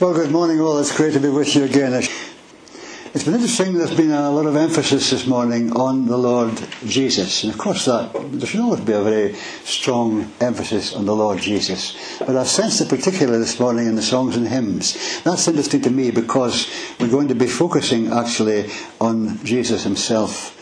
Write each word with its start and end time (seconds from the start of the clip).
Well, 0.00 0.14
good 0.14 0.30
morning, 0.30 0.62
all. 0.62 0.78
It's 0.78 0.96
great 0.96 1.12
to 1.12 1.20
be 1.20 1.28
with 1.28 1.54
you 1.54 1.64
again. 1.64 1.92
It's 1.92 3.22
been 3.22 3.34
interesting. 3.34 3.74
There's 3.74 3.94
been 3.94 4.12
a 4.12 4.30
lot 4.30 4.46
of 4.46 4.56
emphasis 4.56 5.10
this 5.10 5.26
morning 5.26 5.76
on 5.76 6.06
the 6.06 6.16
Lord 6.16 6.58
Jesus, 6.86 7.44
and 7.44 7.52
of 7.52 7.58
course, 7.58 7.84
that 7.84 8.10
there 8.14 8.46
should 8.46 8.60
always 8.60 8.80
be 8.80 8.94
a 8.94 9.02
very 9.02 9.34
strong 9.64 10.32
emphasis 10.40 10.94
on 10.94 11.04
the 11.04 11.14
Lord 11.14 11.38
Jesus. 11.38 12.18
But 12.18 12.34
I've 12.34 12.48
sensed 12.48 12.80
it 12.80 12.88
particularly 12.88 13.40
this 13.40 13.60
morning 13.60 13.88
in 13.88 13.94
the 13.94 14.00
songs 14.00 14.38
and 14.38 14.48
hymns. 14.48 15.22
That's 15.22 15.46
interesting 15.46 15.82
to 15.82 15.90
me 15.90 16.10
because 16.10 16.72
we're 16.98 17.10
going 17.10 17.28
to 17.28 17.34
be 17.34 17.46
focusing 17.46 18.10
actually 18.10 18.70
on 19.02 19.44
Jesus 19.44 19.84
Himself 19.84 20.56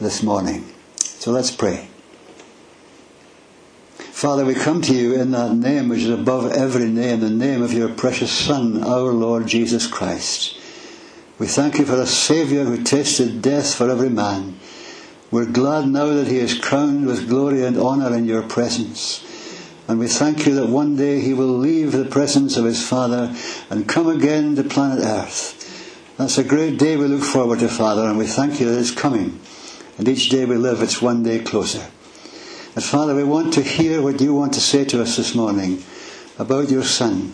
this 0.00 0.24
morning. 0.24 0.64
So 0.96 1.30
let's 1.30 1.52
pray. 1.52 1.91
Father, 4.22 4.44
we 4.44 4.54
come 4.54 4.80
to 4.82 4.94
you 4.94 5.20
in 5.20 5.32
that 5.32 5.52
name 5.52 5.88
which 5.88 6.02
is 6.02 6.08
above 6.08 6.52
every 6.52 6.88
name, 6.88 7.18
the 7.18 7.28
name 7.28 7.60
of 7.60 7.72
your 7.72 7.88
precious 7.88 8.30
Son, 8.30 8.84
our 8.84 9.10
Lord 9.10 9.48
Jesus 9.48 9.88
Christ. 9.88 10.56
We 11.40 11.48
thank 11.48 11.80
you 11.80 11.84
for 11.84 12.00
a 12.00 12.06
Saviour 12.06 12.64
who 12.64 12.84
tasted 12.84 13.42
death 13.42 13.74
for 13.74 13.90
every 13.90 14.10
man. 14.10 14.60
We're 15.32 15.50
glad 15.50 15.88
now 15.88 16.06
that 16.06 16.28
he 16.28 16.36
is 16.36 16.56
crowned 16.56 17.06
with 17.06 17.28
glory 17.28 17.64
and 17.64 17.76
honour 17.76 18.16
in 18.16 18.26
your 18.26 18.44
presence. 18.44 19.24
And 19.88 19.98
we 19.98 20.06
thank 20.06 20.46
you 20.46 20.54
that 20.54 20.68
one 20.68 20.94
day 20.94 21.18
he 21.18 21.34
will 21.34 21.58
leave 21.58 21.90
the 21.90 22.04
presence 22.04 22.56
of 22.56 22.64
his 22.64 22.88
Father 22.88 23.34
and 23.70 23.88
come 23.88 24.06
again 24.06 24.54
to 24.54 24.62
planet 24.62 25.04
Earth. 25.04 26.14
That's 26.16 26.38
a 26.38 26.44
great 26.44 26.78
day 26.78 26.96
we 26.96 27.06
look 27.08 27.24
forward 27.24 27.58
to, 27.58 27.68
Father, 27.68 28.04
and 28.04 28.18
we 28.18 28.28
thank 28.28 28.60
you 28.60 28.70
that 28.70 28.78
it's 28.78 28.92
coming. 28.92 29.40
And 29.98 30.06
each 30.06 30.28
day 30.28 30.44
we 30.44 30.54
live, 30.54 30.80
it's 30.80 31.02
one 31.02 31.24
day 31.24 31.40
closer. 31.40 31.88
And 32.74 32.82
Father, 32.82 33.14
we 33.14 33.24
want 33.24 33.52
to 33.54 33.62
hear 33.62 34.00
what 34.00 34.20
you 34.22 34.32
want 34.32 34.54
to 34.54 34.60
say 34.60 34.86
to 34.86 35.02
us 35.02 35.18
this 35.18 35.34
morning 35.34 35.84
about 36.38 36.70
your 36.70 36.84
Son. 36.84 37.32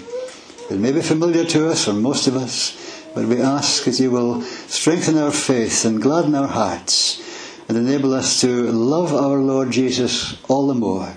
It 0.69 0.81
may 0.81 0.91
be 0.91 1.01
familiar 1.01 1.45
to 1.45 1.69
us, 1.69 1.87
or 1.87 1.93
most 1.93 2.27
of 2.27 2.37
us, 2.37 3.05
but 3.15 3.25
we 3.25 3.41
ask 3.41 3.85
that 3.85 4.01
you 4.01 4.11
will 4.11 4.43
strengthen 4.43 5.17
our 5.17 5.31
faith 5.31 5.85
and 5.85 6.03
gladden 6.03 6.35
our 6.35 6.49
hearts 6.49 7.23
and 7.69 7.79
enable 7.79 8.15
us 8.15 8.41
to 8.41 8.73
love 8.73 9.15
our 9.15 9.39
Lord 9.39 9.71
Jesus 9.71 10.43
all 10.49 10.67
the 10.67 10.75
more 10.75 11.15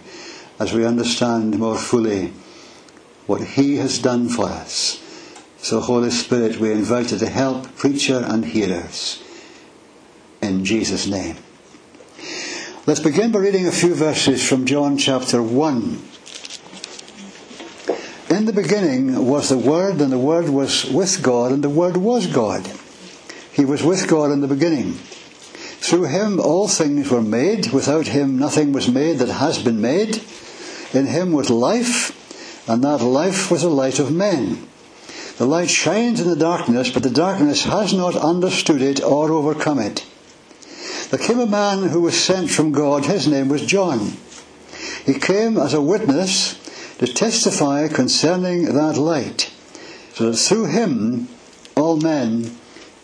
as 0.59 0.71
we 0.71 0.85
understand 0.85 1.57
more 1.57 1.77
fully 1.77 2.31
what 3.25 3.41
he 3.41 3.77
has 3.77 3.97
done 3.97 4.29
for 4.29 4.45
us. 4.45 4.99
So, 5.57 5.79
Holy 5.79 6.11
Spirit, 6.11 6.59
we 6.59 6.71
invite 6.71 7.11
you 7.11 7.17
to 7.17 7.27
help 7.27 7.75
preacher 7.75 8.23
and 8.23 8.45
hearers. 8.45 9.23
In 10.43 10.63
Jesus' 10.63 11.07
name. 11.07 11.37
Let's 12.87 12.99
begin 12.99 13.31
by 13.31 13.37
reading 13.37 13.67
a 13.67 13.71
few 13.71 13.93
verses 13.93 14.43
from 14.43 14.65
John 14.65 14.97
chapter 14.97 15.43
1. 15.43 16.01
In 18.31 18.45
the 18.45 18.53
beginning 18.55 19.27
was 19.27 19.49
the 19.49 19.57
Word, 19.59 20.01
and 20.01 20.11
the 20.11 20.17
Word 20.17 20.49
was 20.49 20.85
with 20.85 21.21
God, 21.21 21.51
and 21.51 21.63
the 21.63 21.69
Word 21.69 21.95
was 21.95 22.25
God. 22.25 22.65
He 23.53 23.65
was 23.65 23.83
with 23.83 24.07
God 24.07 24.31
in 24.31 24.41
the 24.41 24.47
beginning. 24.47 24.93
Through 24.93 26.05
him 26.05 26.39
all 26.39 26.67
things 26.67 27.11
were 27.11 27.21
made. 27.21 27.71
Without 27.71 28.07
him 28.07 28.39
nothing 28.39 28.73
was 28.73 28.89
made 28.89 29.19
that 29.19 29.29
has 29.29 29.61
been 29.61 29.79
made. 29.79 30.23
In 30.91 31.05
him 31.05 31.33
was 31.33 31.51
life, 31.51 32.67
and 32.67 32.83
that 32.83 33.03
life 33.03 33.51
was 33.51 33.61
the 33.61 33.69
light 33.69 33.99
of 33.99 34.11
men. 34.11 34.67
The 35.37 35.45
light 35.45 35.69
shines 35.69 36.19
in 36.19 36.27
the 36.27 36.35
darkness, 36.35 36.89
but 36.89 37.03
the 37.03 37.11
darkness 37.11 37.65
has 37.65 37.93
not 37.93 38.15
understood 38.15 38.81
it 38.81 39.03
or 39.03 39.31
overcome 39.31 39.77
it. 39.77 40.03
There 41.11 41.19
came 41.19 41.41
a 41.41 41.45
man 41.45 41.89
who 41.89 41.99
was 41.99 42.17
sent 42.17 42.49
from 42.49 42.71
God. 42.71 43.05
His 43.05 43.27
name 43.27 43.49
was 43.49 43.65
John. 43.65 44.13
He 45.05 45.13
came 45.13 45.57
as 45.57 45.73
a 45.73 45.81
witness 45.81 46.55
to 46.99 47.05
testify 47.05 47.89
concerning 47.89 48.63
that 48.73 48.97
light, 48.97 49.51
so 50.13 50.31
that 50.31 50.37
through 50.37 50.67
him 50.67 51.27
all 51.75 51.97
men 51.97 52.55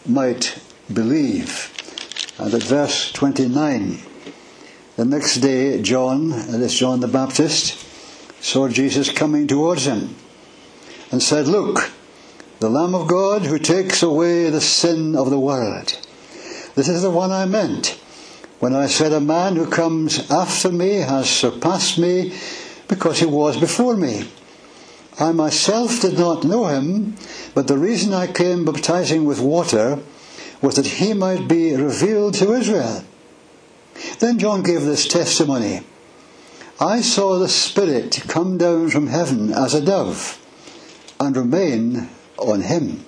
might 0.05 0.57
believe. 0.91 1.69
And 2.37 2.53
at 2.53 2.63
verse 2.63 3.11
29, 3.11 3.97
the 4.95 5.03
next 5.03 5.37
day, 5.37 5.81
John, 5.81 6.29
that 6.29 6.61
is 6.61 6.79
John 6.79 7.01
the 7.01 7.09
Baptist, 7.09 7.77
saw 8.41 8.69
Jesus 8.69 9.11
coming 9.11 9.47
towards 9.47 9.85
him 9.85 10.15
and 11.11 11.21
said, 11.21 11.49
Look, 11.49 11.91
the 12.61 12.69
Lamb 12.69 12.95
of 12.95 13.09
God 13.09 13.41
who 13.47 13.59
takes 13.59 14.01
away 14.01 14.49
the 14.49 14.61
sin 14.61 15.13
of 15.13 15.29
the 15.29 15.39
world. 15.39 15.99
This 16.75 16.87
is 16.87 17.01
the 17.01 17.09
one 17.09 17.31
I 17.31 17.45
meant 17.45 17.99
when 18.59 18.73
I 18.73 18.87
said, 18.87 19.13
A 19.13 19.19
man 19.19 19.55
who 19.55 19.69
comes 19.69 20.29
after 20.31 20.71
me 20.71 20.95
has 20.95 21.29
surpassed 21.29 21.97
me 21.97 22.33
because 22.87 23.19
he 23.19 23.25
was 23.25 23.57
before 23.57 23.95
me. 23.95 24.29
I 25.19 25.31
myself 25.31 26.01
did 26.01 26.17
not 26.17 26.43
know 26.43 26.67
him, 26.67 27.15
but 27.55 27.67
the 27.67 27.77
reason 27.77 28.13
I 28.13 28.27
came 28.27 28.65
baptizing 28.65 29.25
with 29.25 29.39
water 29.39 29.99
was 30.61 30.75
that 30.75 30.85
he 30.85 31.13
might 31.13 31.47
be 31.47 31.75
revealed 31.75 32.35
to 32.35 32.53
Israel. 32.53 33.03
Then 34.19 34.37
John 34.39 34.63
gave 34.63 34.81
this 34.81 35.07
testimony 35.07 35.81
I 36.79 37.01
saw 37.01 37.39
the 37.39 37.49
Spirit 37.49 38.23
come 38.27 38.59
down 38.59 38.91
from 38.91 39.07
heaven 39.07 39.51
as 39.51 39.73
a 39.73 39.81
dove 39.81 40.39
and 41.19 41.35
remain 41.35 42.09
on 42.37 42.61
him. 42.61 43.03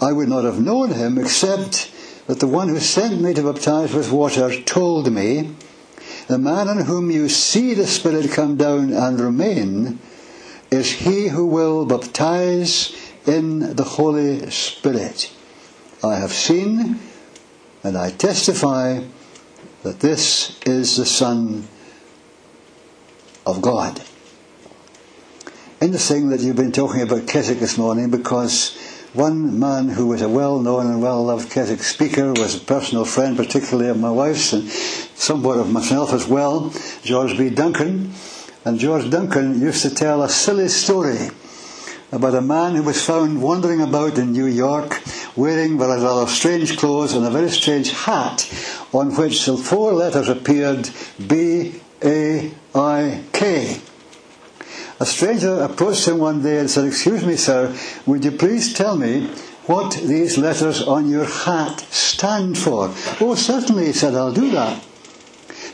I 0.00 0.12
would 0.12 0.28
not 0.28 0.44
have 0.44 0.60
known 0.60 0.92
him 0.92 1.18
except 1.18 1.90
that 2.28 2.40
the 2.40 2.46
one 2.46 2.68
who 2.68 2.78
sent 2.78 3.22
me 3.22 3.32
to 3.32 3.42
baptize 3.42 3.94
with 3.94 4.12
water 4.12 4.60
told 4.62 5.10
me, 5.10 5.50
The 6.28 6.38
man 6.38 6.68
on 6.68 6.84
whom 6.84 7.10
you 7.10 7.26
see 7.30 7.72
the 7.72 7.86
Spirit 7.86 8.30
come 8.30 8.56
down 8.56 8.92
and 8.92 9.18
remain 9.18 9.98
is 10.70 10.92
he 10.92 11.28
who 11.28 11.46
will 11.46 11.86
baptize 11.86 12.94
in 13.26 13.74
the 13.74 13.82
Holy 13.82 14.50
Spirit. 14.50 15.32
I 16.04 16.16
have 16.16 16.32
seen 16.32 17.00
and 17.82 17.96
I 17.96 18.10
testify 18.10 19.00
that 19.82 20.00
this 20.00 20.60
is 20.66 20.98
the 20.98 21.06
Son 21.06 21.66
of 23.46 23.62
God. 23.62 24.02
Interesting 25.80 26.28
that 26.28 26.40
you've 26.40 26.56
been 26.56 26.72
talking 26.72 27.00
about 27.00 27.26
Keswick 27.26 27.60
this 27.60 27.78
morning 27.78 28.10
because 28.10 28.97
one 29.14 29.58
man 29.58 29.88
who 29.88 30.06
was 30.06 30.22
a 30.22 30.28
well 30.28 30.60
known 30.60 30.86
and 30.86 31.02
well 31.02 31.24
loved 31.24 31.50
Keswick 31.50 31.82
speaker 31.82 32.32
was 32.32 32.56
a 32.56 32.60
personal 32.60 33.04
friend, 33.04 33.36
particularly 33.36 33.88
of 33.88 33.98
my 33.98 34.10
wife's 34.10 34.52
and 34.52 34.68
somewhat 34.68 35.58
of 35.58 35.72
myself 35.72 36.12
as 36.12 36.26
well, 36.26 36.72
George 37.02 37.36
B. 37.38 37.50
Duncan. 37.50 38.12
And 38.64 38.78
George 38.78 39.10
Duncan 39.10 39.60
used 39.60 39.82
to 39.82 39.94
tell 39.94 40.22
a 40.22 40.28
silly 40.28 40.68
story 40.68 41.30
about 42.12 42.34
a 42.34 42.40
man 42.40 42.74
who 42.74 42.82
was 42.82 43.04
found 43.04 43.42
wandering 43.42 43.80
about 43.80 44.18
in 44.18 44.32
New 44.32 44.46
York 44.46 45.02
wearing 45.36 45.78
rather 45.78 46.26
strange 46.30 46.76
clothes 46.76 47.14
and 47.14 47.24
a 47.24 47.30
very 47.30 47.50
strange 47.50 47.90
hat 47.92 48.50
on 48.92 49.14
which 49.14 49.46
the 49.46 49.56
four 49.56 49.92
letters 49.92 50.28
appeared 50.28 50.90
B 51.26 51.80
A 52.02 52.50
I 52.74 53.22
K. 53.32 53.80
A 55.00 55.06
stranger 55.06 55.62
approached 55.62 56.08
him 56.08 56.18
one 56.18 56.42
day 56.42 56.58
and 56.58 56.68
said, 56.68 56.84
Excuse 56.84 57.24
me, 57.24 57.36
sir, 57.36 57.74
would 58.04 58.24
you 58.24 58.32
please 58.32 58.74
tell 58.74 58.96
me 58.96 59.28
what 59.66 59.94
these 59.94 60.38
letters 60.38 60.82
on 60.82 61.08
your 61.08 61.24
hat 61.24 61.80
stand 61.90 62.58
for? 62.58 62.92
Oh, 63.20 63.34
certainly, 63.36 63.86
he 63.86 63.92
said, 63.92 64.14
I'll 64.14 64.32
do 64.32 64.50
that. 64.50 64.84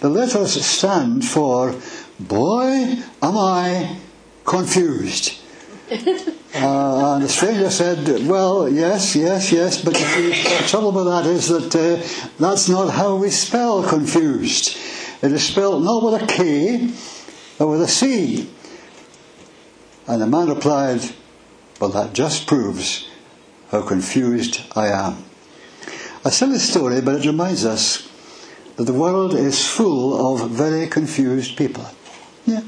The 0.00 0.10
letters 0.10 0.62
stand 0.64 1.24
for, 1.24 1.74
Boy, 2.20 2.96
am 3.22 3.38
I 3.38 3.98
confused. 4.44 5.40
Uh, 6.56 7.14
and 7.16 7.24
the 7.24 7.28
stranger 7.28 7.68
said, 7.68 8.28
Well, 8.28 8.68
yes, 8.68 9.16
yes, 9.16 9.50
yes, 9.50 9.82
but 9.82 9.94
the 9.94 10.64
trouble 10.68 10.92
with 10.92 11.06
that 11.06 11.26
is 11.26 11.48
that 11.48 11.74
uh, 11.74 12.30
that's 12.38 12.68
not 12.68 12.90
how 12.90 13.16
we 13.16 13.28
spell 13.30 13.82
confused. 13.82 14.78
It 15.20 15.32
is 15.32 15.44
spelled 15.44 15.82
not 15.82 16.04
with 16.04 16.22
a 16.22 16.26
K, 16.26 16.92
but 17.58 17.66
with 17.66 17.82
a 17.82 17.88
C. 17.88 18.48
And 20.06 20.20
the 20.20 20.26
man 20.26 20.48
replied, 20.48 21.00
Well, 21.80 21.90
that 21.90 22.12
just 22.12 22.46
proves 22.46 23.08
how 23.70 23.82
confused 23.82 24.60
I 24.76 24.88
am. 24.88 25.24
A 26.24 26.30
silly 26.30 26.58
story, 26.58 27.00
but 27.00 27.16
it 27.16 27.26
reminds 27.26 27.64
us 27.64 28.08
that 28.76 28.84
the 28.84 28.92
world 28.92 29.34
is 29.34 29.66
full 29.66 30.34
of 30.34 30.50
very 30.50 30.86
confused 30.86 31.56
people. 31.56 31.86
Yeah. 32.46 32.62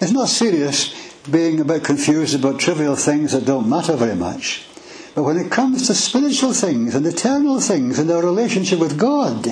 It's 0.00 0.12
not 0.12 0.28
serious 0.28 0.94
being 1.30 1.60
a 1.60 1.64
bit 1.64 1.84
confused 1.84 2.34
about 2.34 2.60
trivial 2.60 2.96
things 2.96 3.32
that 3.32 3.46
don't 3.46 3.68
matter 3.68 3.96
very 3.96 4.16
much. 4.16 4.66
But 5.14 5.22
when 5.22 5.38
it 5.38 5.50
comes 5.50 5.86
to 5.86 5.94
spiritual 5.94 6.52
things 6.52 6.94
and 6.94 7.06
eternal 7.06 7.60
things 7.60 7.98
and 7.98 8.10
our 8.10 8.22
relationship 8.22 8.80
with 8.80 8.98
God, 8.98 9.46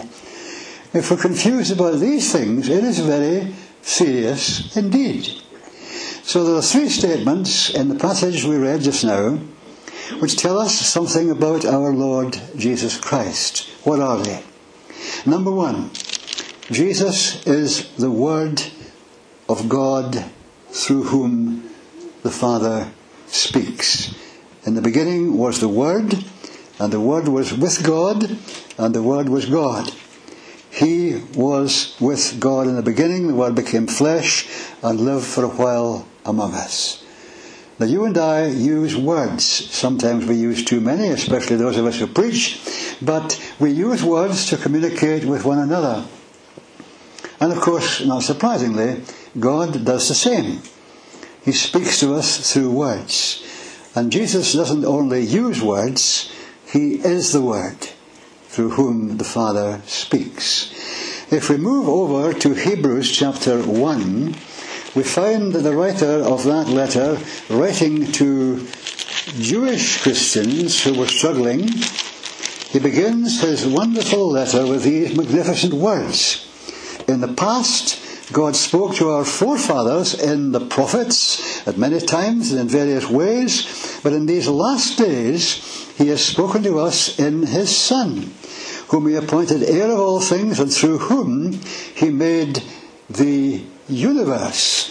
if 0.92 1.10
we're 1.10 1.16
confused 1.16 1.72
about 1.72 2.00
these 2.00 2.32
things, 2.32 2.68
it 2.68 2.84
is 2.84 2.98
very 2.98 3.54
serious 3.80 4.76
indeed. 4.76 5.28
So 6.24 6.44
there 6.44 6.56
are 6.56 6.62
three 6.62 6.88
statements 6.88 7.70
in 7.70 7.88
the 7.88 7.96
passage 7.96 8.44
we 8.44 8.56
read 8.56 8.82
just 8.82 9.04
now 9.04 9.38
which 10.20 10.36
tell 10.36 10.58
us 10.58 10.78
something 10.78 11.30
about 11.30 11.64
our 11.64 11.92
Lord 11.92 12.40
Jesus 12.56 12.98
Christ. 12.98 13.68
What 13.84 13.98
are 13.98 14.18
they? 14.18 14.42
Number 15.26 15.50
one, 15.50 15.90
Jesus 16.70 17.44
is 17.46 17.90
the 17.96 18.10
Word 18.10 18.62
of 19.48 19.68
God 19.68 20.24
through 20.70 21.04
whom 21.04 21.68
the 22.22 22.30
Father 22.30 22.90
speaks. 23.26 24.14
In 24.64 24.74
the 24.74 24.82
beginning 24.82 25.36
was 25.36 25.60
the 25.60 25.68
Word, 25.68 26.24
and 26.78 26.92
the 26.92 27.00
Word 27.00 27.26
was 27.26 27.52
with 27.52 27.84
God, 27.84 28.38
and 28.78 28.94
the 28.94 29.02
Word 29.02 29.28
was 29.28 29.46
God. 29.46 29.92
He 30.72 31.20
was 31.34 31.94
with 32.00 32.40
God 32.40 32.66
in 32.66 32.76
the 32.76 32.82
beginning, 32.82 33.28
the 33.28 33.34
Word 33.34 33.54
became 33.54 33.86
flesh 33.86 34.48
and 34.82 34.98
lived 34.98 35.26
for 35.26 35.44
a 35.44 35.48
while 35.48 36.08
among 36.24 36.54
us. 36.54 37.04
Now, 37.78 37.84
you 37.84 38.04
and 38.06 38.16
I 38.16 38.46
use 38.46 38.96
words. 38.96 39.44
Sometimes 39.44 40.24
we 40.24 40.36
use 40.36 40.64
too 40.64 40.80
many, 40.80 41.08
especially 41.08 41.56
those 41.56 41.76
of 41.76 41.84
us 41.84 41.98
who 41.98 42.06
preach, 42.06 42.58
but 43.02 43.38
we 43.60 43.70
use 43.70 44.02
words 44.02 44.46
to 44.46 44.56
communicate 44.56 45.26
with 45.26 45.44
one 45.44 45.58
another. 45.58 46.06
And 47.38 47.52
of 47.52 47.60
course, 47.60 48.02
not 48.06 48.22
surprisingly, 48.22 49.02
God 49.38 49.84
does 49.84 50.08
the 50.08 50.14
same. 50.14 50.62
He 51.44 51.52
speaks 51.52 52.00
to 52.00 52.14
us 52.14 52.50
through 52.50 52.70
words. 52.70 53.44
And 53.94 54.10
Jesus 54.10 54.54
doesn't 54.54 54.86
only 54.86 55.20
use 55.20 55.60
words, 55.60 56.32
He 56.64 56.94
is 56.94 57.32
the 57.34 57.42
Word 57.42 57.88
through 58.52 58.68
whom 58.68 59.16
the 59.16 59.24
Father 59.24 59.80
speaks. 59.86 60.70
If 61.32 61.48
we 61.48 61.56
move 61.56 61.88
over 61.88 62.38
to 62.38 62.52
Hebrews 62.52 63.10
chapter 63.10 63.62
1, 63.62 64.36
we 64.94 65.02
find 65.02 65.54
that 65.54 65.62
the 65.62 65.74
writer 65.74 66.20
of 66.20 66.44
that 66.44 66.68
letter 66.68 67.16
writing 67.48 68.12
to 68.12 68.66
Jewish 69.40 70.02
Christians 70.02 70.84
who 70.84 70.92
were 70.98 71.06
struggling. 71.06 71.66
He 72.68 72.78
begins 72.78 73.40
his 73.40 73.66
wonderful 73.66 74.30
letter 74.30 74.66
with 74.66 74.82
these 74.82 75.16
magnificent 75.16 75.72
words. 75.72 76.46
In 77.08 77.22
the 77.22 77.32
past, 77.32 78.32
God 78.32 78.54
spoke 78.54 78.94
to 78.96 79.10
our 79.10 79.24
forefathers 79.24 80.12
in 80.12 80.52
the 80.52 80.60
prophets 80.60 81.66
at 81.66 81.78
many 81.78 82.00
times 82.00 82.50
and 82.50 82.60
in 82.60 82.68
various 82.68 83.08
ways, 83.08 84.00
but 84.02 84.12
in 84.12 84.26
these 84.26 84.48
last 84.48 84.98
days 84.98 85.92
he 85.96 86.08
has 86.08 86.24
spoken 86.24 86.62
to 86.62 86.78
us 86.78 87.18
in 87.18 87.44
his 87.46 87.74
Son, 87.74 88.32
whom 88.92 89.08
he 89.08 89.14
appointed 89.14 89.62
heir 89.62 89.90
of 89.90 89.98
all 89.98 90.20
things 90.20 90.60
and 90.60 90.70
through 90.70 90.98
whom 90.98 91.50
he 91.94 92.10
made 92.10 92.62
the 93.08 93.64
universe. 93.88 94.90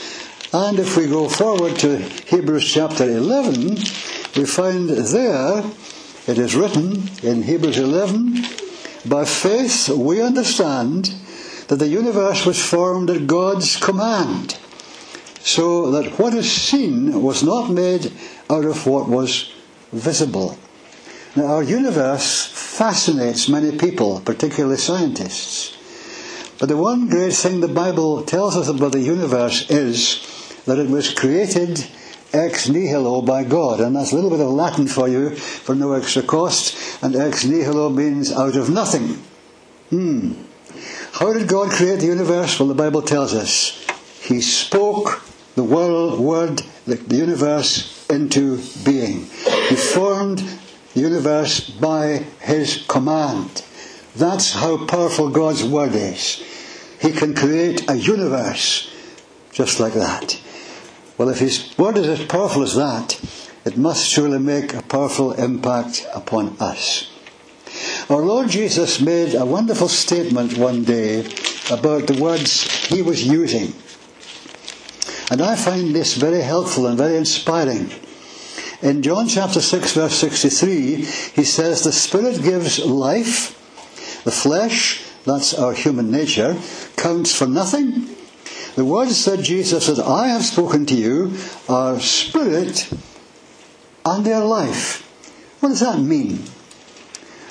And 0.51 0.79
if 0.79 0.97
we 0.97 1.05
go 1.07 1.29
forward 1.29 1.75
to 1.79 1.97
Hebrews 1.97 2.65
chapter 2.65 3.03
11, 3.03 3.77
we 4.35 4.45
find 4.45 4.89
there 4.89 5.63
it 6.27 6.39
is 6.39 6.55
written 6.55 7.09
in 7.21 7.43
Hebrews 7.43 7.77
11, 7.77 8.43
by 9.05 9.23
faith 9.23 9.87
we 9.89 10.19
understand 10.19 11.13
that 11.67 11.75
the 11.75 11.87
universe 11.87 12.43
was 12.43 12.59
formed 12.59 13.11
at 13.11 13.27
God's 13.27 13.77
command, 13.77 14.57
so 15.41 15.91
that 15.91 16.17
what 16.17 16.33
is 16.33 16.51
seen 16.51 17.21
was 17.21 17.43
not 17.43 17.69
made 17.69 18.11
out 18.49 18.65
of 18.65 18.87
what 18.87 19.07
was 19.07 19.53
visible. 19.91 20.57
Now, 21.35 21.45
our 21.45 21.63
universe 21.63 22.45
fascinates 22.45 23.47
many 23.47 23.77
people, 23.77 24.19
particularly 24.19 24.77
scientists. 24.77 25.77
But 26.59 26.67
the 26.67 26.77
one 26.77 27.07
great 27.07 27.33
thing 27.33 27.61
the 27.61 27.67
Bible 27.67 28.23
tells 28.23 28.57
us 28.57 28.67
about 28.67 28.91
the 28.91 28.99
universe 28.99 29.69
is 29.69 30.21
that 30.65 30.77
it 30.77 30.89
was 30.89 31.13
created 31.13 31.87
ex 32.33 32.69
nihilo 32.69 33.21
by 33.21 33.43
God. 33.43 33.79
And 33.79 33.95
that's 33.95 34.11
a 34.11 34.15
little 34.15 34.29
bit 34.29 34.41
of 34.41 34.51
Latin 34.51 34.87
for 34.87 35.07
you 35.07 35.35
for 35.35 35.73
no 35.73 35.93
extra 35.93 36.21
cost. 36.21 37.03
And 37.03 37.15
ex 37.15 37.45
nihilo 37.45 37.89
means 37.89 38.31
out 38.31 38.55
of 38.55 38.69
nothing. 38.69 39.23
Hmm. 39.89 40.33
How 41.13 41.33
did 41.33 41.47
God 41.47 41.71
create 41.71 41.99
the 41.99 42.07
universe? 42.07 42.59
Well, 42.59 42.67
the 42.67 42.75
Bible 42.75 43.01
tells 43.01 43.33
us 43.33 43.85
He 44.21 44.41
spoke 44.41 45.23
the 45.55 45.63
world, 45.63 46.19
word, 46.19 46.61
the, 46.85 46.97
universe 47.15 48.07
into 48.09 48.61
being. 48.83 49.25
He 49.69 49.75
formed 49.75 50.39
universe 50.93 51.69
by 51.69 52.25
His 52.39 52.85
command. 52.87 53.63
That's 54.15 54.53
how 54.53 54.85
powerful 54.85 55.29
God's 55.29 55.63
word 55.63 55.95
is. 55.95 56.43
He 56.99 57.11
can 57.11 57.33
create 57.33 57.89
a 57.89 57.95
universe 57.95 58.93
just 59.51 59.79
like 59.79 59.93
that. 59.93 60.39
Well, 61.17 61.29
if 61.29 61.39
His 61.39 61.77
word 61.77 61.97
is 61.97 62.07
as 62.07 62.25
powerful 62.25 62.63
as 62.63 62.75
that, 62.75 63.19
it 63.65 63.77
must 63.77 64.07
surely 64.07 64.39
make 64.39 64.73
a 64.73 64.81
powerful 64.81 65.33
impact 65.33 66.05
upon 66.13 66.57
us. 66.59 67.09
Our 68.09 68.21
Lord 68.21 68.49
Jesus 68.49 68.99
made 68.99 69.35
a 69.35 69.45
wonderful 69.45 69.87
statement 69.87 70.57
one 70.57 70.83
day 70.83 71.19
about 71.69 72.07
the 72.07 72.19
words 72.21 72.63
he 72.87 73.01
was 73.01 73.25
using. 73.25 73.73
And 75.29 75.41
I 75.41 75.55
find 75.55 75.95
this 75.95 76.15
very 76.15 76.41
helpful 76.41 76.87
and 76.87 76.97
very 76.97 77.15
inspiring. 77.15 77.89
In 78.81 79.03
John 79.03 79.27
chapter 79.27 79.61
6 79.61 79.93
verse 79.93 80.15
63, 80.15 80.95
he 80.95 81.43
says, 81.43 81.83
The 81.83 81.91
Spirit 81.91 82.41
gives 82.41 82.83
life, 82.83 83.53
the 84.23 84.31
flesh, 84.31 85.03
that's 85.23 85.53
our 85.53 85.73
human 85.73 86.09
nature, 86.09 86.57
counts 86.95 87.35
for 87.35 87.45
nothing. 87.45 88.07
The 88.75 88.85
words 88.85 89.23
that 89.25 89.43
Jesus 89.43 89.85
said, 89.85 89.99
I 89.99 90.29
have 90.29 90.43
spoken 90.43 90.87
to 90.87 90.95
you 90.95 91.37
are 91.69 91.99
spirit 91.99 92.91
and 94.03 94.25
their 94.25 94.43
life. 94.43 95.07
What 95.59 95.69
does 95.69 95.81
that 95.81 95.99
mean? 95.99 96.45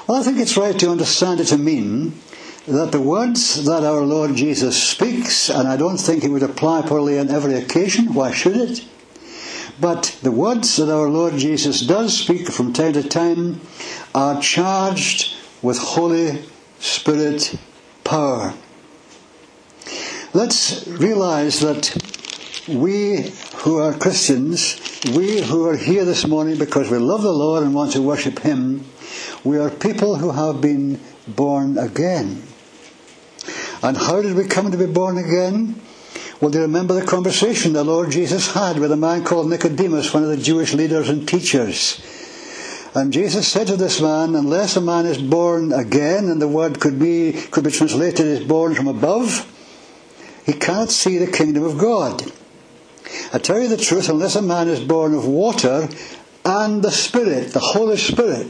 Well, 0.09 0.21
I 0.21 0.25
think 0.25 0.39
it's 0.39 0.57
right 0.57 0.77
to 0.81 0.91
understand 0.91 1.39
it 1.39 1.47
to 1.47 1.59
mean 1.59 2.15
that 2.67 2.91
the 2.91 3.01
words 3.01 3.65
that 3.67 3.85
our 3.85 4.01
Lord 4.01 4.35
Jesus 4.35 4.83
speaks, 4.83 5.49
and 5.49 5.69
I 5.69 5.77
don't 5.77 5.99
think 5.99 6.25
it 6.25 6.31
would 6.31 6.43
apply 6.43 6.83
probably 6.83 7.21
on 7.21 7.31
every 7.31 7.55
occasion, 7.55 8.15
why 8.15 8.33
should 8.33 8.57
it? 8.57 8.85
But 9.81 10.19
the 10.23 10.31
words 10.31 10.77
that 10.77 10.93
our 10.93 11.09
Lord 11.09 11.37
Jesus 11.37 11.81
does 11.81 12.17
speak 12.17 12.49
from 12.49 12.73
time 12.73 12.93
to 12.93 13.03
time 13.03 13.61
are 14.15 14.41
charged 14.41 15.35
with 15.63 15.79
Holy 15.79 16.45
Spirit 16.79 17.55
power. 18.05 18.53
Let's 20.35 20.87
realize 20.87 21.61
that 21.61 21.97
we 22.69 23.33
who 23.57 23.79
are 23.79 23.95
Christians, 23.95 24.81
we 25.15 25.41
who 25.41 25.67
are 25.67 25.77
here 25.77 26.05
this 26.05 26.27
morning 26.27 26.59
because 26.59 26.91
we 26.91 26.99
love 26.99 27.23
the 27.23 27.33
Lord 27.33 27.63
and 27.63 27.75
want 27.75 27.93
to 27.93 28.03
worship 28.03 28.41
Him, 28.41 28.85
we 29.45 29.59
are 29.59 29.71
people 29.71 30.17
who 30.17 30.31
have 30.31 30.61
been 30.61 31.01
born 31.27 31.79
again. 31.79 32.43
And 33.83 33.97
how 33.97 34.21
did 34.21 34.37
we 34.37 34.45
come 34.45 34.71
to 34.71 34.77
be 34.77 34.87
born 34.87 35.17
again? 35.17 35.81
Well, 36.41 36.51
do 36.51 36.57
you 36.57 36.65
remember 36.65 36.95
the 36.95 37.05
conversation 37.05 37.75
the 37.75 37.85
Lord 37.85 38.11
Jesus 38.11 38.55
had 38.55 38.79
with 38.79 38.91
a 38.93 38.97
man 38.97 39.25
called 39.25 39.51
Nicodemus, 39.51 40.15
one 40.15 40.23
of 40.23 40.31
the 40.31 40.39
Jewish 40.39 40.73
leaders 40.73 41.11
and 41.11 41.29
teachers? 41.29 42.01
And 42.95 43.13
Jesus 43.13 43.47
said 43.47 43.67
to 43.67 43.77
this 43.77 44.01
man, 44.01 44.35
unless 44.35 44.75
a 44.75 44.81
man 44.81 45.05
is 45.05 45.21
born 45.21 45.71
again, 45.71 46.31
and 46.31 46.41
the 46.41 46.49
word 46.49 46.81
could 46.81 46.99
be, 46.99 47.33
could 47.51 47.65
be 47.65 47.71
translated 47.71 48.27
as 48.27 48.43
born 48.43 48.75
from 48.75 48.89
above, 48.89 49.47
he 50.47 50.55
cannot 50.55 50.91
see 50.91 51.19
the 51.19 51.31
kingdom 51.31 51.63
of 51.63 51.77
God. 51.77 52.33
I 53.35 53.39
tell 53.39 53.61
you 53.61 53.69
the 53.69 53.77
truth, 53.77 54.09
unless 54.09 54.35
a 54.35 54.41
man 54.41 54.69
is 54.69 54.81
born 54.81 55.13
of 55.13 55.27
water 55.27 55.91
and 56.47 56.83
the 56.83 56.91
Spirit, 56.91 57.53
the 57.53 57.61
Holy 57.61 57.99
Spirit, 57.99 58.47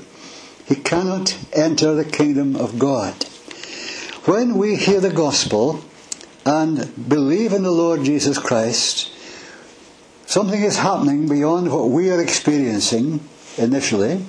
he 0.66 0.76
cannot 0.76 1.36
enter 1.52 1.96
the 1.96 2.04
kingdom 2.04 2.54
of 2.54 2.78
God. 2.78 3.14
When 4.26 4.58
we 4.58 4.76
hear 4.76 5.00
the 5.00 5.10
gospel 5.10 5.84
and 6.44 7.08
believe 7.08 7.52
in 7.52 7.62
the 7.62 7.70
Lord 7.70 8.04
Jesus 8.04 8.38
Christ, 8.38 9.12
something 10.26 10.62
is 10.62 10.78
happening 10.78 11.28
beyond 11.28 11.70
what 11.70 11.90
we 11.90 12.10
are 12.10 12.20
experiencing 12.20 13.20
initially. 13.58 14.24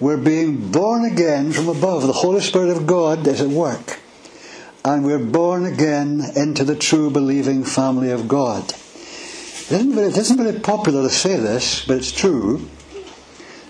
We're 0.00 0.16
being 0.16 0.70
born 0.70 1.04
again 1.04 1.52
from 1.52 1.68
above. 1.68 2.06
The 2.06 2.12
Holy 2.12 2.40
Spirit 2.40 2.76
of 2.76 2.86
God 2.86 3.26
is 3.26 3.40
at 3.40 3.48
work. 3.48 4.00
And 4.84 5.04
we're 5.04 5.18
born 5.18 5.64
again 5.64 6.22
into 6.34 6.64
the 6.64 6.74
true 6.74 7.08
believing 7.08 7.62
family 7.64 8.10
of 8.10 8.26
God. 8.26 8.70
It 8.70 9.72
isn't, 9.72 9.94
very, 9.94 10.08
it 10.08 10.16
isn't 10.16 10.36
very 10.36 10.58
popular 10.58 11.02
to 11.02 11.08
say 11.08 11.36
this, 11.36 11.84
but 11.86 11.98
it's 11.98 12.10
true. 12.10 12.68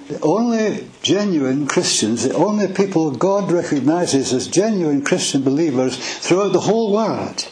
The 0.08 0.20
only 0.22 0.88
genuine 1.02 1.66
Christians, 1.66 2.24
the 2.24 2.34
only 2.34 2.66
people 2.66 3.10
God 3.10 3.52
recognizes 3.52 4.32
as 4.32 4.48
genuine 4.48 5.04
Christian 5.04 5.42
believers 5.42 5.96
throughout 5.96 6.54
the 6.54 6.60
whole 6.60 6.92
world 6.92 7.51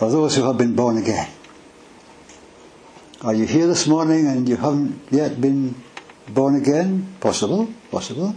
are 0.00 0.10
those 0.10 0.36
who 0.36 0.44
have 0.44 0.56
been 0.56 0.74
born 0.74 0.96
again. 0.96 1.28
Are 3.22 3.34
you 3.34 3.44
here 3.44 3.66
this 3.66 3.86
morning 3.86 4.26
and 4.26 4.48
you 4.48 4.56
haven't 4.56 4.98
yet 5.10 5.40
been 5.40 5.74
born 6.28 6.54
again? 6.54 7.06
Possible, 7.20 7.68
possible. 7.90 8.34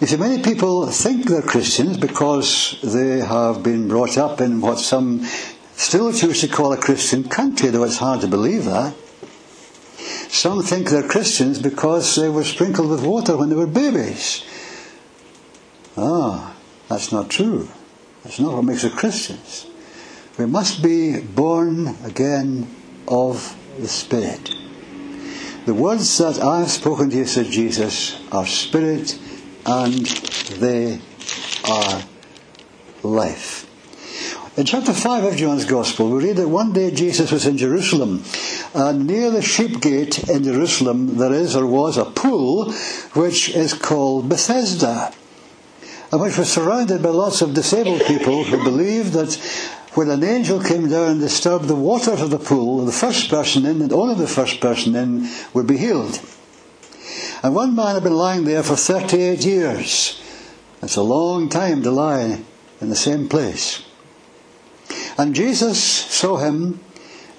You 0.00 0.06
see, 0.06 0.16
many 0.16 0.42
people 0.42 0.88
think 0.88 1.26
they're 1.26 1.42
Christians 1.42 1.96
because 1.96 2.78
they 2.82 3.20
have 3.20 3.62
been 3.62 3.88
brought 3.88 4.18
up 4.18 4.40
in 4.40 4.60
what 4.60 4.78
some 4.78 5.24
still 5.74 6.12
choose 6.12 6.42
to 6.42 6.48
call 6.48 6.72
a 6.72 6.76
Christian 6.76 7.24
country, 7.28 7.70
though 7.70 7.84
it's 7.84 7.98
hard 7.98 8.20
to 8.20 8.28
believe 8.28 8.66
that. 8.66 8.94
Some 10.28 10.62
think 10.62 10.90
they're 10.90 11.08
Christians 11.08 11.62
because 11.62 12.16
they 12.16 12.28
were 12.28 12.44
sprinkled 12.44 12.90
with 12.90 13.04
water 13.04 13.36
when 13.36 13.48
they 13.48 13.54
were 13.54 13.66
babies. 13.66 14.44
Ah, 15.96 16.56
that's 16.88 17.12
not 17.12 17.30
true. 17.30 17.68
That's 18.22 18.38
not 18.38 18.54
what 18.54 18.64
makes 18.64 18.84
us 18.84 18.94
Christians. 18.94 19.66
We 20.38 20.46
must 20.46 20.82
be 20.82 21.20
born 21.20 21.94
again 22.04 22.66
of 23.06 23.54
the 23.78 23.86
Spirit. 23.86 24.54
The 25.66 25.74
words 25.74 26.16
that 26.18 26.40
I 26.40 26.60
have 26.60 26.70
spoken 26.70 27.10
to 27.10 27.16
you, 27.16 27.26
said 27.26 27.46
Jesus, 27.46 28.18
are 28.32 28.46
spirit 28.46 29.18
and 29.66 30.06
they 30.58 31.00
are 31.68 32.02
life. 33.02 33.68
In 34.56 34.64
chapter 34.64 34.94
5 34.94 35.24
of 35.24 35.36
John's 35.36 35.66
Gospel, 35.66 36.10
we 36.10 36.24
read 36.24 36.36
that 36.36 36.48
one 36.48 36.72
day 36.72 36.90
Jesus 36.90 37.30
was 37.30 37.44
in 37.46 37.58
Jerusalem, 37.58 38.24
and 38.74 39.06
near 39.06 39.30
the 39.30 39.42
sheep 39.42 39.82
gate 39.82 40.30
in 40.30 40.44
Jerusalem 40.44 41.18
there 41.18 41.32
is 41.32 41.54
or 41.54 41.66
was 41.66 41.98
a 41.98 42.06
pool 42.06 42.72
which 43.12 43.50
is 43.50 43.74
called 43.74 44.30
Bethesda, 44.30 45.12
and 46.10 46.20
which 46.22 46.38
was 46.38 46.50
surrounded 46.50 47.02
by 47.02 47.10
lots 47.10 47.42
of 47.42 47.52
disabled 47.52 48.02
people 48.06 48.44
who 48.44 48.64
believed 48.64 49.12
that 49.12 49.38
when 49.94 50.08
an 50.08 50.24
angel 50.24 50.62
came 50.62 50.88
down 50.88 51.10
and 51.10 51.20
disturbed 51.20 51.66
the 51.66 51.74
water 51.74 52.12
of 52.12 52.30
the 52.30 52.38
pool, 52.38 52.84
the 52.84 52.92
first 52.92 53.28
person 53.28 53.66
in 53.66 53.82
and 53.82 53.92
only 53.92 54.14
the 54.14 54.26
first 54.26 54.60
person 54.60 54.96
in 54.96 55.28
would 55.52 55.66
be 55.66 55.76
healed. 55.76 56.18
And 57.42 57.54
one 57.54 57.74
man 57.74 57.94
had 57.94 58.02
been 58.02 58.14
lying 58.14 58.44
there 58.44 58.62
for 58.62 58.76
38 58.76 59.44
years. 59.44 60.18
That's 60.80 60.96
a 60.96 61.02
long 61.02 61.48
time 61.48 61.82
to 61.82 61.90
lie 61.90 62.42
in 62.80 62.88
the 62.88 62.96
same 62.96 63.28
place. 63.28 63.84
And 65.18 65.34
Jesus 65.34 65.82
saw 65.82 66.38
him, 66.38 66.80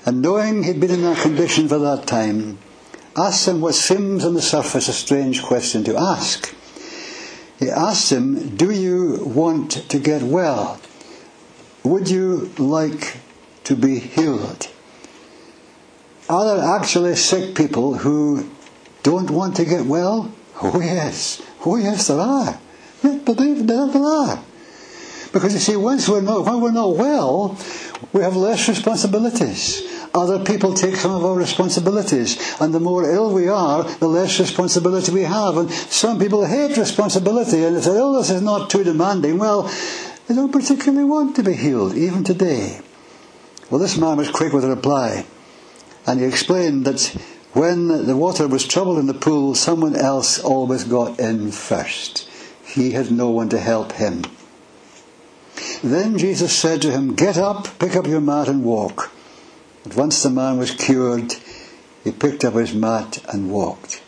and 0.06 0.22
knowing 0.22 0.64
he'd 0.64 0.80
been 0.80 0.92
in 0.92 1.02
that 1.04 1.22
condition 1.22 1.68
for 1.68 1.80
that 1.80 2.06
time, 2.06 2.60
asked 3.16 3.48
him 3.48 3.62
what 3.62 3.76
seems 3.76 4.26
on 4.26 4.36
the 4.36 4.42
surface 4.42 4.88
a 4.88 4.94
strange 4.94 5.42
question 5.42 5.84
to 5.86 5.98
ask. 5.98 6.54
He 7.60 7.70
asked 7.70 8.12
him, 8.12 8.56
Do 8.56 8.70
you 8.70 9.24
want 9.26 9.72
to 9.90 10.00
get 10.00 10.22
well? 10.22 10.80
Would 11.84 12.10
you 12.10 12.52
like 12.58 13.18
to 13.66 13.76
be 13.76 14.00
healed? 14.00 14.70
Are 16.30 16.46
there 16.46 16.76
actually 16.76 17.16
sick 17.16 17.56
people 17.56 17.96
who 17.98 18.50
don't 19.04 19.30
want 19.30 19.58
to 19.58 19.66
get 19.66 19.86
well? 19.86 20.34
Oh, 20.62 20.80
yes. 20.80 21.42
Oh, 21.66 21.76
yes, 21.76 22.08
there 22.08 22.20
are. 22.20 22.60
Believe 23.02 23.68
there 23.68 23.80
are. 23.80 24.42
Because 25.34 25.54
you 25.54 25.60
see, 25.60 25.76
once 25.76 26.08
we're 26.08 26.22
not, 26.22 26.46
when 26.46 26.62
we're 26.62 26.72
not 26.72 26.96
well, 26.96 27.58
we 28.14 28.22
have 28.22 28.36
less 28.36 28.70
responsibilities. 28.70 29.82
Other 30.14 30.46
people 30.46 30.74
take 30.76 30.96
some 30.96 31.12
of 31.12 31.26
our 31.26 31.36
responsibilities. 31.36 32.56
And 32.62 32.74
the 32.74 32.80
more 32.80 33.12
ill 33.12 33.34
we 33.34 33.48
are, 33.48 33.84
the 33.84 34.08
less 34.08 34.40
responsibility 34.40 35.12
we 35.12 35.24
have. 35.24 35.58
And 35.58 35.72
some 35.72 36.20
people 36.20 36.46
hate 36.46 36.78
responsibility. 36.78 37.64
And 37.64 37.76
if 37.76 37.88
oh, 37.88 37.92
their 37.92 38.00
illness 38.00 38.30
is 38.30 38.42
not 38.42 38.70
too 38.70 38.84
demanding, 38.84 39.40
well, 39.40 39.70
they 40.28 40.36
don't 40.36 40.52
particularly 40.52 41.04
want 41.04 41.36
to 41.36 41.44
be 41.44 41.54
healed, 41.54 41.96
even 41.96 42.24
today. 42.24 42.80
Well, 43.70 43.80
this 43.80 43.98
man 43.98 44.18
was 44.18 44.30
quick 44.30 44.54
with 44.54 44.64
a 44.64 44.70
reply. 44.70 45.26
And 46.06 46.20
he 46.20 46.26
explained 46.26 46.86
that 46.86 47.02
when 47.54 48.08
the 48.08 48.18
water 48.18 48.48
was 48.48 48.68
troubled 48.68 49.00
in 49.00 49.08
the 49.08 49.14
pool, 49.14 49.56
someone 49.56 49.96
else 49.96 50.40
always 50.40 50.84
got 50.84 51.20
in 51.20 51.52
first. 51.52 52.30
He 52.66 52.92
had 52.92 53.12
no 53.12 53.30
one 53.30 53.50
to 53.50 53.60
help 53.60 53.94
him. 53.94 54.24
Then 55.84 56.18
Jesus 56.18 56.56
said 56.56 56.82
to 56.82 56.92
him, 56.92 57.16
Get 57.16 57.38
up, 57.38 57.68
pick 57.80 57.96
up 57.96 58.08
your 58.08 58.22
mat 58.22 58.48
and 58.48 58.64
walk. 58.64 59.12
But 59.84 59.96
once 59.96 60.24
the 60.24 60.30
man 60.30 60.58
was 60.58 60.72
cured, 60.72 61.34
he 62.04 62.12
picked 62.12 62.44
up 62.44 62.54
his 62.54 62.74
mat 62.74 63.24
and 63.32 63.52
walked. 63.52 64.02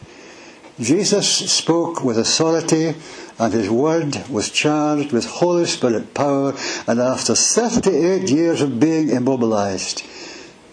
Jesus 0.79 1.27
spoke 1.51 2.03
with 2.03 2.17
authority 2.17 2.95
and 3.37 3.53
his 3.53 3.69
word 3.69 4.23
was 4.29 4.49
charged 4.49 5.11
with 5.11 5.25
Holy 5.25 5.65
Spirit 5.65 6.13
power 6.13 6.53
and 6.87 6.99
after 6.99 7.35
38 7.35 8.29
years 8.29 8.61
of 8.61 8.79
being 8.79 9.09
immobilized, 9.09 10.03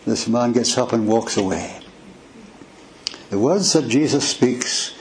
this 0.07 0.29
man 0.29 0.53
gets 0.53 0.77
up 0.79 0.93
and 0.93 1.09
walks 1.09 1.37
away. 1.37 1.81
The 3.31 3.39
words 3.39 3.73
that 3.73 3.89
Jesus 3.89 4.29
speaks 4.29 4.95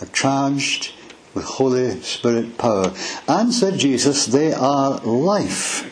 are 0.00 0.06
charged 0.06 0.92
with 1.34 1.44
Holy 1.44 2.00
Spirit 2.00 2.56
power. 2.56 2.92
And 3.28 3.52
said 3.52 3.78
Jesus, 3.78 4.26
they 4.26 4.52
are 4.52 4.98
life. 5.00 5.90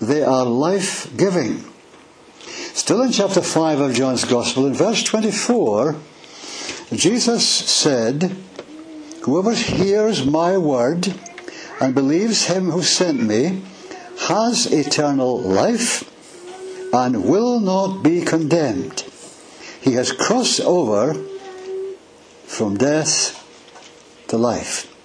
They 0.00 0.22
are 0.22 0.44
life 0.44 1.14
giving. 1.16 1.64
Still 2.74 3.02
in 3.02 3.12
chapter 3.12 3.40
5 3.40 3.80
of 3.80 3.94
John's 3.94 4.24
Gospel, 4.24 4.66
in 4.66 4.74
verse 4.74 5.02
24, 5.02 5.96
Jesus 6.92 7.48
said, 7.48 8.36
Whoever 9.26 9.54
hears 9.54 10.24
my 10.24 10.56
word 10.56 11.12
and 11.80 11.96
believes 11.96 12.46
him 12.46 12.70
who 12.70 12.82
sent 12.84 13.20
me 13.20 13.60
has 14.20 14.72
eternal 14.72 15.40
life 15.40 16.08
and 16.94 17.24
will 17.24 17.58
not 17.58 18.04
be 18.04 18.20
condemned. 18.20 19.04
He 19.80 19.94
has 19.94 20.12
crossed 20.12 20.60
over 20.60 21.14
from 22.44 22.76
death 22.76 23.42
to 24.28 24.38
life. 24.38 24.95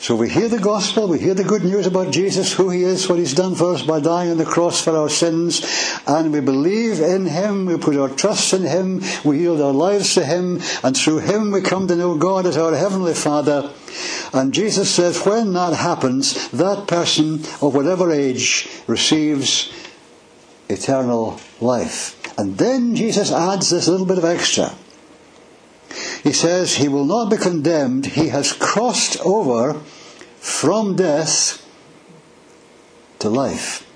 So 0.00 0.16
we 0.16 0.30
hear 0.30 0.48
the 0.48 0.58
gospel, 0.58 1.08
we 1.08 1.18
hear 1.18 1.34
the 1.34 1.44
good 1.44 1.62
news 1.62 1.86
about 1.86 2.10
Jesus, 2.10 2.54
who 2.54 2.70
he 2.70 2.84
is, 2.84 3.06
what 3.06 3.18
he's 3.18 3.34
done 3.34 3.54
for 3.54 3.74
us 3.74 3.82
by 3.82 4.00
dying 4.00 4.30
on 4.30 4.38
the 4.38 4.46
cross 4.46 4.82
for 4.82 4.96
our 4.96 5.10
sins, 5.10 5.60
and 6.06 6.32
we 6.32 6.40
believe 6.40 7.00
in 7.00 7.26
him, 7.26 7.66
we 7.66 7.76
put 7.76 7.98
our 7.98 8.08
trust 8.08 8.54
in 8.54 8.62
him, 8.62 9.02
we 9.26 9.40
yield 9.40 9.60
our 9.60 9.74
lives 9.74 10.14
to 10.14 10.24
him, 10.24 10.62
and 10.82 10.96
through 10.96 11.18
him 11.18 11.50
we 11.50 11.60
come 11.60 11.86
to 11.86 11.96
know 11.96 12.16
God 12.16 12.46
as 12.46 12.56
our 12.56 12.74
heavenly 12.74 13.12
Father. 13.12 13.70
And 14.32 14.54
Jesus 14.54 14.90
says 14.90 15.26
when 15.26 15.52
that 15.52 15.74
happens, 15.74 16.48
that 16.48 16.88
person 16.88 17.34
of 17.60 17.74
whatever 17.74 18.10
age 18.10 18.70
receives 18.86 19.70
eternal 20.70 21.38
life. 21.60 22.16
And 22.38 22.56
then 22.56 22.96
Jesus 22.96 23.30
adds 23.30 23.68
this 23.68 23.86
little 23.86 24.06
bit 24.06 24.16
of 24.16 24.24
extra. 24.24 24.74
He 26.22 26.32
says 26.32 26.74
he 26.74 26.88
will 26.88 27.04
not 27.04 27.30
be 27.30 27.36
condemned. 27.36 28.06
He 28.06 28.28
has 28.28 28.52
crossed 28.52 29.18
over 29.20 29.74
from 30.38 30.96
death 30.96 31.66
to 33.20 33.28
life. 33.28 33.86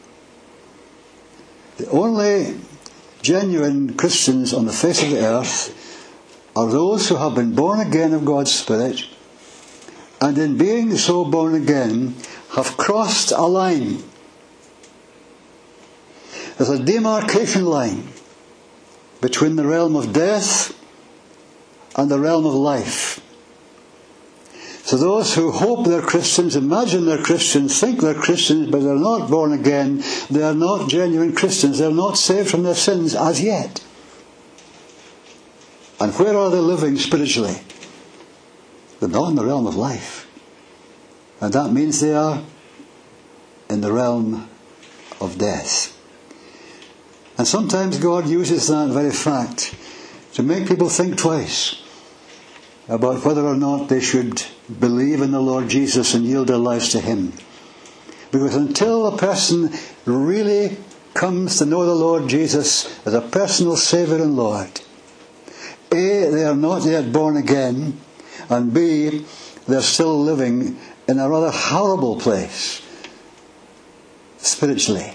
The 1.77 1.89
only 1.91 2.59
genuine 3.21 3.95
Christians 3.95 4.55
on 4.55 4.67
the 4.67 4.73
face 4.73 5.03
of 5.03 5.11
the 5.11 5.25
earth 5.25 5.81
are 6.57 6.71
those 6.71 7.09
who 7.09 7.17
have 7.17 7.35
been 7.35 7.55
born 7.55 7.81
again 7.81 8.13
of 8.13 8.25
God's 8.25 8.53
Spirit 8.53 9.07
and 10.21 10.39
in 10.39 10.57
being 10.57 10.97
so 10.97 11.25
born 11.25 11.55
again 11.55 12.15
have 12.53 12.77
crossed 12.77 13.33
a 13.33 13.43
line. 13.43 14.03
There's 16.57 16.71
a 16.71 16.83
demarcation 16.83 17.67
line 17.67 18.09
between 19.21 19.57
the 19.57 19.67
realm 19.67 19.97
of 19.97 20.13
death 20.13 20.73
and 21.97 22.11
the 22.11 22.19
realm 22.19 22.47
of 22.47 22.55
life. 22.55 23.21
So 24.85 24.99
those 24.99 25.35
who 25.35 25.51
hope 25.51 25.87
they're 25.87 26.03
Christians, 26.03 26.57
imagine 26.57 27.07
they're 27.07 27.23
Christians, 27.23 27.81
think 27.81 28.01
they're 28.01 28.13
Christians, 28.13 28.71
but 28.71 28.83
they're 28.83 28.95
not 28.95 29.31
born 29.31 29.53
again, 29.53 30.03
they 30.31 30.43
are 30.43 30.55
not 30.55 30.91
genuine 30.91 31.35
Christians, 31.35 31.79
they're 31.79 31.91
not 31.91 32.19
saved 32.19 32.51
from 32.51 32.65
their 32.65 32.75
sins 32.75 33.15
as 33.15 33.41
yet. 33.43 33.83
And 35.99 36.13
where 36.15 36.37
are 36.37 36.51
they 36.51 36.59
living 36.59 36.99
spiritually? 36.99 37.57
They're 39.01 39.09
not 39.09 39.31
in 39.31 39.37
the 39.37 39.45
realm 39.45 39.67
of 39.67 39.75
life. 39.75 40.31
And 41.41 41.53
that 41.55 41.73
means 41.73 42.01
they 42.01 42.15
are 42.15 42.43
in 43.71 43.81
the 43.81 43.93
realm 43.93 44.51
of 45.19 45.39
death. 45.39 45.97
And 47.39 47.47
sometimes 47.47 47.99
God 47.99 48.29
uses 48.29 48.69
that 48.69 48.91
very 48.91 49.11
fact 49.11 49.75
to 50.35 50.43
make 50.43 50.69
people 50.69 50.91
think 50.91 51.17
twice 51.17 51.84
about 52.89 53.25
whether 53.25 53.45
or 53.45 53.57
not 53.57 53.89
they 53.89 54.01
should 54.01 54.43
believe 54.79 55.23
in 55.23 55.31
the 55.31 55.41
Lord 55.41 55.69
Jesus 55.69 56.15
and 56.15 56.25
yield 56.25 56.49
their 56.49 56.59
lives 56.59 56.91
to 56.91 57.01
Him. 57.01 57.33
Because 58.31 58.55
until 58.55 59.07
a 59.07 59.17
person 59.17 59.73
really 60.05 60.77
comes 61.15 61.59
to 61.59 61.67
know 61.67 61.87
the 61.87 61.95
Lord 61.95 62.29
Jesus 62.29 63.07
as 63.07 63.15
a 63.15 63.21
personal 63.21 63.77
Saviour 63.77 64.21
and 64.21 64.37
Lord, 64.37 64.81
A, 65.93 66.29
they 66.31 66.45
are 66.45 66.57
not 66.57 66.85
yet 66.85 67.13
born 67.13 67.37
again, 67.37 68.01
and 68.51 68.75
B, 68.75 69.25
they're 69.67 69.81
still 69.81 70.21
living 70.21 70.79
in 71.09 71.19
a 71.19 71.29
rather 71.29 71.51
horrible 71.51 72.21
place, 72.21 72.83
spiritually, 74.39 75.15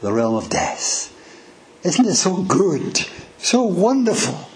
the 0.00 0.12
realm 0.12 0.34
of 0.34 0.48
death. 0.48 1.14
Isn't 1.84 2.06
it 2.06 2.14
so 2.14 2.42
good, 2.42 3.06
so 3.38 3.62
wonderful 3.62 4.47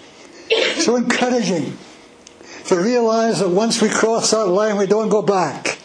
so 0.77 0.95
encouraging 0.95 1.77
to 2.65 2.75
realize 2.75 3.39
that 3.39 3.49
once 3.49 3.81
we 3.81 3.89
cross 3.89 4.31
that 4.31 4.45
line, 4.45 4.77
we 4.77 4.87
don't 4.87 5.09
go 5.09 5.21
back. 5.21 5.79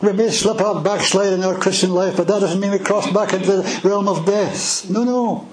We 0.00 0.12
may 0.12 0.30
slip 0.30 0.60
up, 0.60 0.82
backslide 0.82 1.32
in 1.32 1.44
our 1.44 1.56
Christian 1.56 1.90
life, 1.90 2.16
but 2.16 2.26
that 2.26 2.40
doesn't 2.40 2.58
mean 2.58 2.72
we 2.72 2.78
cross 2.78 3.10
back 3.12 3.32
into 3.32 3.46
the 3.46 3.80
realm 3.84 4.08
of 4.08 4.26
death. 4.26 4.90
No, 4.90 5.04
no. 5.04 5.48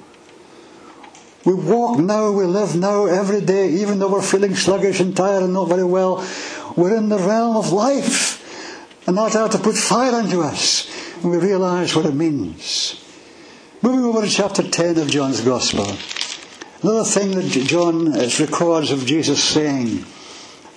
We 1.45 1.53
walk 1.53 1.99
now, 1.99 2.31
we 2.31 2.45
live 2.45 2.75
now, 2.75 3.05
every 3.05 3.41
day, 3.41 3.69
even 3.69 3.99
though 3.99 4.11
we're 4.11 4.21
feeling 4.21 4.55
sluggish 4.55 4.99
and 4.99 5.15
tired 5.15 5.43
and 5.43 5.53
not 5.53 5.69
very 5.69 5.83
well. 5.83 6.27
We're 6.75 6.97
in 6.97 7.09
the 7.09 7.17
realm 7.17 7.55
of 7.55 7.71
life. 7.71 8.37
And 9.07 9.17
that 9.17 9.35
ought 9.35 9.51
to 9.53 9.57
put 9.59 9.75
fire 9.75 10.19
into 10.19 10.41
us. 10.41 10.89
And 11.21 11.31
we 11.31 11.37
realize 11.37 11.95
what 11.95 12.05
it 12.05 12.13
means. 12.13 13.03
Moving 13.81 14.03
over 14.03 14.21
to 14.21 14.29
chapter 14.29 14.63
10 14.63 14.97
of 14.97 15.09
John's 15.09 15.41
Gospel. 15.41 15.85
Another 16.81 17.03
thing 17.03 17.31
that 17.31 17.49
John 17.67 18.15
uh, 18.15 18.29
records 18.39 18.91
of 18.91 19.05
Jesus 19.05 19.43
saying, 19.43 20.05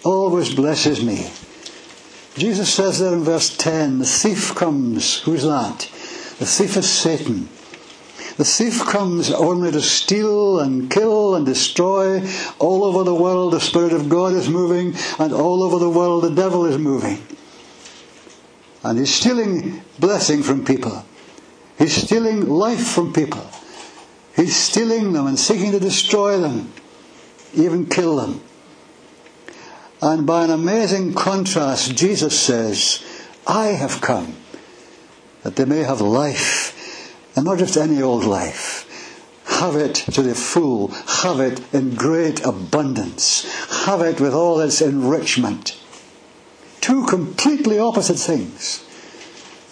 always 0.04 0.52
blesses 0.52 1.02
me. 1.02 1.30
Jesus 2.34 2.74
says 2.74 2.98
there 2.98 3.12
in 3.12 3.22
verse 3.22 3.56
10, 3.56 4.00
the 4.00 4.04
thief 4.04 4.54
comes. 4.54 5.20
Who's 5.20 5.44
that? 5.44 5.80
The 6.38 6.46
thief 6.46 6.76
is 6.76 6.90
Satan. 6.90 7.48
The 8.36 8.44
thief 8.44 8.80
comes 8.84 9.30
only 9.30 9.70
to 9.70 9.80
steal 9.80 10.58
and 10.58 10.90
kill 10.90 11.36
and 11.36 11.46
destroy. 11.46 12.26
All 12.58 12.82
over 12.84 13.04
the 13.04 13.14
world, 13.14 13.52
the 13.52 13.60
Spirit 13.60 13.92
of 13.92 14.08
God 14.08 14.32
is 14.32 14.48
moving, 14.48 14.94
and 15.18 15.32
all 15.32 15.62
over 15.62 15.78
the 15.78 15.90
world, 15.90 16.24
the 16.24 16.34
devil 16.34 16.64
is 16.64 16.78
moving. 16.78 17.22
And 18.82 18.98
he's 18.98 19.14
stealing 19.14 19.82
blessing 20.00 20.42
from 20.42 20.64
people. 20.64 21.04
He's 21.78 21.94
stealing 21.94 22.48
life 22.48 22.88
from 22.88 23.12
people. 23.12 23.46
He's 24.42 24.56
stealing 24.56 25.12
them 25.12 25.28
and 25.28 25.38
seeking 25.38 25.70
to 25.70 25.78
destroy 25.78 26.36
them, 26.36 26.72
even 27.54 27.86
kill 27.86 28.16
them. 28.16 28.40
And 30.02 30.26
by 30.26 30.42
an 30.42 30.50
amazing 30.50 31.14
contrast, 31.14 31.94
Jesus 31.94 32.40
says, 32.40 33.04
I 33.46 33.66
have 33.66 34.00
come 34.00 34.34
that 35.44 35.54
they 35.54 35.64
may 35.64 35.84
have 35.84 36.00
life, 36.00 37.16
and 37.36 37.44
not 37.44 37.58
just 37.58 37.76
any 37.76 38.02
old 38.02 38.24
life. 38.24 38.88
Have 39.46 39.76
it 39.76 39.94
to 39.94 40.22
the 40.22 40.34
full, 40.34 40.88
have 40.88 41.38
it 41.38 41.60
in 41.72 41.94
great 41.94 42.44
abundance, 42.44 43.44
have 43.84 44.00
it 44.00 44.20
with 44.20 44.34
all 44.34 44.58
its 44.58 44.80
enrichment. 44.80 45.80
Two 46.80 47.06
completely 47.06 47.78
opposite 47.78 48.18
things. 48.18 48.84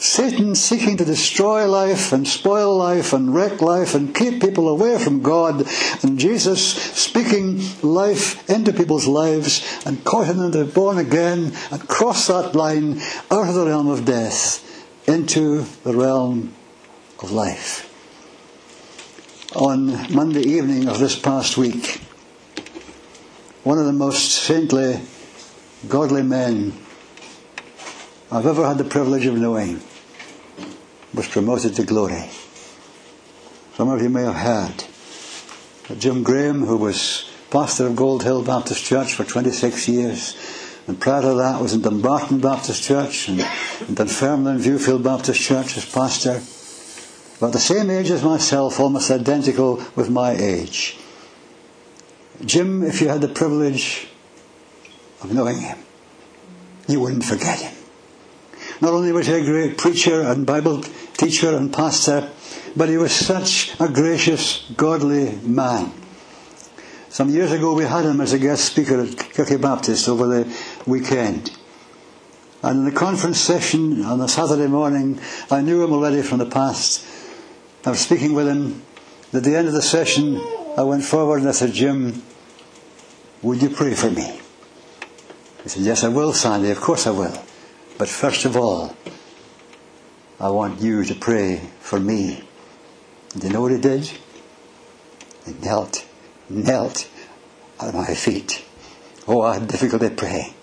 Satan 0.00 0.54
seeking 0.54 0.96
to 0.96 1.04
destroy 1.04 1.68
life 1.68 2.10
and 2.14 2.26
spoil 2.26 2.74
life 2.74 3.12
and 3.12 3.34
wreck 3.34 3.60
life 3.60 3.94
and 3.94 4.14
keep 4.14 4.40
people 4.40 4.66
away 4.66 4.96
from 4.98 5.20
God, 5.20 5.68
and 6.02 6.18
Jesus 6.18 6.72
speaking 6.72 7.60
life 7.82 8.48
into 8.48 8.72
people's 8.72 9.06
lives 9.06 9.62
and 9.84 10.02
causing 10.02 10.38
them 10.38 10.52
to 10.52 10.64
be 10.64 10.70
born 10.70 10.96
again 10.96 11.52
and 11.70 11.86
cross 11.86 12.28
that 12.28 12.54
line 12.54 12.98
out 13.30 13.46
of 13.46 13.54
the 13.54 13.66
realm 13.66 13.88
of 13.88 14.06
death 14.06 14.66
into 15.06 15.66
the 15.84 15.94
realm 15.94 16.54
of 17.22 17.30
life. 17.30 17.86
On 19.54 20.10
Monday 20.10 20.40
evening 20.40 20.88
of 20.88 20.98
this 20.98 21.18
past 21.18 21.58
week, 21.58 22.00
one 23.64 23.78
of 23.78 23.84
the 23.84 23.92
most 23.92 24.30
saintly, 24.30 24.98
godly 25.88 26.22
men 26.22 26.72
I've 28.32 28.46
ever 28.46 28.66
had 28.66 28.78
the 28.78 28.84
privilege 28.84 29.26
of 29.26 29.36
knowing 29.36 29.82
was 31.14 31.28
promoted 31.28 31.74
to 31.74 31.84
glory. 31.84 32.28
Some 33.74 33.88
of 33.88 34.02
you 34.02 34.08
may 34.08 34.22
have 34.22 34.34
heard 34.34 34.84
that 35.88 35.98
Jim 35.98 36.22
Graham, 36.22 36.64
who 36.64 36.76
was 36.76 37.30
pastor 37.50 37.86
of 37.86 37.96
Gold 37.96 38.22
Hill 38.22 38.44
Baptist 38.44 38.84
Church 38.84 39.14
for 39.14 39.24
26 39.24 39.88
years, 39.88 40.36
and 40.86 41.00
prior 41.00 41.22
to 41.22 41.34
that 41.34 41.60
was 41.60 41.72
in 41.72 41.82
Dumbarton 41.82 42.40
Baptist 42.40 42.82
Church 42.82 43.28
and 43.28 43.40
in 43.88 43.94
Dunfermline 43.94 44.58
Viewfield 44.58 45.02
Baptist 45.02 45.40
Church 45.40 45.76
as 45.76 45.84
pastor. 45.84 46.40
About 47.38 47.52
the 47.52 47.58
same 47.58 47.90
age 47.90 48.10
as 48.10 48.22
myself, 48.22 48.78
almost 48.78 49.10
identical 49.10 49.82
with 49.96 50.10
my 50.10 50.32
age. 50.32 50.98
Jim, 52.44 52.82
if 52.82 53.00
you 53.00 53.08
had 53.08 53.20
the 53.20 53.28
privilege 53.28 54.08
of 55.22 55.32
knowing 55.32 55.58
him, 55.58 55.78
you 56.88 57.00
wouldn't 57.00 57.24
forget 57.24 57.60
him. 57.60 57.74
Not 58.80 58.94
only 58.94 59.12
was 59.12 59.26
he 59.26 59.34
a 59.34 59.44
great 59.44 59.76
preacher 59.76 60.22
and 60.22 60.46
Bible 60.46 60.82
teacher 61.16 61.56
and 61.56 61.72
pastor, 61.72 62.30
but 62.76 62.88
he 62.88 62.96
was 62.96 63.12
such 63.12 63.74
a 63.80 63.88
gracious, 63.88 64.70
godly 64.76 65.36
man. 65.42 65.92
Some 67.08 67.30
years 67.30 67.50
ago 67.52 67.74
we 67.74 67.84
had 67.84 68.04
him 68.04 68.20
as 68.20 68.32
a 68.32 68.38
guest 68.38 68.64
speaker 68.64 69.00
at 69.00 69.08
Kirky 69.08 69.60
Baptist 69.60 70.08
over 70.08 70.26
the 70.26 70.56
weekend. 70.86 71.56
And 72.62 72.80
in 72.80 72.84
the 72.84 72.98
conference 72.98 73.40
session 73.40 74.04
on 74.04 74.20
a 74.20 74.28
Saturday 74.28 74.66
morning, 74.66 75.18
I 75.50 75.62
knew 75.62 75.82
him 75.82 75.92
already 75.92 76.22
from 76.22 76.38
the 76.38 76.46
past. 76.46 77.06
I 77.84 77.90
was 77.90 78.00
speaking 78.00 78.34
with 78.34 78.46
him. 78.46 78.82
At 79.32 79.44
the 79.44 79.56
end 79.56 79.66
of 79.66 79.74
the 79.74 79.82
session, 79.82 80.40
I 80.76 80.82
went 80.82 81.04
forward 81.04 81.40
and 81.40 81.48
I 81.48 81.52
said, 81.52 81.72
Jim, 81.72 82.22
would 83.42 83.62
you 83.62 83.70
pray 83.70 83.94
for 83.94 84.10
me? 84.10 84.40
He 85.62 85.68
said, 85.68 85.82
Yes, 85.82 86.04
I 86.04 86.08
will, 86.08 86.32
Sandy. 86.32 86.70
Of 86.70 86.80
course 86.80 87.06
I 87.06 87.10
will. 87.10 87.42
But 87.98 88.08
first 88.08 88.44
of 88.44 88.56
all, 88.56 88.96
I 90.40 90.48
want 90.48 90.80
you 90.80 91.04
to 91.04 91.14
pray 91.14 91.60
for 91.80 92.00
me. 92.00 92.42
Do 93.36 93.46
you 93.46 93.52
know 93.52 93.60
what 93.60 93.72
he 93.72 93.78
did? 93.78 94.10
He 95.44 95.52
knelt, 95.62 96.06
knelt 96.48 97.06
at 97.78 97.92
my 97.92 98.14
feet. 98.14 98.64
Oh, 99.28 99.42
I 99.42 99.58
had 99.58 99.68
difficulty 99.68 100.08
praying. 100.08 100.54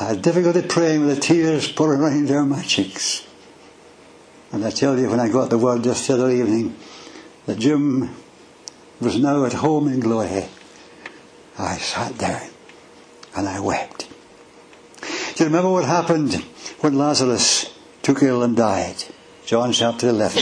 I 0.00 0.04
had 0.08 0.22
difficulty 0.22 0.62
praying 0.62 1.06
with 1.06 1.14
the 1.14 1.20
tears 1.20 1.70
pouring 1.70 2.00
running 2.00 2.26
down 2.26 2.48
my 2.48 2.62
cheeks. 2.62 3.24
And 4.50 4.64
I 4.64 4.70
tell 4.70 4.98
you, 4.98 5.10
when 5.10 5.20
I 5.20 5.28
got 5.28 5.48
the 5.48 5.58
word 5.58 5.84
just 5.84 6.08
the 6.08 6.14
other 6.14 6.30
evening 6.30 6.76
that 7.46 7.60
Jim 7.60 8.16
was 9.00 9.16
now 9.16 9.44
at 9.44 9.52
home 9.52 9.86
in 9.86 10.00
glory, 10.00 10.48
I 11.56 11.76
sat 11.76 12.18
down 12.18 12.50
and 13.36 13.48
I 13.48 13.60
wept. 13.60 14.08
Do 15.36 15.44
you 15.44 15.46
remember 15.46 15.70
what 15.70 15.84
happened 15.84 16.34
when 16.80 16.98
Lazarus 16.98 17.65
took 18.06 18.22
ill 18.22 18.44
and 18.44 18.56
died? 18.56 18.94
John 19.46 19.72
chapter 19.72 20.08
11. 20.10 20.40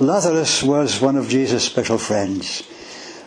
Lazarus 0.00 0.62
was 0.62 1.00
one 1.00 1.16
of 1.16 1.26
Jesus' 1.26 1.64
special 1.64 1.96
friends. 1.96 2.62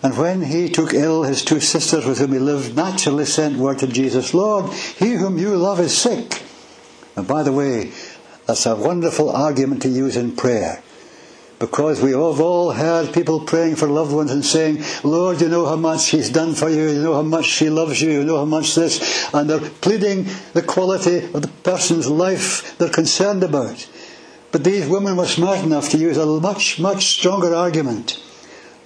And 0.04 0.16
when 0.16 0.44
he 0.44 0.70
took 0.70 0.94
ill, 0.94 1.24
his 1.24 1.44
two 1.44 1.60
sisters 1.60 2.06
with 2.06 2.20
whom 2.20 2.34
he 2.34 2.38
lived 2.38 2.76
naturally 2.76 3.26
sent 3.26 3.58
word 3.58 3.80
to 3.80 3.88
Jesus, 3.88 4.36
Lord, 4.36 4.72
he 4.72 5.14
whom 5.14 5.40
you 5.40 5.56
love 5.56 5.80
is 5.80 5.98
sick. 5.98 6.44
And 7.16 7.28
by 7.28 7.42
the 7.42 7.52
way, 7.52 7.92
that's 8.46 8.68
a 8.68 8.76
wonderful 8.76 9.32
argument 9.32 9.82
to 9.82 9.90
use 9.90 10.16
in 10.16 10.36
prayer. 10.36 10.84
Because 11.62 12.02
we 12.02 12.10
have 12.10 12.42
all 12.42 12.72
heard 12.72 13.14
people 13.14 13.42
praying 13.42 13.76
for 13.76 13.88
loved 13.88 14.12
ones 14.12 14.32
and 14.32 14.44
saying, 14.44 14.84
Lord, 15.04 15.42
you 15.42 15.48
know 15.48 15.68
how 15.68 15.76
much 15.76 16.08
He's 16.08 16.32
done 16.32 16.56
for 16.56 16.68
you, 16.70 16.90
you 16.90 17.04
know 17.04 17.14
how 17.14 17.22
much 17.22 17.46
She 17.46 17.70
loves 17.70 18.02
you, 18.02 18.10
you 18.10 18.24
know 18.24 18.40
how 18.40 18.46
much 18.46 18.74
this, 18.74 19.32
and 19.32 19.48
they're 19.48 19.60
pleading 19.60 20.26
the 20.54 20.64
quality 20.64 21.18
of 21.18 21.44
the 21.44 21.52
person's 21.62 22.08
life 22.08 22.76
they're 22.80 22.90
concerned 22.90 23.44
about. 23.44 23.88
But 24.52 24.64
these 24.64 24.88
women 24.88 25.16
were 25.16 25.28
smart 25.28 25.64
enough 25.64 25.90
to 25.90 26.00
use 26.00 26.18
a 26.18 26.26
much, 26.26 26.80
much 26.80 27.06
stronger 27.06 27.54
argument. 27.54 28.20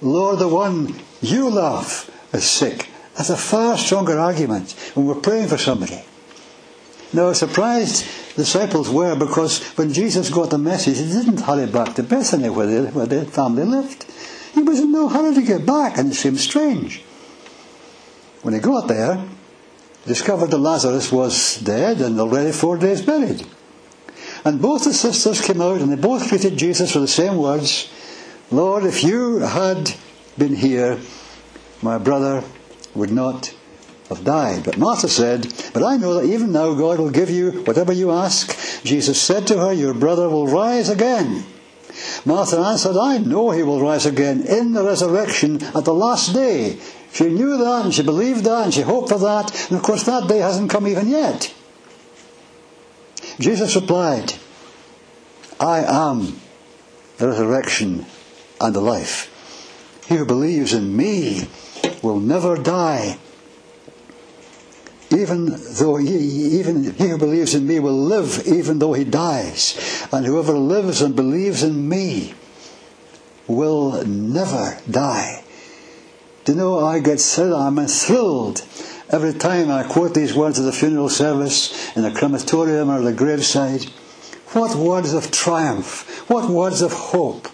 Lord, 0.01 0.39
the 0.39 0.49
one 0.49 0.99
you 1.21 1.49
love 1.49 2.11
is 2.33 2.43
sick. 2.43 2.89
That's 3.15 3.29
a 3.29 3.37
far 3.37 3.77
stronger 3.77 4.19
argument 4.19 4.73
when 4.95 5.05
we're 5.05 5.15
praying 5.15 5.47
for 5.47 5.57
somebody. 5.57 6.03
Now, 7.15 7.31
surprised 7.31 8.03
the 8.35 8.43
disciples 8.43 8.89
were 8.89 9.15
because 9.15 9.63
when 9.77 9.93
Jesus 9.93 10.29
got 10.29 10.49
the 10.49 10.57
message, 10.57 10.97
he 10.97 11.05
didn't 11.05 11.39
hurry 11.39 11.65
back 11.65 11.95
to 11.95 12.03
Bethany 12.03 12.49
where, 12.49 12.67
they, 12.67 12.91
where 12.91 13.05
their 13.05 13.23
family 13.23 13.63
lived. 13.63 14.05
He 14.53 14.61
was 14.61 14.81
in 14.81 14.91
no 14.91 15.07
hurry 15.07 15.33
to 15.33 15.41
get 15.41 15.65
back, 15.65 15.97
and 15.97 16.11
it 16.11 16.15
seemed 16.15 16.41
strange. 16.41 17.03
When 18.41 18.53
he 18.53 18.59
got 18.59 18.89
there, 18.89 19.15
he 19.15 20.07
discovered 20.09 20.51
that 20.51 20.57
Lazarus 20.57 21.09
was 21.09 21.55
dead 21.61 22.01
and 22.01 22.19
already 22.19 22.51
four 22.51 22.77
days 22.77 23.01
buried. 23.01 23.47
And 24.43 24.61
both 24.61 24.83
the 24.83 24.93
sisters 24.93 25.39
came 25.39 25.61
out 25.61 25.79
and 25.79 25.89
they 25.89 25.95
both 25.95 26.29
greeted 26.29 26.57
Jesus 26.57 26.93
with 26.93 27.03
the 27.05 27.07
same 27.07 27.37
words 27.37 27.89
Lord, 28.51 28.83
if 28.83 29.03
you 29.03 29.39
had 29.39 29.93
been 30.37 30.55
here, 30.55 30.99
my 31.81 31.97
brother 31.97 32.43
would 32.93 33.11
not 33.11 33.55
have 34.09 34.23
died. 34.23 34.63
But 34.63 34.77
Martha 34.77 35.07
said, 35.07 35.51
But 35.73 35.83
I 35.83 35.97
know 35.97 36.15
that 36.15 36.25
even 36.31 36.51
now 36.51 36.73
God 36.73 36.99
will 36.99 37.09
give 37.09 37.29
you 37.29 37.63
whatever 37.63 37.91
you 37.91 38.11
ask. 38.11 38.83
Jesus 38.83 39.21
said 39.21 39.47
to 39.47 39.57
her, 39.57 39.73
Your 39.73 39.93
brother 39.93 40.29
will 40.29 40.47
rise 40.47 40.89
again. 40.89 41.45
Martha 42.25 42.59
answered, 42.59 42.97
I 42.97 43.17
know 43.19 43.51
he 43.51 43.63
will 43.63 43.81
rise 43.81 44.05
again 44.05 44.45
in 44.45 44.73
the 44.73 44.83
resurrection 44.83 45.63
at 45.63 45.85
the 45.85 45.93
last 45.93 46.33
day. 46.33 46.77
She 47.13 47.29
knew 47.29 47.57
that 47.57 47.85
and 47.85 47.93
she 47.93 48.03
believed 48.03 48.43
that 48.43 48.65
and 48.65 48.73
she 48.73 48.81
hoped 48.81 49.09
for 49.09 49.19
that. 49.19 49.69
And 49.69 49.77
of 49.77 49.83
course, 49.83 50.03
that 50.03 50.27
day 50.27 50.39
hasn't 50.39 50.69
come 50.69 50.87
even 50.87 51.07
yet. 51.07 51.53
Jesus 53.39 53.75
replied, 53.75 54.33
I 55.59 55.79
am 55.79 56.39
the 57.17 57.29
resurrection 57.29 58.05
and 58.59 58.75
the 58.75 58.81
life. 58.81 59.31
He 60.07 60.17
who 60.17 60.25
believes 60.25 60.73
in 60.73 60.95
me 60.95 61.47
will 62.03 62.19
never 62.19 62.57
die 62.57 63.17
even 65.15 65.55
though 65.79 65.95
he, 65.97 66.59
even 66.59 66.93
he 66.93 67.09
who 67.09 67.17
believes 67.17 67.55
in 67.55 67.65
me 67.65 67.79
will 67.79 67.97
live 67.97 68.43
even 68.45 68.79
though 68.79 68.93
he 68.93 69.03
dies. 69.03 70.07
And 70.11 70.25
whoever 70.25 70.53
lives 70.53 71.01
and 71.01 71.15
believes 71.15 71.63
in 71.63 71.87
me 71.87 72.33
will 73.47 74.05
never 74.05 74.77
die. 74.89 75.43
Do 76.43 76.51
you 76.51 76.57
know, 76.57 76.79
I 76.79 76.99
get 76.99 77.19
thrilled, 77.19 77.53
I'm 77.53 77.87
thrilled 77.87 78.65
every 79.09 79.33
time 79.33 79.71
I 79.71 79.83
quote 79.83 80.13
these 80.13 80.33
words 80.33 80.59
at 80.59 80.65
the 80.65 80.71
funeral 80.71 81.09
service, 81.09 81.95
in 81.95 82.03
the 82.03 82.11
crematorium 82.11 82.89
or 82.89 83.01
the 83.01 83.13
graveside. 83.13 83.85
What 84.53 84.75
words 84.75 85.13
of 85.13 85.31
triumph, 85.31 86.29
what 86.29 86.49
words 86.49 86.81
of 86.81 86.93
hope 86.93 87.47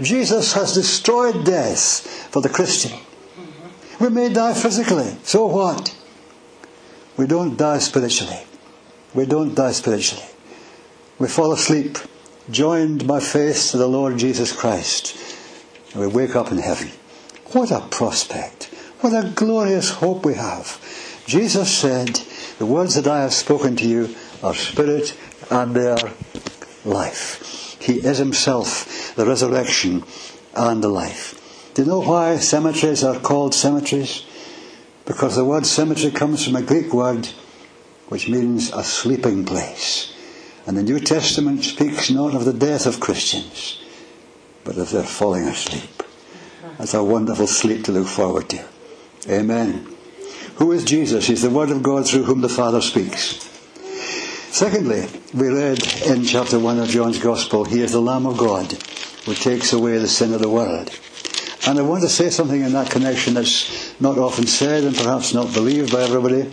Jesus 0.00 0.54
has 0.54 0.72
destroyed 0.72 1.44
death 1.44 2.06
for 2.30 2.40
the 2.40 2.48
Christian. 2.48 2.98
We 4.00 4.08
may 4.08 4.32
die 4.32 4.54
physically, 4.54 5.16
so 5.22 5.46
what? 5.46 5.94
We 7.20 7.26
don't 7.26 7.58
die 7.58 7.80
spiritually. 7.80 8.40
We 9.12 9.26
don't 9.26 9.54
die 9.54 9.72
spiritually. 9.72 10.24
We 11.18 11.28
fall 11.28 11.52
asleep, 11.52 11.98
joined 12.50 13.06
by 13.06 13.20
faith 13.20 13.72
to 13.72 13.76
the 13.76 13.86
Lord 13.86 14.16
Jesus 14.16 14.52
Christ, 14.52 15.18
and 15.92 16.00
we 16.00 16.06
wake 16.06 16.34
up 16.34 16.50
in 16.50 16.56
heaven. 16.56 16.88
What 17.52 17.72
a 17.72 17.82
prospect! 17.90 18.72
What 19.00 19.12
a 19.12 19.28
glorious 19.28 19.90
hope 19.90 20.24
we 20.24 20.32
have. 20.32 20.80
Jesus 21.26 21.70
said, 21.70 22.22
The 22.56 22.64
words 22.64 22.94
that 22.94 23.06
I 23.06 23.20
have 23.20 23.34
spoken 23.34 23.76
to 23.76 23.86
you 23.86 24.16
are 24.42 24.54
spirit 24.54 25.14
and 25.50 25.76
they 25.76 25.88
are 25.88 26.12
life. 26.86 27.76
He 27.82 27.98
is 27.98 28.16
himself 28.16 29.14
the 29.14 29.26
resurrection 29.26 30.04
and 30.54 30.82
the 30.82 30.88
life. 30.88 31.36
Do 31.74 31.82
you 31.82 31.88
know 31.88 32.00
why 32.00 32.38
cemeteries 32.38 33.04
are 33.04 33.20
called 33.20 33.54
cemeteries? 33.54 34.24
Because 35.10 35.34
the 35.34 35.44
word 35.44 35.66
cemetery 35.66 36.12
comes 36.12 36.44
from 36.44 36.54
a 36.54 36.62
Greek 36.62 36.94
word 36.94 37.26
which 38.06 38.28
means 38.28 38.70
a 38.70 38.84
sleeping 38.84 39.44
place. 39.44 40.14
And 40.68 40.76
the 40.76 40.84
New 40.84 41.00
Testament 41.00 41.64
speaks 41.64 42.10
not 42.10 42.32
of 42.32 42.44
the 42.44 42.52
death 42.52 42.86
of 42.86 43.00
Christians, 43.00 43.82
but 44.62 44.78
of 44.78 44.92
their 44.92 45.02
falling 45.02 45.48
asleep. 45.48 46.04
That's 46.78 46.94
a 46.94 47.02
wonderful 47.02 47.48
sleep 47.48 47.86
to 47.86 47.92
look 47.92 48.06
forward 48.06 48.50
to. 48.50 48.64
Amen. 49.28 49.88
Who 50.58 50.70
is 50.70 50.84
Jesus? 50.84 51.26
He's 51.26 51.42
the 51.42 51.50
Word 51.50 51.70
of 51.70 51.82
God 51.82 52.06
through 52.06 52.22
whom 52.22 52.40
the 52.40 52.48
Father 52.48 52.80
speaks. 52.80 53.48
Secondly, 54.52 55.08
we 55.34 55.48
read 55.48 55.82
in 56.06 56.22
chapter 56.22 56.60
1 56.60 56.78
of 56.78 56.88
John's 56.88 57.18
Gospel, 57.18 57.64
He 57.64 57.80
is 57.80 57.90
the 57.90 58.00
Lamb 58.00 58.26
of 58.26 58.38
God 58.38 58.72
who 59.24 59.34
takes 59.34 59.72
away 59.72 59.98
the 59.98 60.06
sin 60.06 60.32
of 60.32 60.40
the 60.40 60.48
world. 60.48 60.96
And 61.66 61.78
I 61.78 61.82
want 61.82 62.02
to 62.02 62.08
say 62.08 62.30
something 62.30 62.62
in 62.62 62.72
that 62.72 62.90
connection 62.90 63.34
that's 63.34 64.00
not 64.00 64.16
often 64.16 64.46
said 64.46 64.84
and 64.84 64.96
perhaps 64.96 65.34
not 65.34 65.52
believed 65.52 65.92
by 65.92 66.02
everybody. 66.02 66.50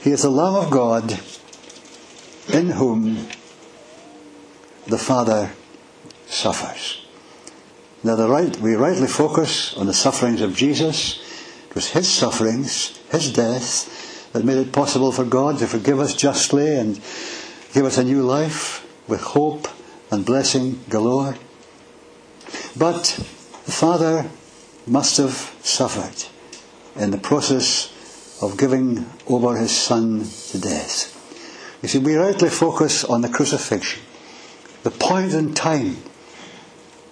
He 0.00 0.10
is 0.10 0.22
the 0.22 0.30
Lamb 0.30 0.54
of 0.54 0.70
God 0.70 1.18
in 2.52 2.70
whom 2.70 3.28
the 4.86 4.98
Father 4.98 5.52
suffers. 6.26 7.04
Now, 8.02 8.14
right, 8.28 8.56
we 8.58 8.74
rightly 8.74 9.08
focus 9.08 9.74
on 9.76 9.86
the 9.86 9.94
sufferings 9.94 10.40
of 10.40 10.54
Jesus. 10.54 11.20
It 11.70 11.74
was 11.74 11.90
his 11.90 12.08
sufferings, 12.08 12.98
his 13.10 13.32
death, 13.32 14.32
that 14.32 14.44
made 14.44 14.58
it 14.58 14.72
possible 14.72 15.12
for 15.12 15.24
God 15.24 15.58
to 15.58 15.66
forgive 15.66 15.98
us 15.98 16.14
justly 16.14 16.76
and 16.76 16.96
give 17.72 17.84
us 17.84 17.98
a 17.98 18.04
new 18.04 18.22
life 18.22 18.86
with 19.08 19.20
hope 19.20 19.68
and 20.10 20.24
blessing 20.24 20.80
galore. 20.88 21.36
But 22.76 23.18
the 23.64 23.72
Father 23.72 24.30
must 24.86 25.16
have 25.16 25.54
suffered 25.62 26.28
in 27.00 27.10
the 27.10 27.18
process 27.18 27.92
of 28.40 28.58
giving 28.58 29.06
over 29.26 29.56
his 29.56 29.76
Son 29.76 30.24
to 30.50 30.60
death. 30.60 31.12
You 31.82 31.88
see, 31.88 31.98
we 31.98 32.14
rightly 32.14 32.48
focus 32.48 33.04
on 33.04 33.20
the 33.20 33.28
crucifixion, 33.28 34.02
the 34.82 34.90
point 34.90 35.32
in 35.32 35.54
time 35.54 35.96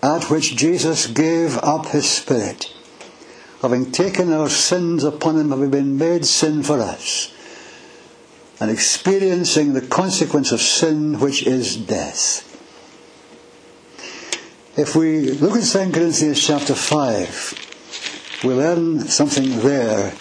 at 0.03 0.31
which 0.31 0.57
Jesus 0.57 1.07
gave 1.07 1.57
up 1.59 1.87
his 1.87 2.09
Spirit, 2.09 2.73
having 3.62 3.90
taken 3.90 4.33
our 4.33 4.51
sins 4.51 5.03
upon 5.03 5.38
him, 5.38 5.51
having 5.51 5.70
been 5.70 5.97
made 5.97 6.27
sin 6.27 6.62
for 6.62 6.81
us, 6.81 7.33
and 8.61 8.70
experiencing 8.70 9.73
the 9.73 9.81
consequence 9.81 10.53
of 10.53 10.61
sin, 10.61 11.18
which 11.20 11.47
is 11.47 11.77
death. 11.77 12.53
If 14.76 14.96
we 14.96 15.30
look 15.30 15.56
at 15.56 15.62
2 15.62 15.92
Corinthians 15.92 16.44
chapter 16.44 16.74
5, 16.74 18.42
we 18.42 18.54
learn 18.54 19.06
something 19.06 19.60
there 19.60 20.12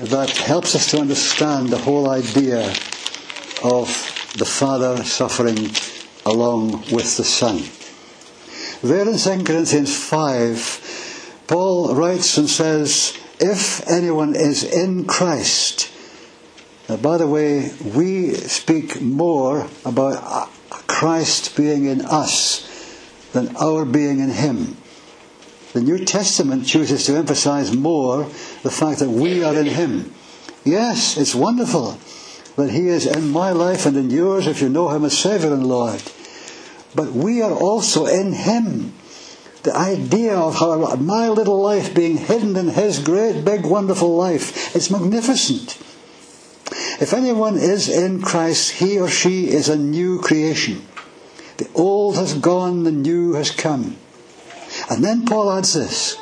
that 0.00 0.30
helps 0.30 0.74
us 0.74 0.90
to 0.90 0.98
understand 0.98 1.68
the 1.68 1.78
whole 1.78 2.10
idea 2.10 2.68
of 3.62 3.86
the 4.36 4.44
Father 4.44 5.04
suffering 5.04 5.70
along 6.26 6.82
with 6.90 7.16
the 7.16 7.22
Son. 7.22 7.62
There 8.82 9.08
in 9.08 9.16
2 9.16 9.44
Corinthians 9.44 9.96
5, 9.96 11.44
Paul 11.46 11.94
writes 11.94 12.36
and 12.38 12.50
says, 12.50 13.16
If 13.38 13.88
anyone 13.88 14.34
is 14.34 14.64
in 14.64 15.04
Christ, 15.04 15.92
now 16.88 16.96
by 16.96 17.18
the 17.18 17.28
way, 17.28 17.70
we 17.94 18.34
speak 18.34 19.00
more 19.00 19.68
about 19.84 20.50
Christ 20.88 21.56
being 21.56 21.84
in 21.84 22.00
us 22.00 22.71
than 23.32 23.56
our 23.56 23.84
being 23.84 24.20
in 24.20 24.30
Him. 24.30 24.76
The 25.72 25.80
New 25.80 26.04
Testament 26.04 26.66
chooses 26.66 27.06
to 27.06 27.16
emphasize 27.16 27.74
more 27.74 28.24
the 28.62 28.70
fact 28.70 29.00
that 29.00 29.10
we 29.10 29.42
are 29.42 29.58
in 29.58 29.66
Him. 29.66 30.12
Yes, 30.64 31.16
it's 31.16 31.34
wonderful 31.34 31.98
that 32.56 32.70
He 32.70 32.88
is 32.88 33.06
in 33.06 33.30
my 33.30 33.50
life 33.50 33.86
and 33.86 33.96
in 33.96 34.10
yours 34.10 34.46
if 34.46 34.60
you 34.60 34.68
know 34.68 34.90
Him 34.90 35.04
as 35.04 35.16
Saviour 35.16 35.54
and 35.54 35.66
Lord. 35.66 36.02
But 36.94 37.12
we 37.12 37.40
are 37.40 37.52
also 37.52 38.06
in 38.06 38.32
Him. 38.32 38.92
The 39.62 39.74
idea 39.74 40.36
of 40.36 41.00
my 41.00 41.28
little 41.28 41.60
life 41.60 41.94
being 41.94 42.18
hidden 42.18 42.56
in 42.56 42.68
His 42.68 42.98
great, 42.98 43.44
big, 43.44 43.64
wonderful 43.64 44.14
life 44.14 44.76
is 44.76 44.90
magnificent. 44.90 45.78
If 47.00 47.12
anyone 47.12 47.56
is 47.56 47.88
in 47.88 48.22
Christ, 48.22 48.72
he 48.72 48.98
or 48.98 49.08
she 49.08 49.48
is 49.48 49.68
a 49.68 49.76
new 49.76 50.20
creation. 50.20 50.86
The 51.58 51.68
old 51.74 52.16
has 52.16 52.34
gone, 52.34 52.84
the 52.84 52.92
new 52.92 53.34
has 53.34 53.50
come. 53.50 53.96
And 54.90 55.04
then 55.04 55.24
Paul 55.26 55.50
adds 55.52 55.74
this. 55.74 56.16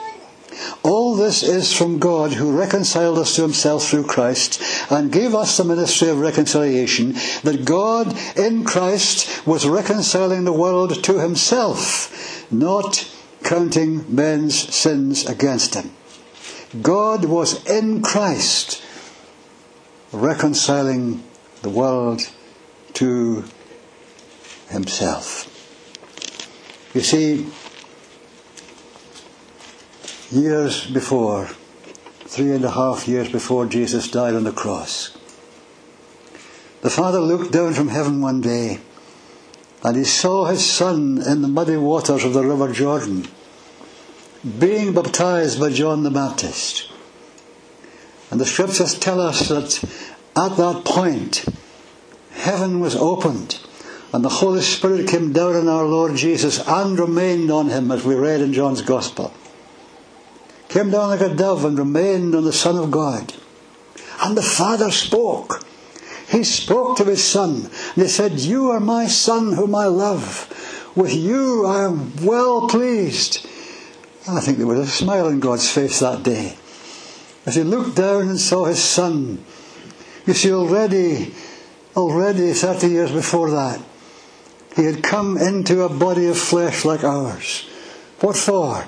All 0.82 1.14
this 1.14 1.42
is 1.42 1.72
from 1.72 1.98
God 1.98 2.32
who 2.32 2.56
reconciled 2.56 3.18
us 3.18 3.36
to 3.36 3.42
himself 3.42 3.88
through 3.88 4.04
Christ 4.04 4.62
and 4.90 5.12
gave 5.12 5.34
us 5.34 5.56
the 5.56 5.64
ministry 5.64 6.08
of 6.08 6.20
reconciliation, 6.20 7.12
that 7.44 7.64
God 7.64 8.16
in 8.36 8.64
Christ 8.64 9.46
was 9.46 9.66
reconciling 9.66 10.44
the 10.44 10.52
world 10.52 11.02
to 11.04 11.18
himself, 11.18 12.50
not 12.50 13.08
counting 13.42 14.04
men's 14.14 14.74
sins 14.74 15.26
against 15.26 15.74
him. 15.74 15.90
God 16.82 17.24
was 17.24 17.64
in 17.66 18.02
Christ 18.02 18.82
reconciling 20.12 21.22
the 21.62 21.70
world 21.70 22.22
to 22.94 23.44
himself. 24.70 25.46
You 26.94 27.02
see, 27.02 27.46
years 30.30 30.86
before, 30.86 31.46
three 32.20 32.52
and 32.52 32.64
a 32.64 32.70
half 32.70 33.06
years 33.06 33.28
before 33.28 33.66
Jesus 33.66 34.10
died 34.10 34.34
on 34.34 34.44
the 34.44 34.52
cross, 34.52 35.16
the 36.82 36.90
Father 36.90 37.20
looked 37.20 37.52
down 37.52 37.74
from 37.74 37.88
heaven 37.88 38.20
one 38.20 38.40
day 38.40 38.80
and 39.82 39.96
he 39.96 40.04
saw 40.04 40.46
his 40.46 40.68
Son 40.68 41.22
in 41.26 41.42
the 41.42 41.48
muddy 41.48 41.76
waters 41.76 42.24
of 42.24 42.32
the 42.32 42.44
River 42.44 42.72
Jordan, 42.72 43.28
being 44.58 44.92
baptized 44.92 45.60
by 45.60 45.70
John 45.70 46.02
the 46.02 46.10
Baptist. 46.10 46.90
And 48.30 48.40
the 48.40 48.46
scriptures 48.46 48.98
tell 48.98 49.20
us 49.20 49.48
that 49.48 49.82
at 50.36 50.56
that 50.56 50.84
point, 50.84 51.44
heaven 52.32 52.80
was 52.80 52.94
opened 52.94 53.60
and 54.12 54.24
the 54.24 54.28
Holy 54.28 54.60
Spirit 54.60 55.08
came 55.08 55.32
down 55.32 55.54
on 55.54 55.68
our 55.68 55.84
Lord 55.84 56.16
Jesus 56.16 56.66
and 56.66 56.98
remained 56.98 57.50
on 57.50 57.68
him, 57.68 57.90
as 57.92 58.04
we 58.04 58.14
read 58.14 58.40
in 58.40 58.52
John's 58.52 58.82
Gospel. 58.82 59.32
Came 60.68 60.90
down 60.90 61.10
like 61.10 61.20
a 61.20 61.34
dove 61.34 61.64
and 61.64 61.78
remained 61.78 62.34
on 62.34 62.44
the 62.44 62.52
Son 62.52 62.76
of 62.76 62.90
God. 62.90 63.32
And 64.22 64.36
the 64.36 64.42
Father 64.42 64.90
spoke. 64.90 65.64
He 66.28 66.44
spoke 66.44 66.96
to 66.96 67.04
his 67.04 67.24
Son. 67.24 67.70
And 67.94 68.02
he 68.02 68.08
said, 68.08 68.38
You 68.38 68.70
are 68.70 68.80
my 68.80 69.06
Son 69.06 69.52
whom 69.52 69.74
I 69.74 69.86
love. 69.86 70.48
With 70.96 71.14
you 71.14 71.66
I 71.66 71.84
am 71.84 72.24
well 72.24 72.68
pleased. 72.68 73.46
I 74.28 74.40
think 74.40 74.58
there 74.58 74.66
was 74.66 74.80
a 74.80 74.86
smile 74.86 75.26
on 75.26 75.40
God's 75.40 75.70
face 75.70 76.00
that 76.00 76.22
day. 76.22 76.56
As 77.46 77.54
he 77.54 77.62
looked 77.62 77.96
down 77.96 78.28
and 78.28 78.38
saw 78.38 78.64
his 78.64 78.82
Son. 78.82 79.44
You 80.26 80.34
see, 80.34 80.52
already, 80.52 81.34
already 81.96 82.52
30 82.52 82.88
years 82.88 83.10
before 83.10 83.50
that, 83.50 83.80
he 84.80 84.86
had 84.86 85.02
come 85.02 85.36
into 85.36 85.82
a 85.82 85.90
body 85.90 86.26
of 86.26 86.38
flesh 86.38 86.86
like 86.86 87.04
ours. 87.04 87.68
What 88.20 88.34
for? 88.34 88.86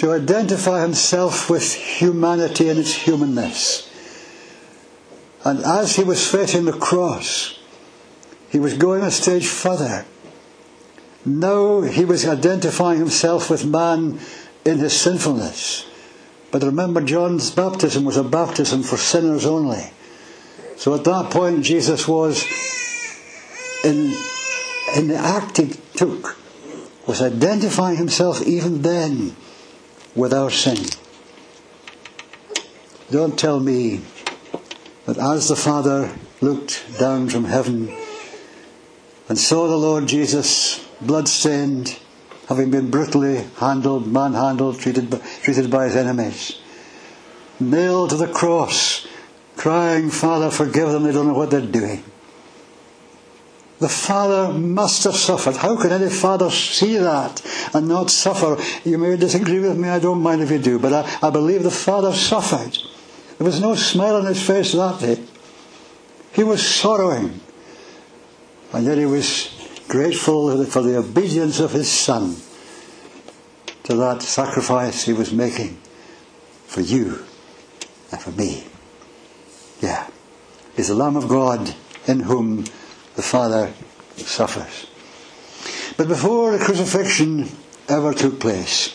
To 0.00 0.10
identify 0.10 0.82
himself 0.82 1.48
with 1.48 1.72
humanity 1.72 2.68
and 2.68 2.80
its 2.80 2.92
humanness. 2.92 3.88
And 5.44 5.60
as 5.64 5.94
he 5.94 6.02
was 6.02 6.28
facing 6.28 6.64
the 6.64 6.72
cross, 6.72 7.60
he 8.50 8.58
was 8.58 8.74
going 8.74 9.04
a 9.04 9.10
stage 9.12 9.46
further. 9.46 10.04
Now 11.24 11.82
he 11.82 12.04
was 12.04 12.26
identifying 12.26 12.98
himself 12.98 13.48
with 13.48 13.64
man 13.64 14.18
in 14.64 14.78
his 14.78 15.00
sinfulness. 15.00 15.86
But 16.50 16.64
remember, 16.64 17.00
John's 17.00 17.52
baptism 17.52 18.04
was 18.04 18.16
a 18.16 18.24
baptism 18.24 18.82
for 18.82 18.96
sinners 18.96 19.46
only. 19.46 19.92
So 20.76 20.92
at 20.92 21.04
that 21.04 21.30
point, 21.30 21.62
Jesus 21.62 22.08
was 22.08 22.44
in 23.84 24.12
in 24.94 25.08
the 25.08 25.16
act 25.16 25.58
he 25.58 25.72
took 25.94 26.36
was 27.06 27.20
identifying 27.20 27.96
himself 27.96 28.42
even 28.46 28.82
then 28.82 29.36
with 30.14 30.32
our 30.32 30.50
sin. 30.50 30.78
Don't 33.10 33.38
tell 33.38 33.60
me 33.60 34.00
that 35.06 35.18
as 35.18 35.48
the 35.48 35.56
Father 35.56 36.10
looked 36.40 36.98
down 36.98 37.28
from 37.28 37.44
heaven 37.44 37.94
and 39.28 39.38
saw 39.38 39.68
the 39.68 39.76
Lord 39.76 40.06
Jesus 40.06 40.86
blood-stained, 41.00 41.98
having 42.48 42.70
been 42.70 42.90
brutally 42.90 43.44
handled, 43.58 44.06
manhandled, 44.06 44.78
treated 44.80 45.10
by, 45.10 45.18
treated 45.42 45.70
by 45.70 45.84
his 45.84 45.96
enemies, 45.96 46.58
nailed 47.60 48.10
to 48.10 48.16
the 48.16 48.28
cross, 48.28 49.06
crying, 49.56 50.10
Father, 50.10 50.50
forgive 50.50 50.90
them, 50.90 51.02
they 51.02 51.12
don't 51.12 51.26
know 51.26 51.34
what 51.34 51.50
they're 51.50 51.60
doing. 51.60 52.04
The 53.80 53.88
Father 53.88 54.52
must 54.52 55.04
have 55.04 55.16
suffered. 55.16 55.56
How 55.56 55.76
can 55.76 55.90
any 55.90 56.08
father 56.08 56.50
see 56.50 56.96
that 56.96 57.42
and 57.74 57.88
not 57.88 58.10
suffer? 58.10 58.56
You 58.88 58.98
may 58.98 59.16
disagree 59.16 59.58
with 59.58 59.76
me, 59.76 59.88
I 59.88 59.98
don't 59.98 60.22
mind 60.22 60.42
if 60.42 60.50
you 60.50 60.58
do, 60.58 60.78
but 60.78 60.92
I, 60.92 61.18
I 61.26 61.30
believe 61.30 61.64
the 61.64 61.70
Father 61.70 62.12
suffered. 62.12 62.78
There 63.38 63.44
was 63.44 63.60
no 63.60 63.74
smile 63.74 64.16
on 64.16 64.26
his 64.26 64.46
face 64.46 64.72
that 64.72 65.00
day. 65.00 65.22
He 66.32 66.44
was 66.44 66.66
sorrowing. 66.66 67.40
And 68.72 68.86
yet 68.86 68.98
he 68.98 69.06
was 69.06 69.50
grateful 69.88 70.64
for 70.66 70.82
the 70.82 70.98
obedience 70.98 71.60
of 71.60 71.72
his 71.72 71.90
Son 71.90 72.36
to 73.84 73.94
that 73.96 74.22
sacrifice 74.22 75.04
he 75.04 75.12
was 75.12 75.32
making 75.32 75.78
for 76.66 76.80
you 76.80 77.24
and 78.10 78.20
for 78.20 78.30
me. 78.32 78.64
Yeah. 79.80 80.08
He's 80.74 80.88
the 80.88 80.94
Lamb 80.94 81.16
of 81.16 81.28
God 81.28 81.74
in 82.06 82.20
whom 82.20 82.64
the 83.16 83.22
Father 83.22 83.72
suffers. 84.16 84.86
But 85.96 86.08
before 86.08 86.56
the 86.56 86.64
crucifixion 86.64 87.48
ever 87.88 88.12
took 88.12 88.40
place, 88.40 88.90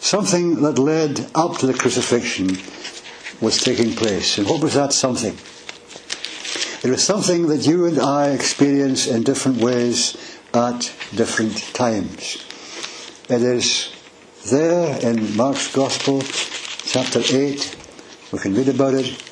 something 0.00 0.62
that 0.62 0.78
led 0.78 1.30
up 1.34 1.58
to 1.58 1.66
the 1.66 1.74
crucifixion 1.74 2.58
was 3.40 3.62
taking 3.62 3.94
place. 3.94 4.38
And 4.38 4.46
what 4.46 4.62
was 4.62 4.74
that 4.74 4.92
something? 4.92 5.36
It 6.84 6.90
was 6.90 7.02
something 7.02 7.48
that 7.48 7.66
you 7.66 7.86
and 7.86 7.98
I 7.98 8.30
experience 8.30 9.06
in 9.06 9.22
different 9.22 9.58
ways 9.58 10.16
at 10.54 10.92
different 11.14 11.58
times. 11.74 12.44
It 13.28 13.42
is 13.42 13.92
there 14.50 14.98
in 15.00 15.36
Mark's 15.36 15.74
Gospel, 15.74 16.22
chapter 16.84 17.20
8. 17.20 17.76
We 18.32 18.38
can 18.38 18.54
read 18.54 18.68
about 18.68 18.94
it. 18.94 19.22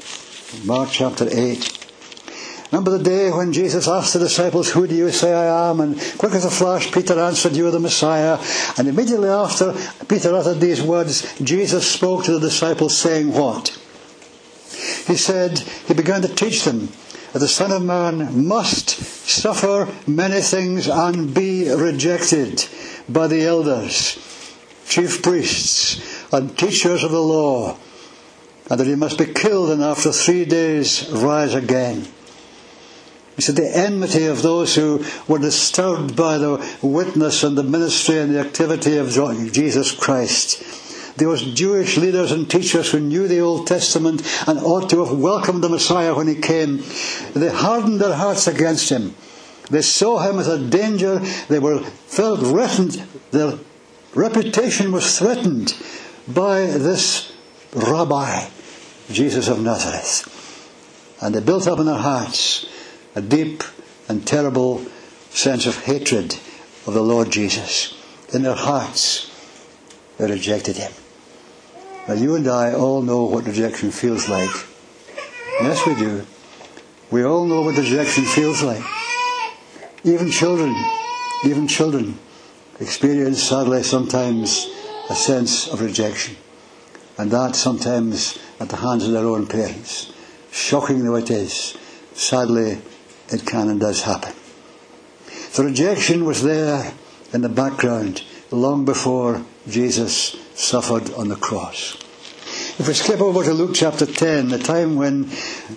Mark 0.65 0.89
chapter 0.91 1.29
8. 1.31 1.74
Remember 2.75 2.99
the 2.99 3.05
day 3.05 3.31
when 3.31 3.53
Jesus 3.53 3.87
asked 3.87 4.15
the 4.15 4.19
disciples, 4.19 4.73
Who 4.73 4.89
do 4.89 4.97
you 4.97 5.13
say 5.13 5.33
I 5.33 5.71
am? 5.71 5.79
And 5.79 5.97
quick 6.19 6.33
as 6.33 6.45
a 6.45 6.51
flash, 6.51 6.91
Peter 6.91 7.17
answered, 7.21 7.55
You 7.55 7.69
are 7.69 7.71
the 7.71 7.79
Messiah. 7.79 8.37
And 8.77 8.89
immediately 8.89 9.29
after 9.29 9.73
Peter 10.09 10.35
uttered 10.35 10.59
these 10.59 10.83
words, 10.83 11.39
Jesus 11.41 11.89
spoke 11.89 12.25
to 12.25 12.33
the 12.33 12.41
disciples, 12.41 12.99
saying, 12.99 13.33
What? 13.33 13.69
He 15.07 15.15
said, 15.15 15.61
He 15.87 15.95
began 15.95 16.23
to 16.23 16.35
teach 16.35 16.65
them 16.65 16.89
that 17.33 17.39
the 17.39 17.47
Son 17.47 17.71
of 17.71 17.85
Man 17.85 18.45
must 18.45 18.89
suffer 18.89 19.89
many 20.09 20.41
things 20.41 20.89
and 20.89 21.33
be 21.33 21.73
rejected 21.73 22.67
by 23.09 23.29
the 23.29 23.43
elders, 23.43 24.19
chief 24.89 25.23
priests, 25.23 26.25
and 26.33 26.59
teachers 26.59 27.05
of 27.05 27.13
the 27.13 27.23
law, 27.23 27.77
and 28.69 28.81
that 28.81 28.89
he 28.89 28.97
must 28.97 29.17
be 29.17 29.27
killed 29.27 29.71
and 29.71 29.81
after 29.81 30.11
three 30.11 30.45
days 30.45 31.09
rise 31.13 31.55
again. 31.55 32.09
He 33.37 33.43
said 33.43 33.57
the 33.57 33.77
enmity 33.77 34.27
of 34.27 34.43
those 34.43 34.75
who 34.77 35.05
were 35.27 35.41
disturbed 35.41 36.15
by 36.15 36.39
the 36.39 36.65
witness 36.83 37.43
and 37.43 37.59
the 37.59 37.65
ministry 37.65 38.19
and 38.19 38.33
the 38.33 38.41
activity 38.41 38.97
of 38.97 39.11
Jesus 39.53 39.91
Christ. 39.91 40.63
Those 41.17 41.43
Jewish 41.43 41.97
leaders 41.97 42.33
and 42.33 42.49
teachers 42.49 42.91
who 42.91 43.01
knew 43.01 43.27
the 43.27 43.41
Old 43.41 43.67
Testament 43.67 44.23
and 44.47 44.59
ought 44.59 44.91
to 44.91 45.05
have 45.05 45.19
welcomed 45.19 45.63
the 45.63 45.69
Messiah 45.69 46.15
when 46.15 46.29
he 46.29 46.35
came, 46.35 46.83
they 47.35 47.51
hardened 47.51 48.01
their 48.01 48.15
hearts 48.15 48.47
against 48.47 48.91
him. 48.91 49.15
They 49.71 49.83
saw 49.83 50.19
him 50.19 50.39
as 50.39 50.49
a 50.49 50.59
danger. 50.59 51.19
They 51.49 51.59
were 51.59 51.83
felt 51.83 52.41
threatened. 52.41 53.03
Their 53.31 53.59
reputation 54.15 54.93
was 54.93 55.19
threatened 55.19 55.77
by 56.29 56.67
this 56.67 57.33
rabbi, 57.75 58.49
Jesus 59.11 59.49
of 59.49 59.61
Nazareth. 59.61 60.31
And 61.21 61.35
they 61.35 61.41
built 61.41 61.67
up 61.67 61.79
in 61.79 61.87
their 61.87 61.95
hearts 61.95 62.67
a 63.15 63.23
deep 63.23 63.63
and 64.09 64.27
terrible 64.27 64.85
sense 65.31 65.67
of 65.67 65.85
hatred 65.85 66.37
of 66.87 66.95
the 66.95 67.03
Lord 67.03 67.31
Jesus. 67.31 67.95
In 68.33 68.43
their 68.43 68.55
hearts, 68.55 69.31
they 70.19 70.31
rejected 70.31 70.77
him. 70.77 70.93
Now, 72.09 72.15
you 72.15 72.35
and 72.35 72.47
I 72.49 72.75
all 72.75 73.03
know 73.03 73.25
what 73.25 73.47
rejection 73.47 73.91
feels 73.91 74.29
like. 74.29 74.51
Yes, 75.61 75.87
we 75.87 75.95
do. 75.95 76.27
We 77.11 77.25
all 77.25 77.47
know 77.47 77.63
what 77.63 77.77
rejection 77.77 78.25
feels 78.25 78.63
like. 78.63 78.83
Even 80.05 80.31
children, 80.31 80.75
even 81.45 81.67
children 81.67 82.19
experience, 82.81 83.43
sadly, 83.43 83.83
sometimes 83.83 84.69
a 85.09 85.15
sense 85.15 85.69
of 85.69 85.81
rejection. 85.81 86.37
And 87.17 87.31
that 87.31 87.55
sometimes 87.55 88.39
at 88.59 88.69
the 88.69 88.77
hands 88.77 89.07
of 89.07 89.13
their 89.13 89.27
own 89.27 89.47
parents. 89.47 90.13
Shocking 90.51 91.05
though 91.05 91.17
it 91.17 91.31
is, 91.31 91.77
sadly, 92.15 92.79
it 93.35 93.47
can 93.47 93.69
and 93.69 93.81
does 93.81 94.03
happen. 94.03 94.33
The 95.55 95.65
rejection 95.65 96.25
was 96.25 96.43
there 96.43 96.93
in 97.33 97.43
the 97.43 97.49
background 97.49 98.23
long 98.51 98.85
before 98.85 99.45
Jesus 99.69 100.37
suffered 100.55 101.13
on 101.15 101.29
the 101.29 101.37
cross. 101.37 101.97
If 102.77 102.89
we 102.89 102.95
skip 102.95 103.21
over 103.21 103.45
to 103.45 103.53
Luke 103.53 103.73
chapter 103.75 104.07
10, 104.07 104.49
the 104.49 104.59
time 104.59 104.97
when 104.97 105.31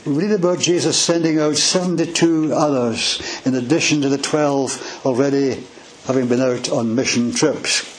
we 0.06 0.14
read 0.14 0.32
about 0.32 0.60
Jesus 0.60 1.00
sending 1.00 1.40
out 1.40 1.56
72 1.56 2.54
others 2.54 3.22
in 3.46 3.56
addition 3.56 4.02
to 4.02 4.10
the 4.10 4.18
12 4.18 5.06
already 5.06 5.64
having 6.06 6.28
been 6.28 6.42
out 6.42 6.70
on 6.70 6.96
mission 6.96 7.32
trips. 7.32 7.94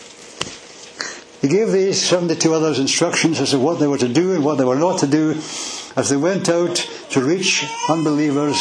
He 1.41 1.49
gave 1.49 1.71
these 1.71 2.03
72 2.03 2.53
others 2.53 2.81
instructions 2.81 3.41
as 3.41 3.51
to 3.51 3.59
what 3.59 3.79
they 3.79 3.87
were 3.87 3.99
to 3.99 4.09
do 4.09 4.35
and 4.35 4.45
what 4.45 4.59
they 4.59 4.65
were 4.65 4.77
not 4.77 4.99
to 5.01 5.07
do 5.07 5.31
as 5.95 6.09
they 6.11 6.17
went 6.17 6.49
out 6.49 6.77
to 7.11 7.21
reach 7.21 7.65
unbelievers 7.89 8.59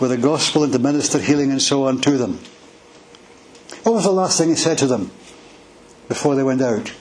with 0.00 0.10
the 0.10 0.16
gospel 0.16 0.64
and 0.64 0.72
to 0.72 0.78
minister 0.78 1.18
healing 1.18 1.50
and 1.50 1.62
so 1.62 1.86
on 1.86 2.00
to 2.02 2.18
them. 2.18 2.38
What 3.82 3.94
was 3.94 4.04
the 4.04 4.12
last 4.12 4.38
thing 4.38 4.48
he 4.48 4.54
said 4.54 4.78
to 4.78 4.86
them 4.86 5.10
before 6.08 6.34
they 6.34 6.42
went 6.42 6.62
out? 6.62 6.92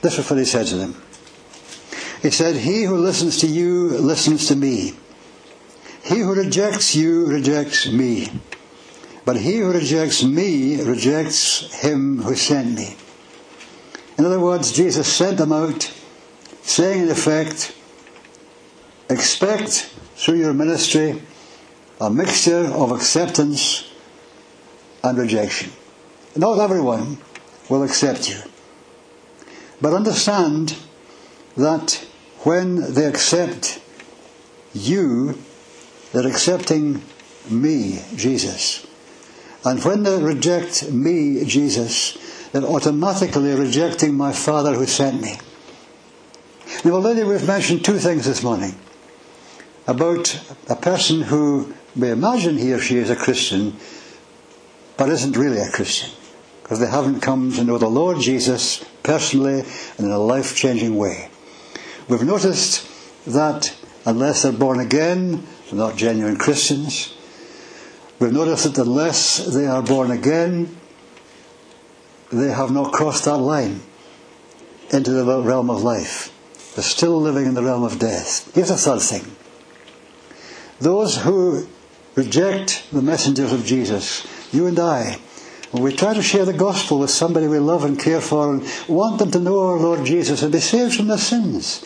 This 0.00 0.18
is 0.18 0.28
what 0.28 0.38
he 0.38 0.44
said 0.44 0.66
to 0.68 0.76
them. 0.76 1.02
He 2.22 2.30
said, 2.30 2.56
He 2.56 2.84
who 2.84 2.96
listens 2.96 3.38
to 3.38 3.46
you 3.46 3.88
listens 3.88 4.46
to 4.48 4.56
me. 4.56 4.94
He 6.04 6.18
who 6.18 6.34
rejects 6.34 6.94
you 6.94 7.26
rejects 7.26 7.90
me. 7.90 8.28
But 9.24 9.36
he 9.36 9.58
who 9.58 9.72
rejects 9.72 10.22
me 10.24 10.82
rejects 10.82 11.72
him 11.80 12.22
who 12.22 12.34
sent 12.34 12.74
me. 12.74 12.96
In 14.18 14.24
other 14.24 14.40
words, 14.40 14.72
Jesus 14.72 15.12
sent 15.12 15.38
them 15.38 15.52
out, 15.52 15.92
saying 16.62 17.04
in 17.04 17.10
effect, 17.10 17.74
expect 19.08 19.94
through 20.16 20.38
your 20.38 20.52
ministry 20.52 21.22
a 22.02 22.10
mixture 22.10 22.66
of 22.66 22.90
acceptance 22.90 23.88
and 25.04 25.16
rejection. 25.16 25.70
Not 26.34 26.58
everyone 26.58 27.18
will 27.68 27.84
accept 27.84 28.28
you. 28.28 28.38
But 29.80 29.94
understand 29.94 30.76
that 31.56 32.04
when 32.40 32.94
they 32.94 33.06
accept 33.06 33.80
you, 34.74 35.38
they're 36.12 36.26
accepting 36.26 37.02
me, 37.48 38.00
Jesus. 38.16 38.84
And 39.64 39.82
when 39.84 40.02
they 40.02 40.20
reject 40.20 40.90
me, 40.90 41.44
Jesus, 41.44 42.18
they're 42.50 42.64
automatically 42.64 43.54
rejecting 43.54 44.16
my 44.16 44.32
Father 44.32 44.74
who 44.74 44.86
sent 44.86 45.22
me. 45.22 45.38
Now, 46.84 46.94
already 46.94 47.22
we've 47.22 47.46
mentioned 47.46 47.84
two 47.84 47.98
things 47.98 48.24
this 48.26 48.42
morning 48.42 48.74
about 49.86 50.40
a 50.68 50.76
person 50.76 51.22
who 51.22 51.74
may 51.94 52.10
imagine 52.10 52.56
he 52.56 52.72
or 52.72 52.78
she 52.78 52.96
is 52.96 53.10
a 53.10 53.16
Christian, 53.16 53.76
but 54.96 55.08
isn't 55.08 55.36
really 55.36 55.58
a 55.58 55.70
Christian 55.70 56.10
because 56.62 56.80
they 56.80 56.86
haven't 56.88 57.20
come 57.20 57.52
to 57.52 57.64
know 57.64 57.78
the 57.78 57.88
Lord 57.88 58.18
Jesus 58.18 58.84
personally 59.02 59.60
and 59.98 60.06
in 60.06 60.10
a 60.10 60.18
life 60.18 60.56
changing 60.56 60.96
way. 60.96 61.28
We've 62.08 62.22
noticed 62.22 62.88
that 63.26 63.74
unless 64.06 64.42
they're 64.42 64.52
born 64.52 64.80
again, 64.80 65.46
they're 65.66 65.78
not 65.78 65.96
genuine 65.96 66.36
Christians. 66.36 67.14
We've 68.18 68.32
noticed 68.32 68.64
that 68.64 68.78
unless 68.78 69.38
they 69.52 69.66
are 69.66 69.82
born 69.82 70.10
again, 70.10 70.76
they 72.32 72.50
have 72.50 72.70
not 72.70 72.92
crossed 72.92 73.24
that 73.26 73.36
line 73.36 73.80
into 74.90 75.10
the 75.10 75.42
realm 75.42 75.68
of 75.68 75.82
life. 75.82 76.32
They're 76.74 76.84
still 76.84 77.20
living 77.20 77.46
in 77.46 77.54
the 77.54 77.62
realm 77.62 77.82
of 77.82 77.98
death. 77.98 78.54
Here's 78.54 78.70
a 78.70 78.76
third 78.76 79.00
thing. 79.00 79.36
Those 80.82 81.18
who 81.18 81.68
reject 82.16 82.90
the 82.92 83.02
messengers 83.02 83.52
of 83.52 83.64
Jesus, 83.64 84.26
you 84.52 84.66
and 84.66 84.78
I, 84.80 85.18
When 85.70 85.84
we 85.84 85.94
try 85.94 86.12
to 86.12 86.22
share 86.22 86.44
the 86.44 86.52
gospel 86.52 86.98
with 86.98 87.10
somebody 87.10 87.46
we 87.46 87.58
love 87.58 87.84
and 87.84 87.98
care 87.98 88.20
for 88.20 88.52
and 88.52 88.62
want 88.88 89.20
them 89.20 89.30
to 89.30 89.38
know 89.38 89.58
our 89.60 89.78
Lord 89.78 90.04
Jesus 90.04 90.42
and 90.42 90.52
be 90.52 90.58
saved 90.60 90.96
from 90.96 91.06
their 91.06 91.16
sins, 91.16 91.82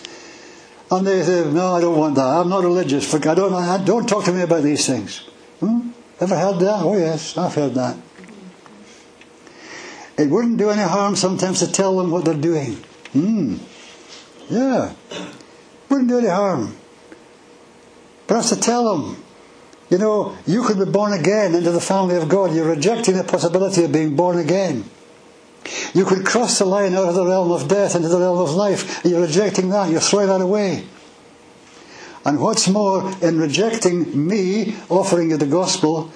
and 0.91 1.07
they 1.07 1.23
say, 1.23 1.45
"No, 1.45 1.77
I 1.77 1.81
don't 1.81 1.97
want 1.97 2.17
that. 2.17 2.27
I'm 2.27 2.49
not 2.49 2.65
religious. 2.65 3.13
I 3.15 3.35
don't. 3.35 3.53
I, 3.53 3.79
don't 3.85 4.09
talk 4.09 4.25
to 4.25 4.33
me 4.33 4.41
about 4.41 4.65
these 4.65 4.87
things." 4.87 5.19
Hmm? 5.61 5.91
Ever 6.19 6.37
heard 6.37 6.59
that? 6.61 6.81
Oh 6.83 6.97
yes, 6.97 7.37
I've 7.39 7.55
heard 7.55 7.75
that. 7.75 7.97
It 10.19 10.31
wouldn't 10.31 10.57
do 10.57 10.71
any 10.71 10.83
harm 10.83 11.15
sometimes 11.15 11.61
to 11.61 11.71
tell 11.71 11.97
them 11.99 12.11
what 12.11 12.25
they're 12.25 12.35
doing. 12.35 12.83
Hmm. 13.13 13.57
Yeah. 14.49 14.95
Wouldn't 15.91 16.09
do 16.09 16.19
any 16.19 16.29
harm. 16.29 16.75
Perhaps 18.27 18.51
to 18.51 18.57
tell 18.57 18.97
them, 18.97 19.23
you 19.91 19.99
know, 19.99 20.37
you 20.47 20.65
could 20.65 20.79
be 20.79 20.91
born 20.91 21.13
again 21.13 21.55
into 21.55 21.71
the 21.71 21.81
family 21.81 22.17
of 22.17 22.29
God. 22.29 22.55
You're 22.55 22.69
rejecting 22.69 23.17
the 23.17 23.25
possibility 23.25 23.85
of 23.85 23.93
being 23.93 24.17
born 24.17 24.39
again. 24.39 24.85
You 25.95 26.05
could 26.05 26.25
cross 26.25 26.59
the 26.59 26.65
line 26.65 26.95
out 26.95 27.09
of 27.09 27.15
the 27.15 27.25
realm 27.25 27.51
of 27.53 27.69
death 27.69 27.95
into 27.95 28.09
the 28.09 28.19
realm 28.19 28.39
of 28.39 28.51
life. 28.53 29.05
You're 29.05 29.23
rejecting 29.23 29.69
that. 29.71 29.91
You're 29.91 30.01
throwing 30.01 30.29
that 30.29 30.41
away. 30.41 30.85
And 32.25 32.41
what's 32.41 32.69
more, 32.69 33.13
in 33.23 33.39
rejecting 33.39 34.27
me 34.27 34.75
offering 34.89 35.31
you 35.31 35.37
the 35.37 35.47
gospel, 35.47 36.11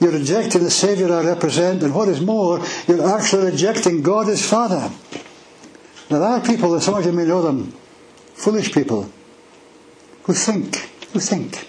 you're 0.00 0.12
rejecting 0.12 0.64
the 0.64 0.70
Saviour 0.70 1.12
I 1.12 1.22
represent, 1.22 1.82
and 1.82 1.94
what 1.94 2.08
is 2.08 2.22
more, 2.22 2.64
you're 2.88 3.14
actually 3.14 3.50
rejecting 3.50 4.00
God 4.00 4.30
as 4.30 4.48
Father. 4.48 4.90
Now, 6.10 6.18
there 6.18 6.22
are 6.22 6.40
people, 6.40 6.80
some 6.80 6.94
of 6.94 7.04
you 7.04 7.12
may 7.12 7.26
know 7.26 7.42
them, 7.42 7.72
foolish 8.32 8.72
people, 8.72 9.10
who 10.22 10.32
think, 10.32 10.89
who 11.12 11.20
think 11.20 11.68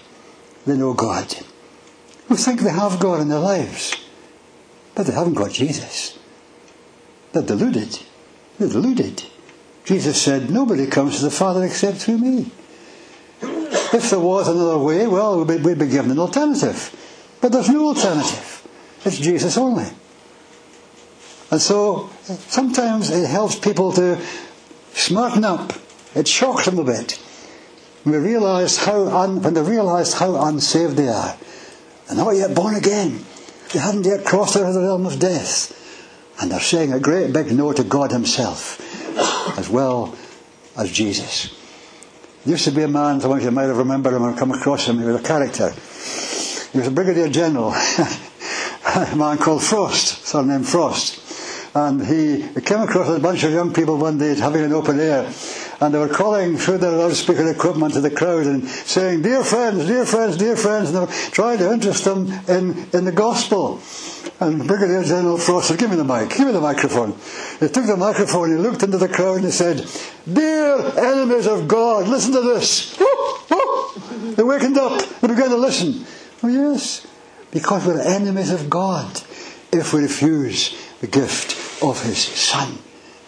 they 0.66 0.76
know 0.76 0.94
God, 0.94 1.34
who 2.28 2.36
think 2.36 2.60
they 2.60 2.70
have 2.70 3.00
God 3.00 3.20
in 3.20 3.28
their 3.28 3.38
lives, 3.38 3.96
but 4.94 5.06
they 5.06 5.12
haven't 5.12 5.34
got 5.34 5.50
Jesus. 5.50 6.18
They're 7.32 7.42
deluded. 7.42 7.98
They're 8.58 8.68
deluded. 8.68 9.24
Jesus 9.84 10.20
said, 10.20 10.50
Nobody 10.50 10.86
comes 10.86 11.18
to 11.18 11.24
the 11.24 11.30
Father 11.30 11.64
except 11.64 11.98
through 11.98 12.18
me. 12.18 12.50
If 13.42 14.10
there 14.10 14.20
was 14.20 14.48
another 14.48 14.78
way, 14.78 15.06
well, 15.06 15.44
we'd 15.44 15.78
be 15.78 15.86
given 15.86 16.10
an 16.10 16.18
alternative. 16.18 16.94
But 17.40 17.52
there's 17.52 17.68
no 17.68 17.88
alternative. 17.88 18.66
It's 19.04 19.18
Jesus 19.18 19.58
only. 19.58 19.86
And 21.50 21.60
so 21.60 22.08
sometimes 22.28 23.10
it 23.10 23.28
helps 23.28 23.56
people 23.56 23.92
to 23.92 24.18
smarten 24.94 25.44
up. 25.44 25.72
It 26.14 26.28
shocks 26.28 26.66
them 26.66 26.78
a 26.78 26.84
bit. 26.84 27.20
When, 28.04 28.14
we 28.14 28.18
realize 28.18 28.76
how 28.78 29.06
un, 29.06 29.42
when 29.42 29.54
they 29.54 29.62
realize 29.62 30.14
how 30.14 30.36
unsaved 30.46 30.96
they 30.96 31.08
are. 31.08 31.36
They're 32.06 32.16
not 32.16 32.30
yet 32.30 32.54
born 32.54 32.74
again. 32.74 33.24
They 33.72 33.78
haven't 33.78 34.04
yet 34.04 34.24
crossed 34.24 34.56
of 34.56 34.74
the 34.74 34.80
realm 34.80 35.06
of 35.06 35.18
death. 35.18 35.78
And 36.40 36.50
they're 36.50 36.60
saying 36.60 36.92
a 36.92 37.00
great 37.00 37.32
big 37.32 37.52
no 37.52 37.72
to 37.72 37.84
God 37.84 38.10
Himself, 38.10 38.80
as 39.58 39.68
well 39.68 40.16
as 40.76 40.90
Jesus. 40.90 41.54
There 42.44 42.52
used 42.52 42.64
to 42.64 42.72
be 42.72 42.82
a 42.82 42.88
man, 42.88 43.20
some 43.20 43.30
of 43.30 43.42
you 43.42 43.50
might 43.50 43.64
have 43.64 43.76
remembered 43.76 44.14
him 44.14 44.24
or 44.24 44.36
come 44.36 44.50
across 44.50 44.88
him, 44.88 44.98
he 44.98 45.04
was 45.04 45.20
a 45.20 45.22
character. 45.22 45.70
He 46.72 46.78
was 46.78 46.88
a 46.88 46.90
brigadier 46.90 47.28
general, 47.28 47.70
a 48.96 49.14
man 49.14 49.38
called 49.38 49.62
Frost, 49.62 50.26
surnamed 50.26 50.66
Frost. 50.68 51.20
And 51.74 52.04
he 52.04 52.48
came 52.62 52.80
across 52.80 53.16
a 53.16 53.20
bunch 53.20 53.44
of 53.44 53.52
young 53.52 53.72
people 53.72 53.96
one 53.96 54.18
day 54.18 54.34
having 54.34 54.64
an 54.64 54.72
open 54.72 54.98
air 54.98 55.30
and 55.82 55.92
they 55.92 55.98
were 55.98 56.08
calling 56.08 56.56
through 56.56 56.78
their 56.78 56.92
loudspeaker 56.92 57.50
equipment 57.50 57.92
to 57.94 58.00
the 58.00 58.10
crowd 58.10 58.46
and 58.46 58.68
saying, 58.68 59.22
Dear 59.22 59.42
friends, 59.42 59.84
dear 59.84 60.06
friends, 60.06 60.36
dear 60.36 60.54
friends, 60.54 60.90
and 60.90 60.96
they 60.96 61.00
were 61.00 61.12
trying 61.32 61.58
to 61.58 61.72
interest 61.72 62.04
them 62.04 62.30
in, 62.46 62.88
in 62.92 63.04
the 63.04 63.10
gospel. 63.10 63.80
And 64.38 64.64
Brigadier 64.64 65.02
General 65.02 65.38
Frost 65.38 65.68
said, 65.68 65.80
Give 65.80 65.90
me 65.90 65.96
the 65.96 66.04
mic, 66.04 66.30
give 66.30 66.46
me 66.46 66.52
the 66.52 66.60
microphone. 66.60 67.16
He 67.58 67.66
took 67.66 67.86
the 67.86 67.96
microphone, 67.96 68.50
he 68.50 68.58
looked 68.58 68.84
into 68.84 68.96
the 68.96 69.08
crowd 69.08 69.38
and 69.38 69.46
he 69.46 69.50
said, 69.50 69.84
Dear 70.32 70.76
enemies 70.98 71.48
of 71.48 71.66
God, 71.66 72.06
listen 72.06 72.32
to 72.32 72.42
this. 72.42 72.96
They 74.22 74.42
wakened 74.42 74.78
up, 74.78 75.02
they 75.20 75.28
began 75.28 75.50
to 75.50 75.56
listen. 75.56 76.06
Oh, 76.42 76.48
yes, 76.48 77.06
because 77.50 77.84
we're 77.84 78.00
enemies 78.00 78.50
of 78.50 78.70
God 78.70 79.20
if 79.70 79.92
we 79.92 80.02
refuse 80.02 80.74
the 81.00 81.06
gift 81.06 81.82
of 81.82 82.02
His 82.02 82.18
Son. 82.18 82.78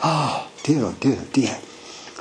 Ah, 0.02 0.46
oh, 0.46 0.50
dear, 0.62 0.84
oh 0.84 0.96
dear, 0.98 1.18
dear. 1.32 1.58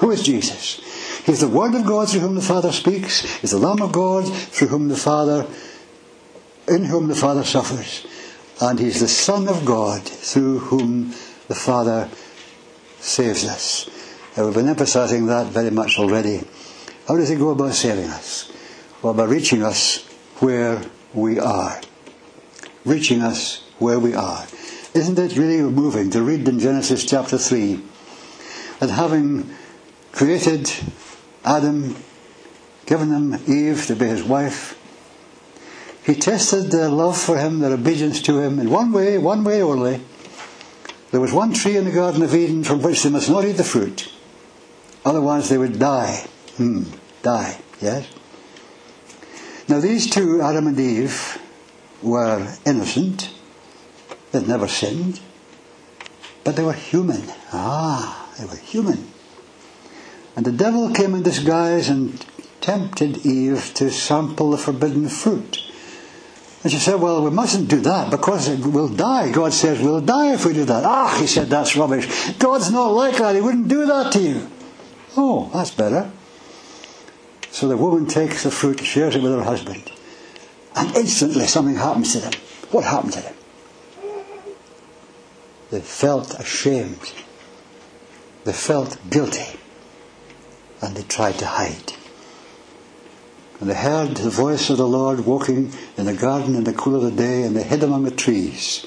Who 0.04 0.12
is 0.12 0.22
Jesus? 0.22 0.82
He's 1.26 1.40
the 1.40 1.48
Word 1.48 1.74
of 1.76 1.86
God 1.86 2.10
through 2.10 2.20
whom 2.20 2.36
the 2.36 2.42
Father 2.42 2.74
speaks. 2.74 3.22
He's 3.40 3.52
the 3.52 3.58
Lamb 3.58 3.82
of 3.82 3.94
God 3.94 4.28
through 4.28 4.68
whom 4.68 4.90
the 4.90 4.98
Father, 4.98 5.48
in 6.68 6.84
whom 6.84 7.08
the 7.08 7.16
Father 7.16 7.46
suffers. 7.46 8.06
And 8.60 8.78
He's 8.78 9.00
the 9.00 9.08
Son 9.08 9.48
of 9.48 9.64
God 9.64 10.02
through 10.02 10.60
whom 10.60 11.12
the 11.48 11.56
Father 11.56 12.10
saves 13.00 13.46
us. 13.46 13.90
Now, 14.36 14.44
we've 14.44 14.56
been 14.56 14.68
emphasizing 14.68 15.28
that 15.28 15.48
very 15.48 15.72
much 15.72 15.98
already. 15.98 16.42
How 17.08 17.16
does 17.16 17.30
He 17.30 17.38
go 17.38 17.52
about 17.52 17.74
saving 17.74 18.10
us? 18.10 18.52
Well, 19.02 19.14
by 19.14 19.24
reaching 19.24 19.64
us 19.64 20.04
where 20.40 20.82
we 21.14 21.40
are. 21.40 21.80
Reaching 22.84 23.22
us 23.22 23.64
where 23.80 24.00
we 24.00 24.16
are. 24.16 24.46
Isn't 24.94 25.18
it 25.18 25.38
really 25.38 25.62
moving 25.62 26.10
to 26.10 26.22
read 26.22 26.46
in 26.46 26.60
Genesis 26.60 27.06
chapter 27.06 27.38
3 27.38 27.82
that 28.82 28.90
having 28.90 29.50
created 30.14 30.72
Adam, 31.44 31.96
given 32.86 33.10
him 33.10 33.34
Eve 33.48 33.86
to 33.88 33.96
be 33.96 34.06
his 34.06 34.24
wife. 34.24 34.80
He 36.06 36.16
tested 36.16 36.72
their 36.72 36.90
love 36.90 37.18
for 37.18 37.38
him, 37.38 37.60
their 37.60 37.74
obedience 37.74 38.22
to 38.24 38.40
him, 38.40 38.60
in 38.60 38.70
one 38.70 38.92
way, 38.92 39.18
one 39.18 39.44
way 39.44 39.62
only. 39.62 40.02
There 41.12 41.22
was 41.22 41.34
one 41.34 41.54
tree 41.54 41.78
in 41.78 41.86
the 41.86 41.92
Garden 41.92 42.22
of 42.22 42.34
Eden 42.34 42.64
from 42.64 42.82
which 42.82 43.04
they 43.04 43.10
must 43.10 43.30
not 43.30 43.46
eat 43.46 43.54
the 43.54 43.64
fruit. 43.64 44.12
Otherwise 45.06 45.50
they 45.50 45.58
would 45.58 45.80
die. 45.80 46.26
Hmm, 46.58 46.84
die, 47.22 47.60
yes? 47.82 48.08
Now 49.68 49.80
these 49.80 50.10
two, 50.10 50.42
Adam 50.42 50.68
and 50.68 50.80
Eve, 50.80 51.40
were 52.02 52.56
innocent. 52.66 53.34
They'd 54.32 54.48
never 54.48 54.68
sinned. 54.68 55.20
But 56.44 56.56
they 56.56 56.64
were 56.64 56.74
human. 56.74 57.24
Ah, 57.54 58.30
they 58.38 58.46
were 58.46 58.58
human. 58.58 59.13
And 60.36 60.46
the 60.46 60.52
devil 60.52 60.92
came 60.92 61.14
in 61.14 61.24
disguise 61.24 61.90
and 61.90 62.26
tempted 62.62 63.26
Eve 63.26 63.72
to 63.76 63.92
sample 63.92 64.52
the 64.52 64.58
forbidden 64.58 65.08
fruit. 65.10 65.60
And 66.64 66.72
she 66.72 66.80
said, 66.80 66.96
Well, 66.96 67.24
we 67.24 67.30
mustn't 67.30 67.70
do 67.70 67.82
that 67.82 68.10
because 68.10 68.50
we'll 68.50 68.88
die. 68.88 69.32
God 69.32 69.54
says 69.54 69.82
we'll 69.82 70.02
die 70.02 70.34
if 70.34 70.46
we 70.46 70.54
do 70.54 70.66
that. 70.66 70.86
Ah, 70.86 71.18
he 71.20 71.28
said, 71.28 71.50
That's 71.50 71.76
rubbish. 71.76 72.08
God's 72.40 72.72
not 72.72 72.88
like 72.88 73.18
that. 73.18 73.36
He 73.36 73.42
wouldn't 73.42 73.68
do 73.68 73.86
that 73.86 74.14
to 74.14 74.20
you. 74.20 74.50
Oh, 75.16 75.52
that's 75.54 75.72
better. 75.72 76.10
So 77.52 77.68
the 77.68 77.78
woman 77.78 78.08
takes 78.08 78.44
the 78.44 78.50
fruit, 78.50 78.80
shares 78.80 79.16
it 79.16 79.22
with 79.22 79.34
her 79.34 79.44
husband, 79.44 79.92
and 80.76 80.96
instantly 80.96 81.46
something 81.46 81.76
happens 81.76 82.14
to 82.14 82.20
them. 82.20 82.34
What 82.72 82.86
happened 82.86 83.14
to 83.14 83.22
them? 83.22 83.36
They 85.70 85.82
felt 85.82 86.34
ashamed. 86.40 87.14
They 88.46 88.54
felt 88.54 88.98
guilty 89.10 89.60
and 90.84 90.98
they 90.98 91.04
tried 91.04 91.40
to 91.40 91.46
hide. 91.46 91.94
And 93.60 93.70
they 93.70 93.76
heard 93.76 94.18
the 94.18 94.30
voice 94.30 94.70
of 94.70 94.78
the 94.78 94.88
Lord 94.88 95.22
walking 95.22 95.72
in 95.98 96.06
the 96.06 96.14
garden 96.14 96.56
in 96.56 96.66
the 96.66 96.74
cool 96.74 96.96
of 96.96 97.04
the 97.04 97.12
day, 97.12 97.44
and 97.44 97.56
they 97.56 97.64
hid 97.64 97.84
among 97.84 98.04
the 98.04 98.12
trees. 98.12 98.86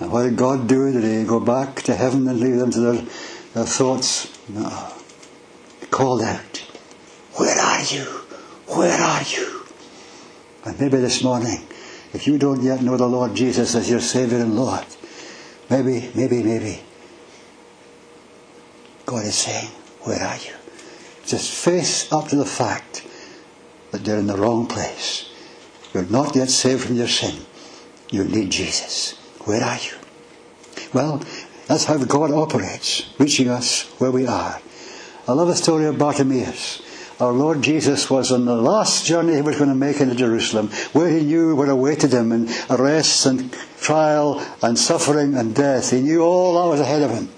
And 0.00 0.10
what 0.10 0.24
did 0.24 0.36
God 0.36 0.66
do? 0.66 0.92
Did 0.92 1.04
He 1.04 1.24
go 1.24 1.38
back 1.38 1.82
to 1.82 1.94
heaven 1.94 2.26
and 2.26 2.40
leave 2.40 2.56
them 2.56 2.72
to 2.72 2.80
their, 2.80 3.02
their 3.54 3.66
thoughts? 3.66 4.36
No. 4.48 4.92
He 5.80 5.86
called 5.86 6.22
out, 6.22 6.58
Where 7.36 7.56
are 7.56 7.82
you? 7.82 8.04
Where 8.66 9.00
are 9.00 9.22
you? 9.22 9.62
And 10.64 10.80
maybe 10.80 10.96
this 10.96 11.22
morning, 11.22 11.66
if 12.12 12.26
you 12.26 12.38
don't 12.38 12.62
yet 12.62 12.82
know 12.82 12.96
the 12.96 13.06
Lord 13.06 13.36
Jesus 13.36 13.76
as 13.76 13.88
your 13.88 14.00
Savior 14.00 14.38
and 14.38 14.56
Lord, 14.56 14.86
maybe, 15.68 16.10
maybe, 16.14 16.42
maybe, 16.42 16.80
God 19.06 19.26
is 19.26 19.36
saying, 19.36 19.70
Where 20.00 20.20
are 20.20 20.36
you? 20.36 20.59
Just 21.26 21.52
face 21.52 22.12
up 22.12 22.28
to 22.28 22.36
the 22.36 22.44
fact 22.44 23.06
that 23.90 24.06
you're 24.06 24.18
in 24.18 24.26
the 24.26 24.36
wrong 24.36 24.66
place. 24.66 25.28
You're 25.92 26.04
not 26.04 26.36
yet 26.36 26.50
saved 26.50 26.84
from 26.84 26.96
your 26.96 27.08
sin. 27.08 27.44
You 28.10 28.24
need 28.24 28.50
Jesus. 28.50 29.14
Where 29.44 29.62
are 29.62 29.78
you? 29.78 29.96
Well, 30.92 31.22
that's 31.66 31.84
how 31.84 31.98
God 31.98 32.32
operates, 32.32 33.08
reaching 33.18 33.48
us 33.48 33.84
where 33.98 34.10
we 34.10 34.26
are. 34.26 34.60
I 35.28 35.32
love 35.32 35.48
the 35.48 35.54
story 35.54 35.86
of 35.86 35.98
Bartimaeus. 35.98 36.82
Our 37.20 37.32
Lord 37.32 37.62
Jesus 37.62 38.08
was 38.08 38.32
on 38.32 38.46
the 38.46 38.56
last 38.56 39.04
journey 39.04 39.34
he 39.34 39.42
was 39.42 39.58
going 39.58 39.68
to 39.68 39.76
make 39.76 40.00
into 40.00 40.14
Jerusalem, 40.14 40.68
where 40.92 41.10
he 41.10 41.22
knew 41.22 41.54
what 41.54 41.68
awaited 41.68 42.12
him 42.12 42.32
in 42.32 42.48
arrest 42.70 43.26
and 43.26 43.52
trial 43.80 44.44
and 44.62 44.78
suffering 44.78 45.34
and 45.34 45.54
death. 45.54 45.90
He 45.90 46.00
knew 46.00 46.22
all 46.22 46.54
that 46.54 46.70
was 46.70 46.80
ahead 46.80 47.02
of 47.02 47.10
him. 47.10 47.28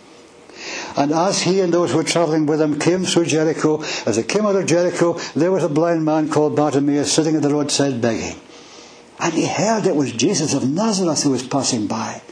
And 0.96 1.12
as 1.12 1.42
he 1.42 1.60
and 1.60 1.72
those 1.72 1.90
who 1.90 1.98
were 1.98 2.04
travelling 2.04 2.46
with 2.46 2.60
him 2.60 2.78
came 2.78 3.04
through 3.04 3.26
Jericho, 3.26 3.82
as 4.06 4.16
they 4.16 4.22
came 4.22 4.46
out 4.46 4.56
of 4.56 4.66
Jericho, 4.66 5.18
there 5.34 5.52
was 5.52 5.64
a 5.64 5.68
blind 5.68 6.04
man 6.04 6.28
called 6.28 6.56
Bartimaeus 6.56 7.12
sitting 7.12 7.36
at 7.36 7.42
the 7.42 7.48
roadside 7.48 8.00
begging. 8.00 8.38
And 9.18 9.32
he 9.34 9.46
heard 9.46 9.86
it 9.86 9.96
was 9.96 10.12
Jesus 10.12 10.52
of 10.52 10.68
Nazareth 10.68 11.22
who 11.22 11.30
was 11.30 11.46
passing 11.46 11.86
by. 11.86 12.22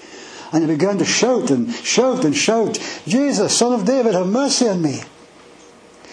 And 0.52 0.62
he 0.62 0.66
began 0.66 0.98
to 0.98 1.04
shout 1.04 1.50
and 1.50 1.72
shout 1.72 2.24
and 2.24 2.36
shout, 2.36 2.78
Jesus, 3.06 3.56
son 3.56 3.72
of 3.72 3.86
David, 3.86 4.14
have 4.14 4.26
mercy 4.26 4.68
on 4.68 4.82
me. 4.82 5.02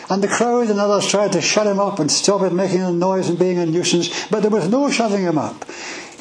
And 0.09 0.23
the 0.23 0.27
crowd 0.27 0.69
and 0.69 0.79
others 0.79 1.07
tried 1.07 1.33
to 1.33 1.41
shut 1.41 1.67
him 1.67 1.79
up 1.79 1.99
and 1.99 2.11
stop 2.11 2.41
him 2.41 2.55
making 2.55 2.81
a 2.81 2.91
noise 2.91 3.27
and 3.27 3.37
being 3.37 3.57
a 3.57 3.65
nuisance, 3.65 4.27
but 4.29 4.41
there 4.41 4.51
was 4.51 4.69
no 4.69 4.89
shutting 4.89 5.23
him 5.23 5.37
up. 5.37 5.65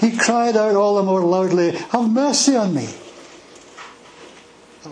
He 0.01 0.17
cried 0.17 0.57
out 0.57 0.75
all 0.75 0.97
the 0.97 1.03
more 1.03 1.21
loudly, 1.21 1.73
Have 1.73 2.11
mercy 2.11 2.57
on 2.57 2.75
me. 2.75 2.89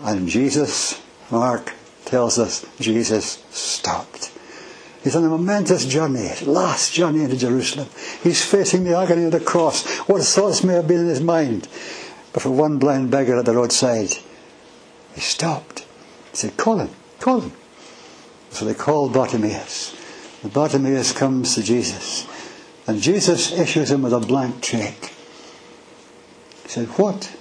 And 0.03 0.29
Jesus, 0.29 1.01
Mark 1.31 1.73
tells 2.05 2.37
us, 2.37 2.65
Jesus 2.79 3.43
stopped. 3.49 4.31
He's 5.03 5.15
on 5.15 5.23
a 5.23 5.29
momentous 5.29 5.85
journey, 5.85 6.31
last 6.45 6.93
journey 6.93 7.23
into 7.23 7.37
Jerusalem. 7.37 7.87
He's 8.23 8.43
facing 8.43 8.83
the 8.83 8.97
agony 8.97 9.25
of 9.25 9.31
the 9.31 9.39
cross. 9.39 9.85
What 10.07 10.23
thoughts 10.23 10.63
may 10.63 10.73
have 10.73 10.87
been 10.87 11.01
in 11.01 11.07
his 11.07 11.21
mind. 11.21 11.67
But 12.33 12.43
for 12.43 12.49
one 12.49 12.79
blind 12.79 13.11
beggar 13.11 13.37
at 13.37 13.45
the 13.45 13.53
roadside, 13.53 14.13
he 15.13 15.21
stopped. 15.21 15.85
He 16.31 16.37
said, 16.37 16.57
Call 16.57 16.79
him, 16.79 16.89
call 17.19 17.41
him. 17.41 17.53
So 18.49 18.65
they 18.65 18.73
called 18.73 19.13
Bartimaeus. 19.13 19.95
And 20.43 20.51
Bartimaeus 20.51 21.13
comes 21.13 21.55
to 21.55 21.63
Jesus. 21.63 22.27
And 22.87 23.01
Jesus 23.01 23.51
issues 23.51 23.91
him 23.91 24.01
with 24.01 24.13
a 24.13 24.19
blank 24.19 24.61
check. 24.61 25.13
He 26.63 26.69
said, 26.69 26.87
What 26.97 27.35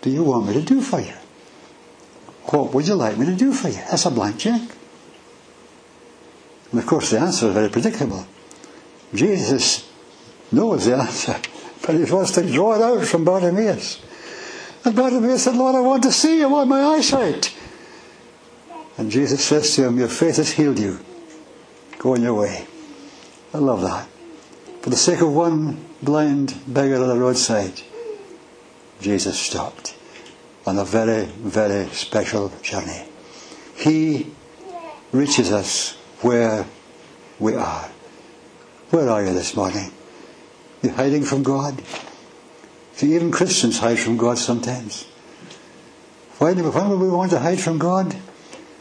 do 0.00 0.10
you 0.10 0.24
want 0.24 0.46
me 0.46 0.54
to 0.54 0.62
do 0.62 0.80
for 0.80 1.00
you? 1.00 1.14
What 2.46 2.74
would 2.74 2.86
you 2.86 2.94
like 2.94 3.16
me 3.18 3.26
to 3.26 3.34
do 3.34 3.52
for 3.52 3.68
you? 3.68 3.74
That's 3.74 4.06
a 4.06 4.10
blank 4.10 4.38
check. 4.38 4.60
And 6.70 6.80
of 6.80 6.86
course, 6.86 7.10
the 7.10 7.18
answer 7.18 7.48
is 7.48 7.54
very 7.54 7.68
predictable. 7.68 8.26
Jesus 9.14 9.88
knows 10.50 10.86
the 10.86 10.96
answer, 10.96 11.36
but 11.86 11.94
he 11.94 12.10
wants 12.10 12.32
to 12.32 12.50
draw 12.50 12.74
it 12.74 12.82
out 12.82 13.06
from 13.06 13.24
Bartimaeus. 13.24 14.00
And 14.84 14.96
Bartimaeus 14.96 15.44
said, 15.44 15.54
Lord, 15.54 15.76
I 15.76 15.80
want 15.80 16.02
to 16.04 16.12
see, 16.12 16.42
I 16.42 16.46
want 16.46 16.68
my 16.68 16.82
eyesight. 16.82 17.54
And 18.98 19.10
Jesus 19.10 19.44
says 19.44 19.74
to 19.76 19.86
him, 19.86 19.98
Your 19.98 20.08
faith 20.08 20.36
has 20.36 20.52
healed 20.52 20.78
you. 20.78 20.98
Go 21.98 22.14
on 22.14 22.22
your 22.22 22.34
way. 22.34 22.66
I 23.54 23.58
love 23.58 23.82
that. 23.82 24.08
For 24.82 24.90
the 24.90 24.96
sake 24.96 25.20
of 25.20 25.32
one 25.32 25.84
blind 26.02 26.60
beggar 26.66 26.96
on 26.96 27.08
the 27.08 27.16
roadside, 27.16 27.82
Jesus 29.00 29.38
stopped 29.38 29.94
on 30.66 30.78
a 30.78 30.84
very, 30.84 31.24
very 31.26 31.88
special 31.88 32.52
journey. 32.62 33.04
He 33.76 34.28
reaches 35.10 35.50
us 35.52 35.96
where 36.20 36.66
we 37.38 37.54
are. 37.54 37.90
Where 38.90 39.08
are 39.08 39.24
you 39.24 39.32
this 39.32 39.56
morning? 39.56 39.90
You 40.82 40.90
hiding 40.90 41.24
from 41.24 41.42
God? 41.42 41.82
See, 42.94 43.14
even 43.14 43.30
Christians 43.30 43.78
hide 43.78 43.98
from 43.98 44.16
God 44.16 44.38
sometimes. 44.38 45.04
Why 46.38 46.54
do, 46.54 46.70
when 46.70 46.88
would 46.88 47.00
we 47.00 47.08
want 47.08 47.30
to 47.32 47.38
hide 47.38 47.60
from 47.60 47.78
God? 47.78 48.14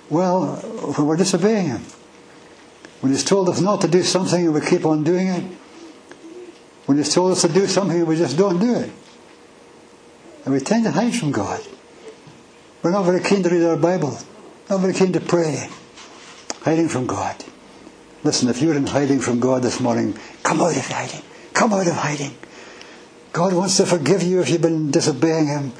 Well, 0.09 0.55
when 0.55 1.07
we're 1.07 1.17
disobeying 1.17 1.67
Him. 1.67 1.85
When 2.99 3.11
He's 3.11 3.23
told 3.23 3.49
us 3.49 3.61
not 3.61 3.81
to 3.81 3.87
do 3.87 4.03
something 4.03 4.45
and 4.45 4.53
we 4.53 4.61
keep 4.61 4.85
on 4.85 5.03
doing 5.03 5.27
it. 5.27 5.43
When 6.85 6.97
He's 6.97 7.13
told 7.13 7.31
us 7.31 7.41
to 7.41 7.47
do 7.47 7.67
something 7.67 7.99
and 7.99 8.07
we 8.07 8.17
just 8.17 8.37
don't 8.37 8.59
do 8.59 8.75
it. 8.75 8.91
And 10.43 10.53
we 10.53 10.59
tend 10.59 10.85
to 10.85 10.91
hide 10.91 11.15
from 11.15 11.31
God. 11.31 11.61
We're 12.81 12.91
not 12.91 13.03
very 13.03 13.21
keen 13.21 13.43
to 13.43 13.49
read 13.49 13.63
our 13.63 13.77
Bible, 13.77 14.17
not 14.69 14.79
very 14.79 14.93
keen 14.93 15.13
to 15.13 15.21
pray 15.21 15.69
hiding 16.61 16.89
from 16.89 17.07
God. 17.07 17.43
Listen, 18.23 18.49
if 18.49 18.61
you're 18.61 18.75
in 18.75 18.87
hiding 18.87 19.19
from 19.19 19.39
God 19.39 19.63
this 19.63 19.79
morning, 19.79 20.17
come 20.43 20.61
out 20.61 20.75
of 20.75 20.87
hiding. 20.87 21.21
Come 21.53 21.73
out 21.73 21.87
of 21.87 21.93
hiding. 21.93 22.35
God 23.33 23.53
wants 23.53 23.77
to 23.77 23.85
forgive 23.85 24.23
you 24.23 24.41
if 24.41 24.49
you've 24.49 24.61
been 24.61 24.91
disobeying 24.91 25.47
Him. 25.47 25.73